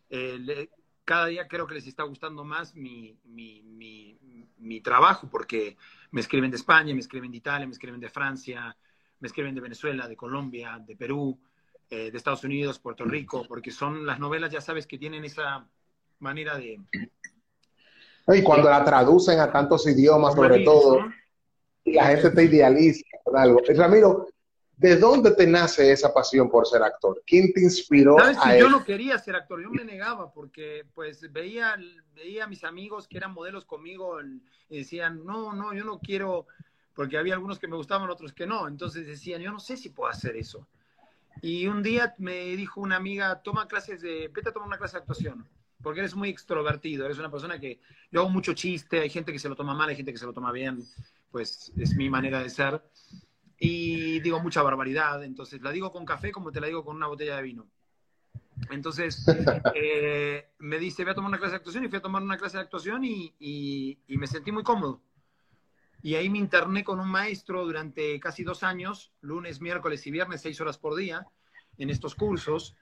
eh, 0.10 0.70
cada 1.12 1.26
día 1.26 1.46
creo 1.46 1.68
que 1.68 1.74
les 1.74 1.86
está 1.88 2.04
gustando 2.04 2.46
más 2.46 2.74
mi, 2.74 3.20
mi, 3.26 3.62
mi, 3.64 4.18
mi, 4.60 4.80
trabajo, 4.80 5.28
porque 5.30 5.76
me 6.10 6.22
escriben 6.22 6.50
de 6.50 6.56
España, 6.56 6.94
me 6.94 7.02
escriben 7.02 7.32
de 7.32 7.36
Italia, 7.36 7.68
me 7.68 7.74
escriben 7.74 8.00
de 8.00 8.10
Francia, 8.10 8.78
me 9.20 9.28
escriben 9.28 9.54
de 9.54 9.60
Venezuela, 9.60 10.08
de 10.08 10.16
Colombia, 10.16 10.82
de 10.88 10.96
Perú, 10.96 11.38
eh, 11.90 12.12
de 12.12 12.18
Estados 12.18 12.46
Unidos, 12.46 12.80
Puerto 12.80 13.04
Rico, 13.04 13.46
porque 13.46 13.72
son 13.72 14.06
las 14.06 14.20
novelas, 14.20 14.52
ya 14.52 14.62
sabes, 14.62 14.88
que 14.88 14.98
tienen 14.98 15.26
esa 15.26 15.68
manera 16.20 16.56
de... 16.58 16.80
Y 18.30 18.42
cuando 18.42 18.70
la 18.70 18.86
traducen 18.86 19.38
a 19.42 19.52
tantos 19.52 19.86
idiomas, 19.88 20.34
sobre 20.34 20.64
todo, 20.64 21.02
¿no? 21.02 21.14
y 21.84 21.92
la 21.92 22.06
gente 22.06 22.32
te 22.32 22.44
idealiza 22.46 23.04
algo. 23.36 23.60
Ramiro, 23.76 24.28
¿de 24.82 24.98
dónde 24.98 25.30
te 25.36 25.46
nace 25.46 25.92
esa 25.92 26.12
pasión 26.12 26.50
por 26.50 26.66
ser 26.66 26.82
actor? 26.82 27.22
¿Quién 27.28 27.54
te 27.54 27.62
inspiró 27.62 28.18
¿Sabes 28.18 28.38
a 28.42 28.50
que 28.50 28.60
yo 28.62 28.68
no 28.68 28.84
quería 28.84 29.16
ser 29.20 29.36
actor, 29.36 29.62
yo 29.62 29.70
me 29.70 29.86
negaba 29.86 30.32
porque 30.34 30.88
pues 30.96 31.32
veía, 31.32 31.78
veía 32.16 32.46
a 32.46 32.48
mis 32.48 32.64
amigos 32.64 33.08
que 33.08 33.18
eran 33.18 33.32
modelos 33.32 33.64
conmigo 33.64 34.18
y 34.70 34.80
decían, 34.80 35.24
no, 35.24 35.54
no, 35.54 35.72
yo 35.76 35.84
no 35.84 36.00
quiero, 36.00 36.48
porque 36.96 37.20
había 37.20 37.36
algunos 37.36 37.60
que 37.60 37.68
me 37.68 37.76
gustaban, 37.76 38.10
otros 38.10 38.34
que 38.34 38.48
no, 38.48 38.68
entonces 38.68 39.06
decían, 39.06 39.44
yo 39.44 39.52
no 39.52 39.60
sé 39.60 39.78
si 39.78 39.90
puedo 39.90 40.10
hacer 40.10 40.36
eso. 40.36 40.68
Y 41.44 41.68
un 41.68 41.84
día 41.84 42.16
me 42.18 42.56
dijo 42.56 42.82
una 42.82 42.96
amiga, 42.96 43.40
toma 43.44 43.68
clases 43.68 44.02
de, 44.02 44.32
vete 44.34 44.50
a 44.50 44.52
tomar 44.52 44.68
una 44.68 44.80
clase 44.80 44.94
de 44.94 45.02
actuación, 45.02 45.48
porque 45.84 46.00
eres 46.00 46.16
muy 46.16 46.30
extrovertido, 46.30 47.06
eres 47.06 47.20
una 47.20 47.30
persona 47.30 47.60
que, 47.60 47.80
yo 48.12 48.22
hago 48.22 48.30
mucho 48.30 48.54
chiste, 48.54 49.02
hay 49.02 49.12
gente 49.12 49.32
que 49.32 49.38
se 49.38 49.48
lo 49.48 49.56
toma 49.56 49.76
mal, 49.76 49.90
hay 49.90 49.96
gente 49.96 50.12
que 50.12 50.18
se 50.18 50.26
lo 50.26 50.34
toma 50.34 50.52
bien, 50.52 50.84
pues 51.30 51.72
es 51.78 51.96
mi 51.96 52.10
manera 52.10 52.42
de 52.42 52.50
ser. 52.50 52.82
Y 53.64 54.20
digo 54.22 54.40
mucha 54.40 54.64
barbaridad, 54.64 55.24
entonces 55.24 55.62
la 55.62 55.72
digo 55.72 55.92
con 55.92 56.04
café 56.04 56.32
como 56.32 56.52
te 56.52 56.60
la 56.60 56.66
digo 56.66 56.84
con 56.84 56.96
una 56.96 57.06
botella 57.06 57.36
de 57.36 57.44
vino. 57.44 57.68
Entonces 58.72 59.24
eh, 59.76 60.48
me 60.58 60.80
dice, 60.80 61.04
voy 61.04 61.12
a 61.12 61.16
tomar 61.16 61.30
una 61.30 61.38
clase 61.38 61.52
de 61.52 61.58
actuación 61.58 61.86
y 61.86 61.88
fui 61.88 62.00
a 62.00 62.02
tomar 62.02 62.24
una 62.24 62.38
clase 62.38 62.58
de 62.58 62.64
actuación 62.64 63.06
y, 63.06 63.36
y, 63.40 64.00
y 64.08 64.18
me 64.18 64.26
sentí 64.26 64.52
muy 64.52 64.64
cómodo. 64.64 65.00
Y 66.02 66.16
ahí 66.16 66.28
me 66.28 66.40
interné 66.40 66.84
con 66.84 67.00
un 67.00 67.08
maestro 67.08 67.64
durante 67.64 68.20
casi 68.20 68.44
dos 68.44 68.64
años, 68.64 69.12
lunes, 69.22 69.62
miércoles 69.62 70.08
y 70.08 70.12
viernes, 70.12 70.42
seis 70.42 70.60
horas 70.60 70.80
por 70.80 70.96
día, 70.96 71.28
en 71.78 71.92
estos 71.92 72.16
cursos. 72.16 72.76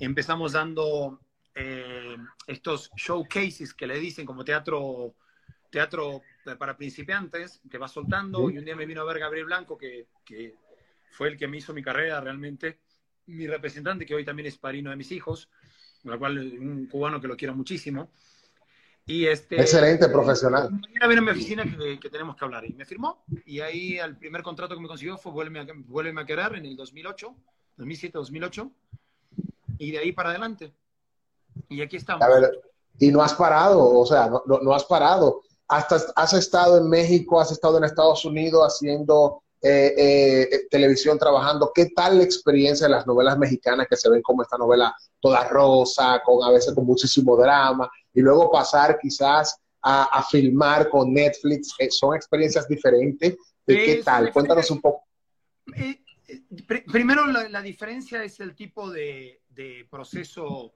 Empezamos 0.00 0.52
dando 0.52 1.20
eh, 1.54 2.16
estos 2.46 2.90
showcases 2.96 3.74
que 3.74 3.86
le 3.86 3.98
dicen 3.98 4.24
como 4.24 4.46
teatro, 4.46 5.14
teatro 5.72 6.22
para 6.58 6.76
principiantes, 6.76 7.60
te 7.68 7.78
va 7.78 7.88
soltando. 7.88 8.50
Y 8.50 8.58
un 8.58 8.64
día 8.64 8.76
me 8.76 8.86
vino 8.86 9.00
a 9.00 9.04
ver 9.04 9.18
Gabriel 9.18 9.46
Blanco, 9.46 9.76
que, 9.76 10.06
que 10.24 10.54
fue 11.10 11.28
el 11.28 11.38
que 11.38 11.48
me 11.48 11.56
hizo 11.56 11.72
mi 11.72 11.82
carrera 11.82 12.20
realmente, 12.20 12.78
mi 13.26 13.46
representante, 13.46 14.04
que 14.04 14.14
hoy 14.14 14.24
también 14.24 14.46
es 14.46 14.58
padrino 14.58 14.90
de 14.90 14.96
mis 14.96 15.10
hijos, 15.10 15.48
lo 16.04 16.18
cual 16.18 16.38
un 16.38 16.86
cubano 16.86 17.20
que 17.20 17.26
lo 17.26 17.36
quiero 17.36 17.54
muchísimo. 17.54 18.10
Y 19.06 19.26
este, 19.26 19.60
Excelente 19.60 20.08
profesional. 20.08 20.70
Mañana 20.70 21.06
viene 21.08 21.18
a 21.18 21.22
mi 21.22 21.30
oficina 21.30 21.64
que, 21.64 21.98
que, 21.98 22.10
tenemos 22.10 22.36
que 22.36 22.44
hablar. 22.44 22.64
Y 22.64 22.74
me 22.74 22.84
firmó. 22.84 23.24
Y 23.46 23.60
ahí 23.60 23.98
el 23.98 24.16
primer 24.16 24.42
contrato 24.42 24.74
que 24.74 24.80
me 24.80 24.86
consiguió 24.86 25.16
fue 25.16 25.32
Vuelve 25.32 25.58
a, 25.58 25.66
Vuelve 25.74 26.20
a 26.20 26.24
querer 26.24 26.54
en 26.54 26.66
el 26.66 26.76
2008, 26.76 27.34
2007-2008. 27.78 28.70
Y 29.78 29.90
de 29.90 29.98
ahí 29.98 30.12
para 30.12 30.30
adelante. 30.30 30.72
Y 31.68 31.80
aquí 31.80 31.96
estamos. 31.96 32.22
A 32.22 32.28
ver, 32.28 32.52
y 32.98 33.10
no 33.10 33.22
has 33.22 33.34
parado, 33.34 33.98
o 33.98 34.06
sea, 34.06 34.28
no, 34.28 34.42
no, 34.46 34.60
no, 34.60 34.74
has 34.74 34.84
parado. 34.84 35.42
Hasta 35.72 35.96
has 36.16 36.32
estado 36.34 36.78
en 36.78 36.88
México, 36.88 37.40
has 37.40 37.50
estado 37.50 37.78
en 37.78 37.84
Estados 37.84 38.24
Unidos 38.24 38.62
haciendo 38.66 39.42
eh, 39.62 39.94
eh, 39.96 40.66
televisión, 40.70 41.18
trabajando. 41.18 41.72
¿Qué 41.74 41.86
tal 41.96 42.18
la 42.18 42.24
experiencia 42.24 42.86
de 42.86 42.92
las 42.92 43.06
novelas 43.06 43.38
mexicanas 43.38 43.86
que 43.88 43.96
se 43.96 44.10
ven 44.10 44.22
como 44.22 44.42
esta 44.42 44.58
novela 44.58 44.94
toda 45.20 45.48
rosa, 45.48 46.20
con 46.24 46.44
a 46.44 46.50
veces 46.50 46.74
con 46.74 46.84
muchísimo 46.84 47.36
drama? 47.36 47.90
y 48.14 48.20
luego 48.20 48.50
pasar 48.50 48.98
quizás 49.00 49.58
a, 49.82 50.04
a 50.04 50.22
filmar 50.24 50.88
con 50.88 51.12
Netflix. 51.12 51.74
Eh, 51.78 51.90
son 51.90 52.14
experiencias 52.14 52.68
diferentes. 52.68 53.36
¿De 53.66 53.74
sí, 53.74 53.84
qué 53.84 54.02
tal? 54.02 54.32
Cuéntanos 54.32 54.70
un 54.70 54.80
poco. 54.80 55.04
Eh, 55.74 56.02
eh, 56.28 56.42
pr 56.66 56.84
primero, 56.84 57.26
la, 57.26 57.48
la, 57.48 57.62
diferencia 57.62 58.22
es 58.24 58.40
el 58.40 58.54
tipo 58.54 58.90
de, 58.90 59.42
de, 59.48 59.86
proceso 59.90 60.74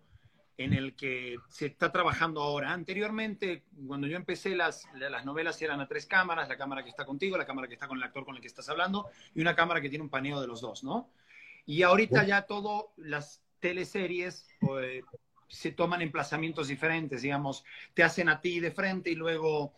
en 0.58 0.72
el 0.72 0.94
que 0.94 1.36
se 1.48 1.66
está 1.66 1.92
trabajando 1.92 2.40
ahora. 2.42 2.72
Anteriormente, 2.72 3.64
cuando 3.86 4.06
yo 4.06 4.16
empecé, 4.16 4.56
las, 4.56 4.88
las 4.94 5.24
novelas 5.24 5.60
eran 5.60 5.80
a 5.80 5.86
tres 5.86 6.06
cámaras, 6.06 6.48
la 6.48 6.56
cámara 6.56 6.82
que 6.82 6.90
está 6.90 7.04
contigo, 7.04 7.36
la 7.36 7.46
cámara 7.46 7.68
que 7.68 7.74
está 7.74 7.88
con 7.88 7.98
el 7.98 8.04
actor 8.04 8.24
con 8.24 8.36
el 8.36 8.40
que 8.40 8.48
estás 8.48 8.68
hablando, 8.68 9.08
y 9.34 9.40
una 9.40 9.54
cámara 9.54 9.80
que 9.80 9.90
tiene 9.90 10.02
un 10.02 10.10
paneo 10.10 10.40
de 10.40 10.46
los 10.46 10.60
dos, 10.60 10.82
¿no? 10.82 11.10
Y 11.66 11.82
ahorita 11.82 12.24
ya 12.24 12.42
todo, 12.42 12.92
las 12.96 13.42
teleseries, 13.60 14.48
pues, 14.60 15.04
se 15.48 15.72
toman 15.72 16.00
emplazamientos 16.02 16.68
diferentes, 16.68 17.22
digamos, 17.22 17.64
te 17.94 18.02
hacen 18.02 18.28
a 18.28 18.40
ti 18.40 18.60
de 18.60 18.70
frente 18.70 19.10
y 19.10 19.14
luego, 19.14 19.74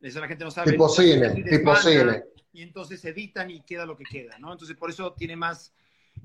eso 0.00 0.20
la 0.20 0.28
gente 0.28 0.44
no 0.44 0.50
sabe. 0.50 0.72
Tipo 0.72 0.88
cine, 0.88 1.30
tipo 1.30 1.76
cine. 1.76 2.22
Y 2.54 2.62
entonces 2.62 3.04
editan 3.04 3.50
y 3.50 3.62
queda 3.62 3.86
lo 3.86 3.96
que 3.96 4.04
queda, 4.04 4.38
¿no? 4.38 4.52
Entonces 4.52 4.76
por 4.76 4.90
eso 4.90 5.12
tiene 5.14 5.36
más, 5.36 5.72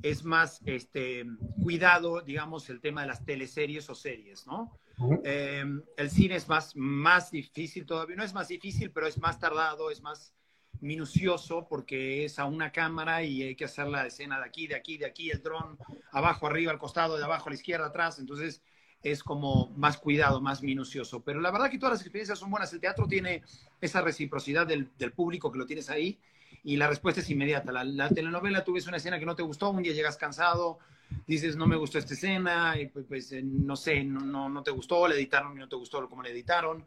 es 0.01 0.23
más 0.23 0.61
este, 0.65 1.25
cuidado, 1.61 2.21
digamos, 2.21 2.69
el 2.69 2.79
tema 2.79 3.01
de 3.01 3.07
las 3.07 3.25
teleseries 3.25 3.89
o 3.89 3.95
series, 3.95 4.45
¿no? 4.45 4.71
Uh 4.99 5.11
-huh. 5.11 5.21
eh, 5.23 5.65
el 5.97 6.09
cine 6.09 6.35
es 6.35 6.47
más, 6.47 6.75
más 6.75 7.31
difícil 7.31 7.85
todavía, 7.85 8.15
no 8.15 8.23
es 8.23 8.33
más 8.33 8.47
difícil, 8.47 8.91
pero 8.91 9.07
es 9.07 9.17
más 9.19 9.39
tardado, 9.39 9.91
es 9.91 10.01
más 10.01 10.33
minucioso 10.79 11.67
porque 11.67 12.25
es 12.25 12.39
a 12.39 12.45
una 12.45 12.71
cámara 12.71 13.23
y 13.23 13.41
hay 13.41 13.55
que 13.55 13.65
hacer 13.65 13.87
la 13.87 14.05
escena 14.05 14.39
de 14.39 14.45
aquí, 14.45 14.67
de 14.67 14.75
aquí, 14.75 14.97
de 14.97 15.05
aquí, 15.05 15.29
el 15.31 15.41
dron, 15.41 15.77
abajo, 16.11 16.47
arriba, 16.47 16.71
al 16.71 16.79
costado, 16.79 17.17
de 17.17 17.23
abajo, 17.23 17.47
a 17.47 17.49
la 17.51 17.55
izquierda, 17.55 17.87
atrás, 17.87 18.19
entonces 18.19 18.61
es 19.03 19.23
como 19.23 19.71
más 19.75 19.97
cuidado, 19.97 20.41
más 20.41 20.61
minucioso. 20.61 21.23
Pero 21.23 21.39
la 21.39 21.51
verdad 21.51 21.69
que 21.69 21.77
todas 21.77 21.93
las 21.93 22.01
experiencias 22.01 22.39
son 22.39 22.49
buenas. 22.49 22.73
El 22.73 22.79
teatro 22.79 23.07
tiene 23.07 23.43
esa 23.79 24.01
reciprocidad 24.01 24.65
del, 24.65 24.89
del 24.97 25.13
público 25.13 25.51
que 25.51 25.59
lo 25.59 25.65
tienes 25.65 25.89
ahí 25.89 26.19
y 26.63 26.75
la 26.75 26.87
respuesta 26.87 27.21
es 27.21 27.29
inmediata. 27.29 27.71
La, 27.71 27.83
la, 27.83 28.09
telenovela, 28.09 28.63
tú 28.63 28.73
ves 28.73 28.87
una 28.87 28.97
escena 28.97 29.19
que 29.19 29.25
no 29.25 29.35
te 29.35 29.43
gustó, 29.43 29.69
un 29.69 29.83
día 29.83 29.93
llegas 29.93 30.17
cansado, 30.17 30.79
dices, 31.25 31.55
no 31.55 31.67
me 31.67 31.75
gustó 31.75 31.97
esta 31.97 32.13
escena, 32.13 32.79
y 32.79 32.87
pues, 32.87 33.05
pues 33.07 33.33
no 33.43 33.75
sé, 33.75 34.03
no, 34.03 34.19
no, 34.19 34.49
no, 34.49 34.63
te 34.63 34.71
gustó, 34.71 35.07
le 35.07 35.15
editaron 35.15 35.55
y 35.55 35.59
no 35.59 35.69
te 35.69 35.75
gustó 35.75 36.07
como 36.09 36.23
le 36.23 36.31
editaron. 36.31 36.85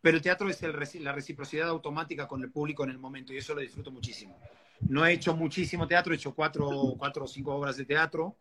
Pero 0.00 0.16
el 0.16 0.22
teatro 0.22 0.48
es 0.48 0.62
el, 0.62 0.74
la 1.02 1.12
reciprocidad 1.12 1.68
automática 1.68 2.28
con 2.28 2.42
el 2.42 2.50
público 2.50 2.84
en 2.84 2.90
el 2.90 2.98
momento 2.98 3.32
y 3.32 3.38
eso 3.38 3.54
lo 3.54 3.60
disfruto 3.60 3.90
muchísimo. 3.90 4.40
No 4.80 5.04
he 5.04 5.12
hecho 5.12 5.34
muchísimo 5.34 5.88
teatro, 5.88 6.12
he 6.12 6.16
hecho 6.16 6.34
cuatro, 6.34 6.94
cuatro 6.96 7.24
o 7.24 7.26
cinco 7.26 7.54
obras 7.54 7.76
de 7.76 7.84
teatro, 7.84 8.36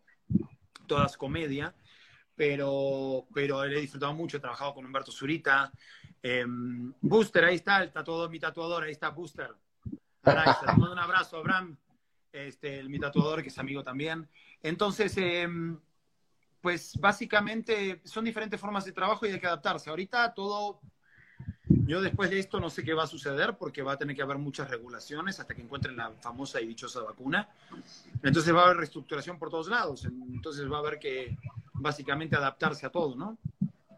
todas 0.85 1.17
comedia 1.17 1.73
pero, 2.37 3.25
pero 3.33 3.63
he 3.63 3.81
disfrutado 3.81 4.13
mucho, 4.13 4.37
he 4.37 4.39
trabajado 4.39 4.75
con 4.75 4.85
Humberto 4.85 5.11
Zurita. 5.11 5.73
Eh, 6.21 6.45
Booster, 7.01 7.43
ahí 7.43 7.55
está, 7.55 7.81
el 7.81 7.91
tatuador, 7.91 8.29
mi 8.29 8.39
tatuador, 8.39 8.83
ahí 8.83 8.91
está 8.91 9.09
Booster. 9.09 9.49
Ahora, 10.23 10.57
te 10.59 10.65
mando 10.65 10.91
un 10.91 10.99
abrazo, 10.99 11.37
Abraham, 11.37 11.77
este, 12.31 12.79
el, 12.79 12.89
mi 12.89 12.99
tatuador, 12.99 13.41
que 13.41 13.49
es 13.49 13.57
amigo 13.57 13.83
también. 13.83 14.27
Entonces, 14.61 15.15
eh, 15.17 15.47
pues 16.61 16.97
básicamente 16.99 18.01
son 18.03 18.25
diferentes 18.25 18.59
formas 18.59 18.85
de 18.85 18.91
trabajo 18.91 19.25
y 19.25 19.31
hay 19.31 19.39
que 19.39 19.47
adaptarse. 19.47 19.89
Ahorita 19.89 20.33
todo, 20.33 20.81
yo 21.69 22.01
después 22.01 22.29
de 22.29 22.39
esto 22.39 22.59
no 22.59 22.69
sé 22.69 22.83
qué 22.83 22.93
va 22.93 23.03
a 23.03 23.07
suceder 23.07 23.57
porque 23.57 23.81
va 23.81 23.93
a 23.93 23.97
tener 23.97 24.15
que 24.15 24.21
haber 24.21 24.37
muchas 24.37 24.69
regulaciones 24.69 25.39
hasta 25.39 25.55
que 25.55 25.61
encuentren 25.61 25.95
la 25.95 26.11
famosa 26.11 26.59
y 26.59 26.67
dichosa 26.67 27.01
vacuna. 27.01 27.49
Entonces 28.23 28.53
va 28.53 28.61
a 28.61 28.65
haber 28.65 28.77
reestructuración 28.77 29.37
por 29.39 29.49
todos 29.49 29.69
lados. 29.69 30.05
Entonces 30.05 30.69
va 30.69 30.77
a 30.77 30.79
haber 30.79 30.99
que 30.99 31.37
básicamente 31.73 32.35
adaptarse 32.35 32.85
a 32.85 32.89
todo, 32.89 33.15
¿no? 33.15 33.37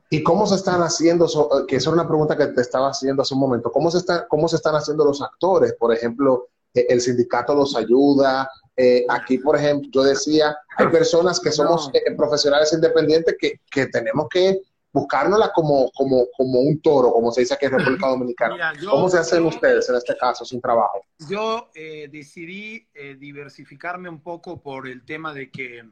¿Y 0.10 0.24
cómo 0.24 0.48
se 0.48 0.56
están 0.56 0.82
haciendo, 0.82 1.28
que 1.68 1.76
esa 1.76 1.90
es 1.90 1.94
una 1.94 2.08
pregunta 2.08 2.36
que 2.36 2.48
te 2.48 2.62
estaba 2.62 2.90
haciendo 2.90 3.22
hace 3.22 3.34
un 3.36 3.40
momento, 3.40 3.72
¿cómo 3.72 3.92
se, 3.92 4.00
está, 4.00 4.28
cómo 4.28 4.48
se 4.48 4.56
están 4.56 4.76
haciendo 4.76 5.06
los 5.06 5.22
actores? 5.22 5.74
Por 5.74 5.94
ejemplo, 5.94 6.48
el 6.74 7.02
sindicato 7.02 7.54
los 7.54 7.76
ayuda. 7.76 8.50
Eh, 8.76 9.06
aquí, 9.10 9.38
por 9.38 9.56
ejemplo, 9.56 9.90
yo 9.92 10.04
decía, 10.04 10.58
hay 10.78 10.88
personas 10.88 11.40
que 11.40 11.52
somos 11.52 11.88
no. 11.88 11.94
eh, 11.94 12.16
profesionales 12.16 12.74
independientes 12.74 13.36
que, 13.40 13.60
que 13.70 13.88
tenemos 13.88 14.28
que 14.30 14.62
buscárnosla 14.92 15.52
como, 15.54 15.92
como, 15.92 16.28
como 16.36 16.60
un 16.60 16.82
toro, 16.82 17.12
como 17.12 17.32
se 17.32 17.42
dice 17.42 17.54
aquí 17.54 17.66
en 17.66 17.78
República 17.78 18.08
Dominicana. 18.10 18.74
¿Cómo 18.90 19.10
se 19.10 19.20
hacen 19.20 19.46
ustedes 19.46 19.90
en 19.90 19.96
este 19.96 20.18
caso 20.18 20.46
sin 20.46 20.62
trabajo? 20.62 21.02
Yo 21.30 21.70
eh, 21.76 22.08
decidí 22.12 22.88
eh, 22.94 23.16
diversificarme 23.16 24.10
un 24.10 24.22
poco 24.22 24.62
por 24.62 24.88
el 24.88 25.06
tema 25.06 25.34
de 25.34 25.52
que 25.52 25.84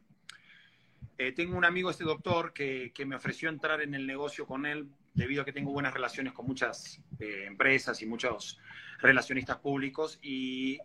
eh, 1.17 1.31
tengo 1.31 1.57
un 1.57 1.65
amigo, 1.65 1.89
este 1.89 2.03
doctor, 2.03 2.53
que, 2.53 2.91
que, 2.93 3.05
me 3.05 3.15
ofreció 3.15 3.49
entrar 3.49 3.81
en 3.81 3.93
el 3.93 4.05
negocio 4.05 4.45
con 4.45 4.65
él 4.65 4.87
debido 5.13 5.41
a 5.41 5.45
que 5.45 5.53
tengo 5.53 5.71
buenas 5.71 5.93
relaciones 5.93 6.33
con 6.33 6.45
muchas 6.45 7.01
empresas 7.19 8.01
y 8.01 8.05
muchos 8.05 8.59
relacionistas 8.99 9.57
públicos 9.57 10.19
y, 10.21 10.77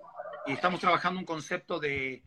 y 0.46 0.52
estamos 0.52 0.80
trabajando 0.80 1.20
un 1.20 1.26
concepto 1.26 1.78
de 1.78 2.22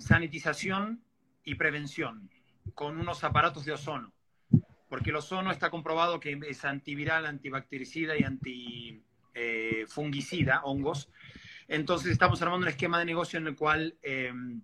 sanitización 0.00 1.02
y 1.44 1.54
prevención 1.54 2.28
con 2.74 2.98
unos 2.98 3.22
aparatos 3.24 3.64
de 3.64 3.72
ozono, 3.72 4.12
porque 4.88 5.10
el 5.10 5.16
ozono 5.16 5.50
está 5.50 5.70
comprobado 5.70 6.20
que 6.20 6.38
es 6.48 6.64
antiviral, 6.64 7.26
antibactericida 7.26 8.14
y 8.16 8.24
antifungicida, 9.34 10.62
hongos. 10.64 11.10
Entonces 11.68 12.12
estamos 12.12 12.40
armando 12.42 12.64
un 12.66 12.70
esquema 12.70 12.98
de 12.98 13.04
negocio 13.04 13.38
en 13.38 13.46
el 13.46 13.56
cual 13.56 13.96
em, 14.02 14.62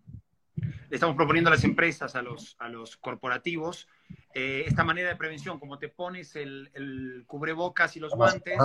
le 0.91 0.97
estamos 0.97 1.14
proponiendo 1.14 1.49
a 1.49 1.55
las 1.55 1.62
empresas, 1.62 2.16
a 2.16 2.22
los, 2.22 2.57
a 2.59 2.68
los 2.68 2.97
corporativos, 2.97 3.88
eh, 4.34 4.64
esta 4.66 4.82
manera 4.82 5.09
de 5.09 5.16
prevención, 5.16 5.61
como 5.61 5.78
te 5.78 5.88
pones 5.88 6.34
el, 6.34 6.68
el 6.74 7.24
cubrebocas 7.26 7.97
y 7.97 8.01
los 8.01 8.12
guantes, 8.12 8.59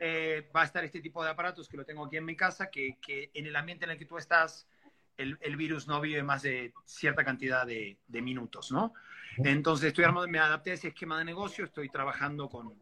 eh, 0.00 0.50
va 0.56 0.62
a 0.62 0.64
estar 0.64 0.82
este 0.82 1.00
tipo 1.00 1.22
de 1.22 1.30
aparatos 1.30 1.68
que 1.68 1.76
lo 1.76 1.84
tengo 1.84 2.06
aquí 2.06 2.16
en 2.16 2.24
mi 2.24 2.36
casa, 2.36 2.70
que, 2.70 2.96
que 3.00 3.30
en 3.34 3.46
el 3.46 3.54
ambiente 3.54 3.84
en 3.84 3.90
el 3.90 3.98
que 3.98 4.06
tú 4.06 4.16
estás 4.16 4.66
el, 5.18 5.56
virus 5.56 5.86
no 5.86 6.00
vive 6.00 6.22
más 6.22 6.42
de 6.42 6.72
cierta 6.84 7.22
cantidad 7.22 7.66
de, 7.66 7.98
minutos, 8.08 8.72
¿no? 8.72 8.94
Entonces 9.36 9.88
estoy 9.88 10.04
armando, 10.04 10.26
me 10.28 10.38
adapté 10.38 10.72
a 10.72 10.74
ese 10.74 10.88
esquema 10.88 11.18
de 11.18 11.24
negocio, 11.24 11.64
estoy 11.64 11.90
trabajando 11.90 12.48
con, 12.48 12.74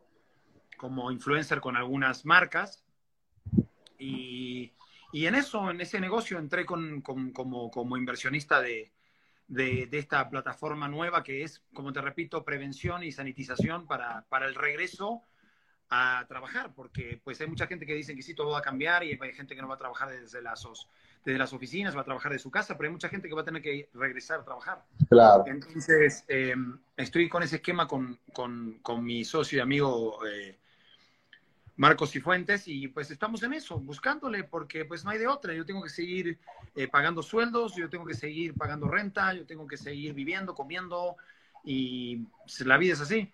como 0.76 1.10
influencer 1.10 1.60
con 1.60 1.76
algunas 1.76 2.24
marcas 2.24 2.84
y, 3.98 4.72
en 5.12 5.34
eso, 5.34 5.70
en 5.70 5.80
ese 5.80 6.00
negocio 6.00 6.38
entré 6.38 6.64
con, 6.64 7.00
como, 7.02 7.70
como, 7.70 7.96
inversionista 7.96 8.60
de, 8.60 8.92
de, 9.48 9.88
esta 9.92 10.28
plataforma 10.30 10.88
nueva 10.88 11.22
que 11.22 11.42
es, 11.42 11.62
como 11.74 11.92
te 11.92 12.00
repito, 12.00 12.44
prevención 12.44 13.02
y 13.02 13.12
sanitización 13.12 13.86
para, 13.86 14.24
para 14.28 14.46
el 14.46 14.54
regreso 14.54 15.22
a 15.90 16.24
trabajar, 16.28 16.72
porque 16.74 17.20
pues 17.24 17.40
hay 17.40 17.48
mucha 17.48 17.66
gente 17.66 17.84
que 17.84 17.94
dice 17.94 18.14
que 18.14 18.22
sí, 18.22 18.32
todo 18.32 18.52
va 18.52 18.58
a 18.58 18.62
cambiar 18.62 19.02
y 19.02 19.18
hay 19.20 19.32
gente 19.32 19.56
que 19.56 19.60
no 19.60 19.66
va 19.66 19.74
a 19.74 19.78
trabajar 19.78 20.08
desde 20.08 20.40
las, 20.40 20.64
desde 21.24 21.38
las 21.38 21.52
oficinas, 21.52 21.96
va 21.96 22.02
a 22.02 22.04
trabajar 22.04 22.30
de 22.30 22.38
su 22.38 22.48
casa, 22.48 22.76
pero 22.76 22.88
hay 22.88 22.92
mucha 22.92 23.08
gente 23.08 23.28
que 23.28 23.34
va 23.34 23.40
a 23.40 23.44
tener 23.44 23.60
que 23.60 23.90
regresar 23.94 24.40
a 24.40 24.44
trabajar. 24.44 24.84
Claro. 25.08 25.42
Entonces, 25.48 26.24
eh, 26.28 26.54
estoy 26.96 27.28
con 27.28 27.42
ese 27.42 27.56
esquema 27.56 27.88
con, 27.88 28.20
con, 28.32 28.78
con 28.82 29.04
mi 29.04 29.24
socio 29.24 29.58
y 29.58 29.60
amigo 29.60 30.24
eh, 30.26 30.59
Marcos 31.80 32.10
Cifuentes 32.10 32.68
y 32.68 32.88
pues 32.88 33.10
estamos 33.10 33.42
en 33.42 33.54
eso, 33.54 33.78
buscándole, 33.80 34.44
porque 34.44 34.84
pues 34.84 35.02
no 35.02 35.12
hay 35.12 35.18
de 35.18 35.26
otra. 35.26 35.54
Yo 35.54 35.64
tengo 35.64 35.82
que 35.82 35.88
seguir 35.88 36.38
eh, 36.74 36.88
pagando 36.88 37.22
sueldos, 37.22 37.74
yo 37.74 37.88
tengo 37.88 38.04
que 38.04 38.12
seguir 38.12 38.54
pagando 38.54 38.86
renta, 38.86 39.32
yo 39.32 39.46
tengo 39.46 39.66
que 39.66 39.78
seguir 39.78 40.12
viviendo, 40.12 40.54
comiendo 40.54 41.16
y 41.64 42.18
pues, 42.42 42.60
la 42.66 42.76
vida 42.76 42.92
es 42.92 43.00
así. 43.00 43.32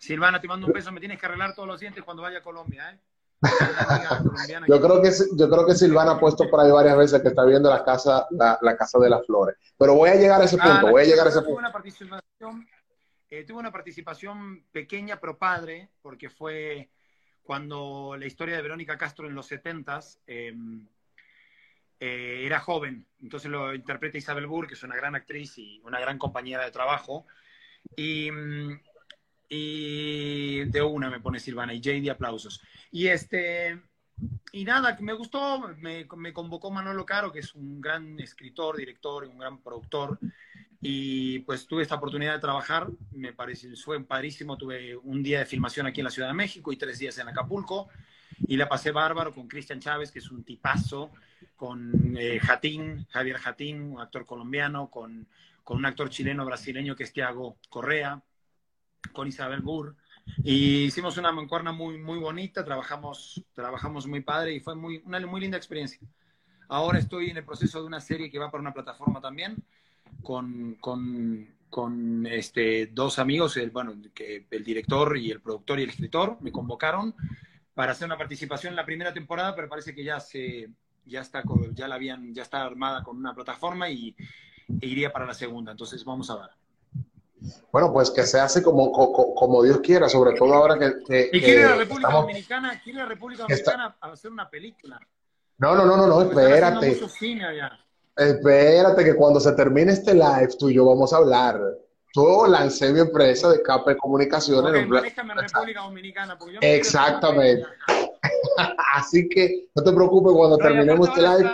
Silvana, 0.00 0.40
te 0.40 0.48
mando 0.48 0.66
un 0.66 0.72
beso, 0.72 0.90
me 0.90 0.98
tienes 0.98 1.20
que 1.20 1.26
arreglar 1.26 1.54
todos 1.54 1.68
los 1.68 1.78
dientes 1.78 2.02
cuando 2.02 2.24
vaya 2.24 2.38
a 2.38 2.42
Colombia, 2.42 2.90
¿eh? 2.90 2.98
yo 4.66 4.80
creo 4.80 5.00
que 5.00 5.12
yo 5.36 5.48
creo 5.48 5.64
que 5.64 5.74
Silvana 5.74 6.12
ha 6.12 6.18
puesto 6.18 6.50
por 6.50 6.58
ahí 6.58 6.72
varias 6.72 6.96
veces 6.96 7.22
que 7.22 7.28
está 7.28 7.44
viendo 7.44 7.70
la 7.70 7.84
casa 7.84 8.26
la, 8.30 8.76
casa 8.78 8.98
de 8.98 9.10
las 9.10 9.26
flores 9.26 9.56
pero 9.76 9.94
voy 9.94 10.08
a 10.08 10.14
llegar 10.14 10.40
a 10.40 10.44
ese 10.44 10.56
ah, 10.58 10.64
punto 10.64 10.90
voy 10.90 11.02
a 11.02 11.04
llegar 11.04 11.26
a 11.26 11.28
ese 11.30 11.42
punto 11.42 11.58
una 11.58 11.70
participación 11.70 12.66
eh, 13.28 13.44
tuve 13.44 13.58
una 13.58 13.70
participación 13.70 14.64
pequeña 14.72 15.20
pero 15.20 15.36
padre 15.36 15.90
porque 16.00 16.30
fue 16.30 16.88
cuando 17.46 18.16
la 18.18 18.26
historia 18.26 18.56
de 18.56 18.62
Verónica 18.62 18.98
Castro 18.98 19.26
en 19.28 19.34
los 19.34 19.46
70 19.46 20.00
em, 20.26 20.86
eh, 21.98 22.42
era 22.44 22.60
joven 22.60 23.06
entonces 23.22 23.50
lo 23.50 23.74
interpreta 23.74 24.18
Isabel 24.18 24.46
Burr 24.46 24.66
que 24.66 24.74
es 24.74 24.82
una 24.82 24.96
gran 24.96 25.14
actriz 25.14 25.56
y 25.56 25.80
una 25.84 26.00
gran 26.00 26.18
compañera 26.18 26.64
de 26.64 26.70
trabajo 26.70 27.26
y 27.96 28.30
mm, 28.30 28.80
y 29.48 30.64
de 30.64 30.82
una 30.82 31.10
me 31.10 31.20
pone 31.20 31.38
Silvana 31.38 31.74
y 31.74 31.80
JD 31.80 32.10
aplausos. 32.10 32.60
Y 32.90 33.08
este, 33.08 33.80
y 34.52 34.64
nada, 34.64 34.96
me 35.00 35.12
gustó, 35.12 35.68
me, 35.78 36.06
me, 36.16 36.32
convocó 36.32 36.70
Manolo 36.70 37.04
Caro, 37.06 37.32
que 37.32 37.40
es 37.40 37.54
un 37.54 37.80
gran 37.80 38.18
escritor, 38.20 38.76
director 38.76 39.24
y 39.24 39.28
un 39.28 39.38
gran 39.38 39.62
productor. 39.62 40.18
Y 40.88 41.40
pues 41.40 41.66
tuve 41.66 41.82
esta 41.82 41.96
oportunidad 41.96 42.34
de 42.34 42.38
trabajar, 42.38 42.86
me 43.10 43.32
pareció, 43.32 43.68
fue 43.76 44.00
padrísimo. 44.04 44.56
Tuve 44.56 44.94
un 44.94 45.20
día 45.20 45.40
de 45.40 45.44
filmación 45.44 45.88
aquí 45.88 45.98
en 46.00 46.04
la 46.04 46.12
Ciudad 46.12 46.28
de 46.28 46.34
México 46.34 46.70
y 46.72 46.76
tres 46.76 47.00
días 47.00 47.18
en 47.18 47.26
Acapulco. 47.26 47.88
Y 48.46 48.56
la 48.56 48.68
pasé 48.68 48.92
bárbaro 48.92 49.34
con 49.34 49.48
Cristian 49.48 49.80
Chávez, 49.80 50.12
que 50.12 50.20
es 50.20 50.30
un 50.30 50.44
tipazo, 50.44 51.10
con 51.56 52.16
eh, 52.16 52.38
Javier 52.38 53.36
Jatín, 53.36 53.80
un 53.80 54.00
actor 54.00 54.24
colombiano, 54.24 54.88
con, 54.88 55.26
con 55.64 55.78
un 55.78 55.86
actor 55.86 56.08
chileno-brasileño 56.08 56.94
que 56.94 57.02
es 57.02 57.12
Tiago 57.12 57.56
Correa 57.68 58.22
con 59.12 59.26
Isabel 59.26 59.62
Burr. 59.62 59.96
Y 60.44 60.84
hicimos 60.84 61.16
una 61.16 61.32
mancuerna 61.32 61.72
muy, 61.72 61.98
muy 61.98 62.20
bonita, 62.20 62.64
trabajamos, 62.64 63.44
trabajamos 63.54 64.06
muy 64.06 64.20
padre 64.20 64.54
y 64.54 64.60
fue 64.60 64.76
muy, 64.76 65.02
una 65.04 65.18
muy 65.26 65.40
linda 65.40 65.56
experiencia. 65.56 65.98
Ahora 66.68 67.00
estoy 67.00 67.30
en 67.30 67.38
el 67.38 67.44
proceso 67.44 67.80
de 67.80 67.86
una 67.86 68.00
serie 68.00 68.30
que 68.30 68.38
va 68.38 68.52
para 68.52 68.60
una 68.60 68.72
plataforma 68.72 69.20
también, 69.20 69.56
con, 70.22 70.76
con, 70.80 71.46
con 71.70 72.26
este, 72.26 72.86
dos 72.86 73.18
amigos, 73.18 73.56
el, 73.56 73.70
bueno, 73.70 73.94
que 74.14 74.46
el 74.50 74.64
director 74.64 75.16
y 75.16 75.30
el 75.30 75.40
productor 75.40 75.78
y 75.78 75.84
el 75.84 75.90
escritor, 75.90 76.38
me 76.40 76.52
convocaron 76.52 77.14
para 77.74 77.92
hacer 77.92 78.06
una 78.06 78.16
participación 78.16 78.72
en 78.72 78.76
la 78.76 78.86
primera 78.86 79.12
temporada, 79.12 79.54
pero 79.54 79.68
parece 79.68 79.94
que 79.94 80.02
ya 80.02 80.18
se 80.18 80.70
ya 81.04 81.20
está 81.20 81.44
ya 81.72 81.86
la 81.86 81.94
habían 81.94 82.34
ya 82.34 82.42
está 82.42 82.64
armada 82.64 83.04
con 83.04 83.16
una 83.16 83.34
plataforma 83.34 83.88
y 83.88 84.16
e 84.80 84.86
iría 84.86 85.12
para 85.12 85.26
la 85.26 85.34
segunda. 85.34 85.72
Entonces 85.72 86.04
vamos 86.04 86.30
a 86.30 86.36
ver. 86.36 86.50
Bueno, 87.70 87.92
pues 87.92 88.10
que 88.10 88.24
se 88.24 88.40
hace 88.40 88.62
como, 88.62 88.90
como, 88.90 89.62
Dios 89.62 89.78
quiera, 89.80 90.08
sobre 90.08 90.34
todo 90.34 90.54
ahora 90.54 90.78
que... 90.78 91.28
y 91.32 91.40
quiere 91.40 91.64
la 91.64 91.76
República 91.76 92.10
Dominicana, 92.10 92.80
quiere 92.82 92.98
la 93.00 93.06
República 93.06 93.42
Dominicana 93.42 93.96
hacer 94.00 94.32
una 94.32 94.48
película. 94.48 94.98
No, 95.58 95.74
no, 95.74 95.84
no, 95.84 95.96
no, 95.96 96.06
no 96.06 96.22
espérate. 96.22 96.98
Espérate 98.16 99.04
que 99.04 99.14
cuando 99.14 99.40
se 99.40 99.52
termine 99.52 99.92
este 99.92 100.14
live 100.14 100.48
tú 100.58 100.70
y 100.70 100.74
yo 100.74 100.86
vamos 100.86 101.12
a 101.12 101.18
hablar. 101.18 101.60
Yo 102.14 102.46
lancé 102.46 102.92
mi 102.92 103.00
empresa 103.00 103.50
de 103.50 103.62
capa 103.62 103.90
de 103.90 103.98
comunicaciones. 103.98 104.74
en 104.74 104.90
República 104.90 105.82
Dominicana. 105.82 106.38
Exactamente. 106.62 107.66
Así 108.94 109.28
que 109.28 109.68
no 109.74 109.82
te 109.82 109.92
preocupes 109.92 110.32
cuando 110.32 110.56
terminemos 110.56 111.08
este 111.08 111.20
live 111.20 111.50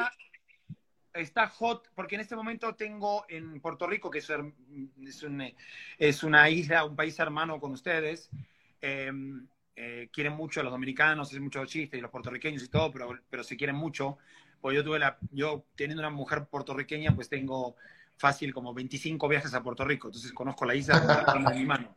está 1.14 1.48
hot, 1.48 1.90
porque 1.94 2.14
en 2.14 2.22
este 2.22 2.36
momento 2.36 2.74
tengo 2.74 3.24
en 3.28 3.60
Puerto 3.60 3.86
Rico, 3.86 4.10
que 4.10 4.18
es, 4.18 4.30
es, 5.98 6.22
una 6.22 6.50
isla, 6.50 6.84
un 6.84 6.96
país 6.96 7.18
hermano 7.18 7.60
con 7.60 7.72
ustedes, 7.72 8.30
em, 8.80 9.46
eh, 9.76 10.08
quieren 10.12 10.34
mucho 10.34 10.60
a 10.60 10.62
los 10.62 10.72
dominicanos, 10.72 11.28
hacen 11.28 11.42
muchos 11.42 11.68
chistes, 11.68 11.98
y 11.98 12.02
los 12.02 12.10
puertorriqueños 12.10 12.62
y 12.62 12.68
todo, 12.68 12.90
pero, 12.92 13.18
pero 13.28 13.44
se 13.44 13.56
quieren 13.56 13.76
mucho. 13.76 14.18
Pues 14.62 14.76
yo 14.76 14.84
tuve 14.84 15.00
la, 15.00 15.18
yo 15.32 15.66
teniendo 15.74 16.00
una 16.00 16.10
mujer 16.10 16.46
puertorriqueña, 16.46 17.14
pues 17.14 17.28
tengo 17.28 17.76
fácil 18.16 18.54
como 18.54 18.72
25 18.72 19.26
viajes 19.26 19.52
a 19.54 19.62
Puerto 19.62 19.84
Rico, 19.84 20.06
entonces 20.06 20.32
conozco 20.32 20.64
la 20.64 20.76
isla 20.76 21.26
con 21.26 21.54
mi 21.54 21.64
mano. 21.66 21.96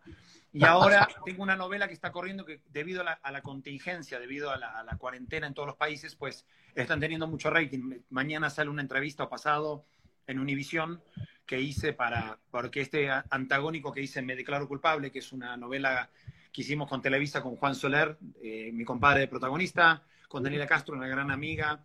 Y 0.52 0.64
ahora 0.64 1.08
tengo 1.26 1.44
una 1.44 1.56
novela 1.56 1.88
que 1.88 1.94
está 1.94 2.12
corriendo 2.12 2.46
que 2.46 2.62
debido 2.72 3.04
a 3.06 3.32
la, 3.32 3.42
contingencia, 3.42 4.20
debido 4.20 4.50
a 4.50 4.58
la, 4.58 4.98
cuarentena 4.98 5.46
en 5.46 5.54
todos 5.54 5.68
los 5.68 5.76
países, 5.76 6.16
pues 6.16 6.46
están 6.74 7.00
teniendo 7.00 7.28
mucho 7.28 7.52
rating. 7.52 8.00
Mañana 8.10 8.50
sale 8.50 8.70
una 8.70 8.82
entrevista 8.82 9.26
o 9.26 9.30
pasado 9.30 9.86
en 10.26 10.40
Univisión 10.40 11.04
que 11.46 11.62
hice 11.62 11.94
para, 11.94 12.40
porque 12.50 12.82
este 12.82 13.10
antagónico 13.30 13.92
que 13.92 14.02
hice 14.02 14.24
Me 14.24 14.36
declaro 14.36 14.68
culpable, 14.68 15.12
que 15.12 15.20
es 15.20 15.32
una 15.32 15.56
novela 15.56 16.10
que 16.52 16.62
hicimos 16.62 16.90
con 16.90 17.02
Televisa 17.02 17.44
con 17.44 17.58
Juan 17.58 17.76
Soler, 17.76 18.18
eh, 18.42 18.72
mi 18.74 18.86
compadre 18.86 19.28
protagonista, 19.28 20.04
con 20.30 20.42
Daniela 20.42 20.66
Castro, 20.66 20.96
una 20.96 21.08
gran 21.08 21.30
amiga, 21.30 21.84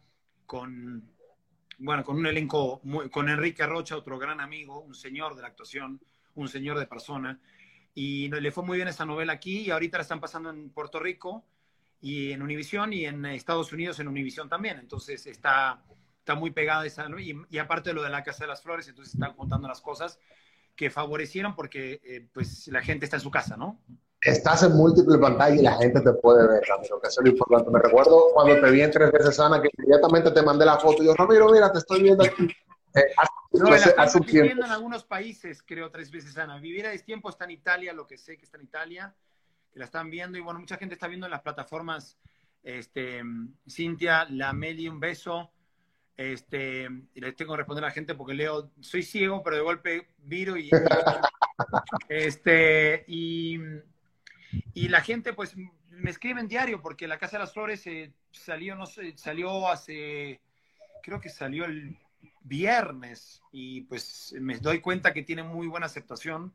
con, 0.51 1.09
bueno, 1.79 2.03
con 2.03 2.17
un 2.17 2.27
elenco, 2.27 2.83
con 3.13 3.29
Enrique 3.29 3.65
Rocha, 3.65 3.97
otro 3.97 4.19
gran 4.19 4.41
amigo, 4.41 4.81
un 4.81 4.97
señor 4.97 5.37
de 5.37 5.43
la 5.43 5.47
actuación, 5.47 6.01
un 6.35 6.49
señor 6.49 6.77
de 6.77 6.89
persona 6.89 7.39
y 7.95 8.29
le 8.29 8.51
fue 8.51 8.65
muy 8.65 8.77
bien 8.77 8.89
esa 8.89 9.05
novela 9.05 9.35
aquí 9.35 9.61
y 9.61 9.71
ahorita 9.71 9.99
la 9.99 10.03
están 10.03 10.19
pasando 10.19 10.51
en 10.51 10.71
Puerto 10.71 10.99
Rico 10.99 11.45
y 12.01 12.33
en 12.33 12.43
Univisión 12.43 12.93
y 12.93 13.05
en 13.05 13.25
Estados 13.27 13.73
Unidos 13.73 14.01
en 14.01 14.09
Univisión 14.09 14.49
también. 14.49 14.81
Entonces 14.81 15.25
está, 15.29 15.85
está 16.19 16.35
muy 16.35 16.51
pegada 16.51 16.85
esa 16.85 17.07
y, 17.21 17.33
y 17.49 17.59
aparte 17.59 17.91
de 17.91 17.95
lo 17.95 18.03
de 18.03 18.11
la 18.11 18.25
Casa 18.25 18.43
de 18.43 18.49
las 18.49 18.61
Flores, 18.61 18.89
entonces 18.89 19.15
están 19.15 19.35
contando 19.35 19.69
las 19.69 19.81
cosas 19.81 20.19
que 20.75 20.91
favorecieron 20.91 21.55
porque 21.55 22.01
eh, 22.03 22.27
pues 22.33 22.67
la 22.67 22.83
gente 22.83 23.05
está 23.05 23.19
en 23.19 23.23
su 23.23 23.31
casa, 23.31 23.57
¿no? 23.57 23.79
Estás 24.23 24.62
en 24.64 24.73
múltiples 24.73 25.18
pantallas 25.18 25.59
y 25.59 25.62
la 25.62 25.77
gente 25.79 26.01
te 26.01 26.12
puede 26.12 26.47
ver, 26.47 26.62
Ramiro, 26.68 27.01
que 27.01 27.09
eso 27.09 27.21
es 27.21 27.25
lo 27.25 27.33
importante. 27.33 27.71
Me 27.71 27.79
recuerdo 27.79 28.33
cuando 28.35 28.61
te 28.61 28.71
vi 28.71 28.83
en 28.83 28.91
Tres 28.91 29.11
Veces 29.12 29.37
Sana 29.37 29.62
que 29.62 29.71
inmediatamente 29.79 30.31
te 30.31 30.43
mandé 30.43 30.66
la 30.66 30.79
foto 30.79 31.03
y 31.03 31.07
yo, 31.07 31.14
Ramiro, 31.14 31.49
mira, 31.51 31.73
te 31.73 31.79
estoy 31.79 32.03
viendo 32.03 32.25
aquí. 32.25 32.49
Eh, 32.93 33.05
no, 33.53 33.71
la 33.71 33.77
hace 33.77 34.21
tiempo. 34.23 34.64
en 34.64 34.64
algunos 34.64 35.05
países, 35.05 35.62
creo, 35.62 35.93
tres 35.93 36.11
veces, 36.11 36.37
Ana. 36.37 36.59
Vivir 36.59 36.89
a 36.89 36.99
tiempo 36.99 37.31
está 37.31 37.45
en 37.45 37.53
Italia, 37.53 37.93
lo 37.93 38.05
que 38.05 38.18
sé 38.18 38.37
que 38.37 38.45
está 38.45 38.59
en 38.59 38.64
Italia, 38.64 39.14
que 39.73 39.79
la 39.79 39.85
están 39.85 40.11
viendo, 40.11 40.37
y 40.37 40.41
bueno, 40.41 40.59
mucha 40.59 40.77
gente 40.77 40.95
está 40.95 41.07
viendo 41.07 41.27
en 41.27 41.31
las 41.31 41.43
plataformas, 41.43 42.18
este, 42.64 43.23
Cintia, 43.68 44.27
la 44.29 44.53
Meli, 44.53 44.89
un 44.89 44.99
beso, 44.99 45.53
este, 46.16 46.89
y 47.14 47.21
les 47.21 47.37
tengo 47.37 47.53
que 47.53 47.59
responder 47.59 47.85
a 47.85 47.87
la 47.87 47.93
gente 47.93 48.16
porque 48.16 48.35
leo, 48.35 48.73
soy 48.81 49.05
ciego, 49.05 49.41
pero 49.45 49.55
de 49.55 49.62
golpe 49.62 50.09
viro 50.18 50.57
y, 50.57 50.68
este, 52.09 53.05
y, 53.07 53.57
y 54.75 54.89
la 54.89 55.01
gente, 55.01 55.33
pues, 55.33 55.55
me 55.91 56.11
escribe 56.11 56.41
en 56.41 56.49
diario 56.49 56.81
porque 56.81 57.09
la 57.09 57.19
Casa 57.19 57.37
de 57.37 57.45
las 57.45 57.53
Flores 57.53 57.87
eh, 57.87 58.13
salió, 58.31 58.75
no 58.75 58.87
sé, 58.87 59.17
salió 59.17 59.69
hace, 59.69 60.41
creo 61.03 61.21
que 61.21 61.29
salió 61.29 61.65
el 61.65 61.97
viernes 62.43 63.43
y 63.53 63.83
pues 63.83 64.35
me 64.41 64.59
doy 64.59 64.81
cuenta 64.81 65.13
que 65.13 65.23
tiene 65.23 65.43
muy 65.43 65.67
buena 65.67 65.87
aceptación. 65.87 66.55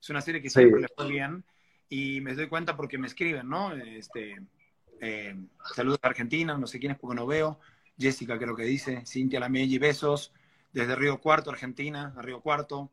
Es 0.00 0.10
una 0.10 0.20
serie 0.20 0.42
que 0.42 0.50
siempre 0.50 0.82
le 0.82 0.88
fue 0.88 1.08
bien 1.08 1.44
y 1.88 2.20
me 2.20 2.34
doy 2.34 2.48
cuenta 2.48 2.76
porque 2.76 2.98
me 2.98 3.06
escriben, 3.06 3.48
¿no? 3.48 3.74
Este, 3.74 4.36
eh, 5.00 5.34
saludos 5.74 5.98
a 6.02 6.08
Argentina, 6.08 6.56
no 6.56 6.66
sé 6.66 6.78
quién 6.78 6.92
es 6.92 6.98
porque 6.98 7.16
no 7.16 7.26
veo. 7.26 7.58
Jessica 7.98 8.38
creo 8.38 8.56
que 8.56 8.64
dice, 8.64 9.04
Cintia 9.06 9.40
Lamelli, 9.40 9.78
besos 9.78 10.32
desde 10.72 10.96
Río 10.96 11.20
Cuarto, 11.20 11.50
Argentina, 11.50 12.12
a 12.16 12.22
Río 12.22 12.40
Cuarto. 12.40 12.90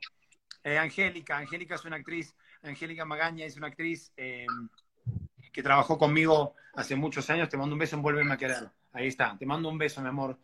Eh, 0.64 0.78
Angélica, 0.78 1.38
Angélica 1.38 1.76
es 1.76 1.86
una 1.86 1.96
actriz, 1.98 2.36
Angélica 2.64 3.06
Magaña 3.06 3.46
es 3.46 3.58
una 3.58 3.68
actriz 3.68 4.12
eh, 4.18 4.46
que 5.52 5.64
trabajó 5.64 5.98
conmigo 5.98 6.56
hace 6.74 6.96
muchos 6.96 7.30
años. 7.30 7.50
Te 7.50 7.58
mando 7.58 7.74
un 7.74 7.80
beso 7.80 7.96
en 7.96 8.32
a 8.32 8.38
Querer. 8.38 8.70
Ahí 8.94 9.08
está, 9.08 9.36
te 9.38 9.46
mando 9.46 9.70
un 9.70 9.78
beso, 9.78 10.02
mi 10.02 10.08
amor. 10.08 10.38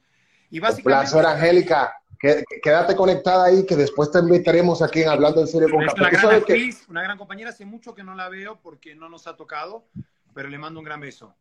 Y 0.49 0.59
básicamente... 0.59 1.15
Un 1.15 1.21
placer, 1.21 1.25
Angélica. 1.25 1.93
Quédate 2.19 2.95
conectada 2.95 3.45
ahí, 3.45 3.65
que 3.65 3.75
después 3.75 4.11
te 4.11 4.19
invitaremos 4.19 4.81
aquí 4.81 5.01
en 5.01 5.09
Hablando 5.09 5.41
en 5.41 5.47
Serio 5.47 5.69
con 5.69 5.83
Es 5.83 5.93
una 5.93 6.09
gran 6.09 6.35
actriz, 6.35 6.85
una 6.89 7.03
gran 7.03 7.17
compañera. 7.17 7.51
Hace 7.51 7.65
mucho 7.65 7.93
que 7.93 8.03
no 8.03 8.15
la 8.15 8.27
veo 8.29 8.59
porque 8.59 8.95
no 8.95 9.07
nos 9.07 9.27
ha 9.27 9.35
tocado, 9.35 9.85
pero 10.33 10.49
le 10.49 10.57
mando 10.57 10.79
un 10.79 10.85
gran 10.85 10.99
beso. 10.99 11.35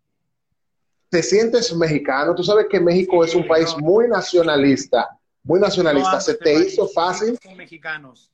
¿Te 1.09 1.23
sientes 1.23 1.75
mexicano? 1.75 2.35
Tú 2.35 2.43
sabes 2.43 2.67
que 2.69 2.81
México 2.81 3.25
es 3.25 3.35
un 3.35 3.47
país 3.47 3.75
muy 3.79 4.09
nacionalista, 4.09 5.09
muy 5.45 5.61
nacionalista. 5.61 6.21
¿Se 6.21 6.35
te 6.35 6.53
hizo 6.53 6.87
fácil? 6.89 7.39
Son 7.43 7.57
mexicanos. 7.57 8.31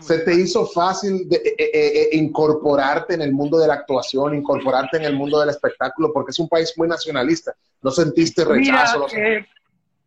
¿Se 0.00 0.18
te 0.18 0.34
hizo 0.34 0.66
fácil 0.66 1.26
de, 1.28 1.36
eh, 1.36 1.54
eh, 1.58 1.70
eh, 1.72 2.08
incorporarte 2.12 3.14
en 3.14 3.22
el 3.22 3.32
mundo 3.32 3.58
de 3.58 3.66
la 3.66 3.74
actuación, 3.74 4.34
incorporarte 4.34 4.98
en 4.98 5.04
el 5.04 5.14
mundo 5.14 5.40
del 5.40 5.48
espectáculo? 5.48 6.12
Porque 6.12 6.32
es 6.32 6.38
un 6.38 6.48
país 6.48 6.72
muy 6.76 6.86
nacionalista. 6.86 7.54
¿No 7.82 7.90
sentiste 7.90 8.44
rechazo? 8.44 9.06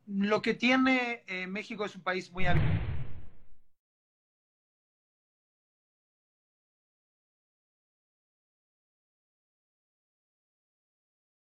lo 0.06 0.42
que 0.42 0.54
tiene 0.54 1.24
México 1.48 1.86
es 1.86 1.96
un 1.96 2.02
país 2.02 2.30
muy 2.32 2.46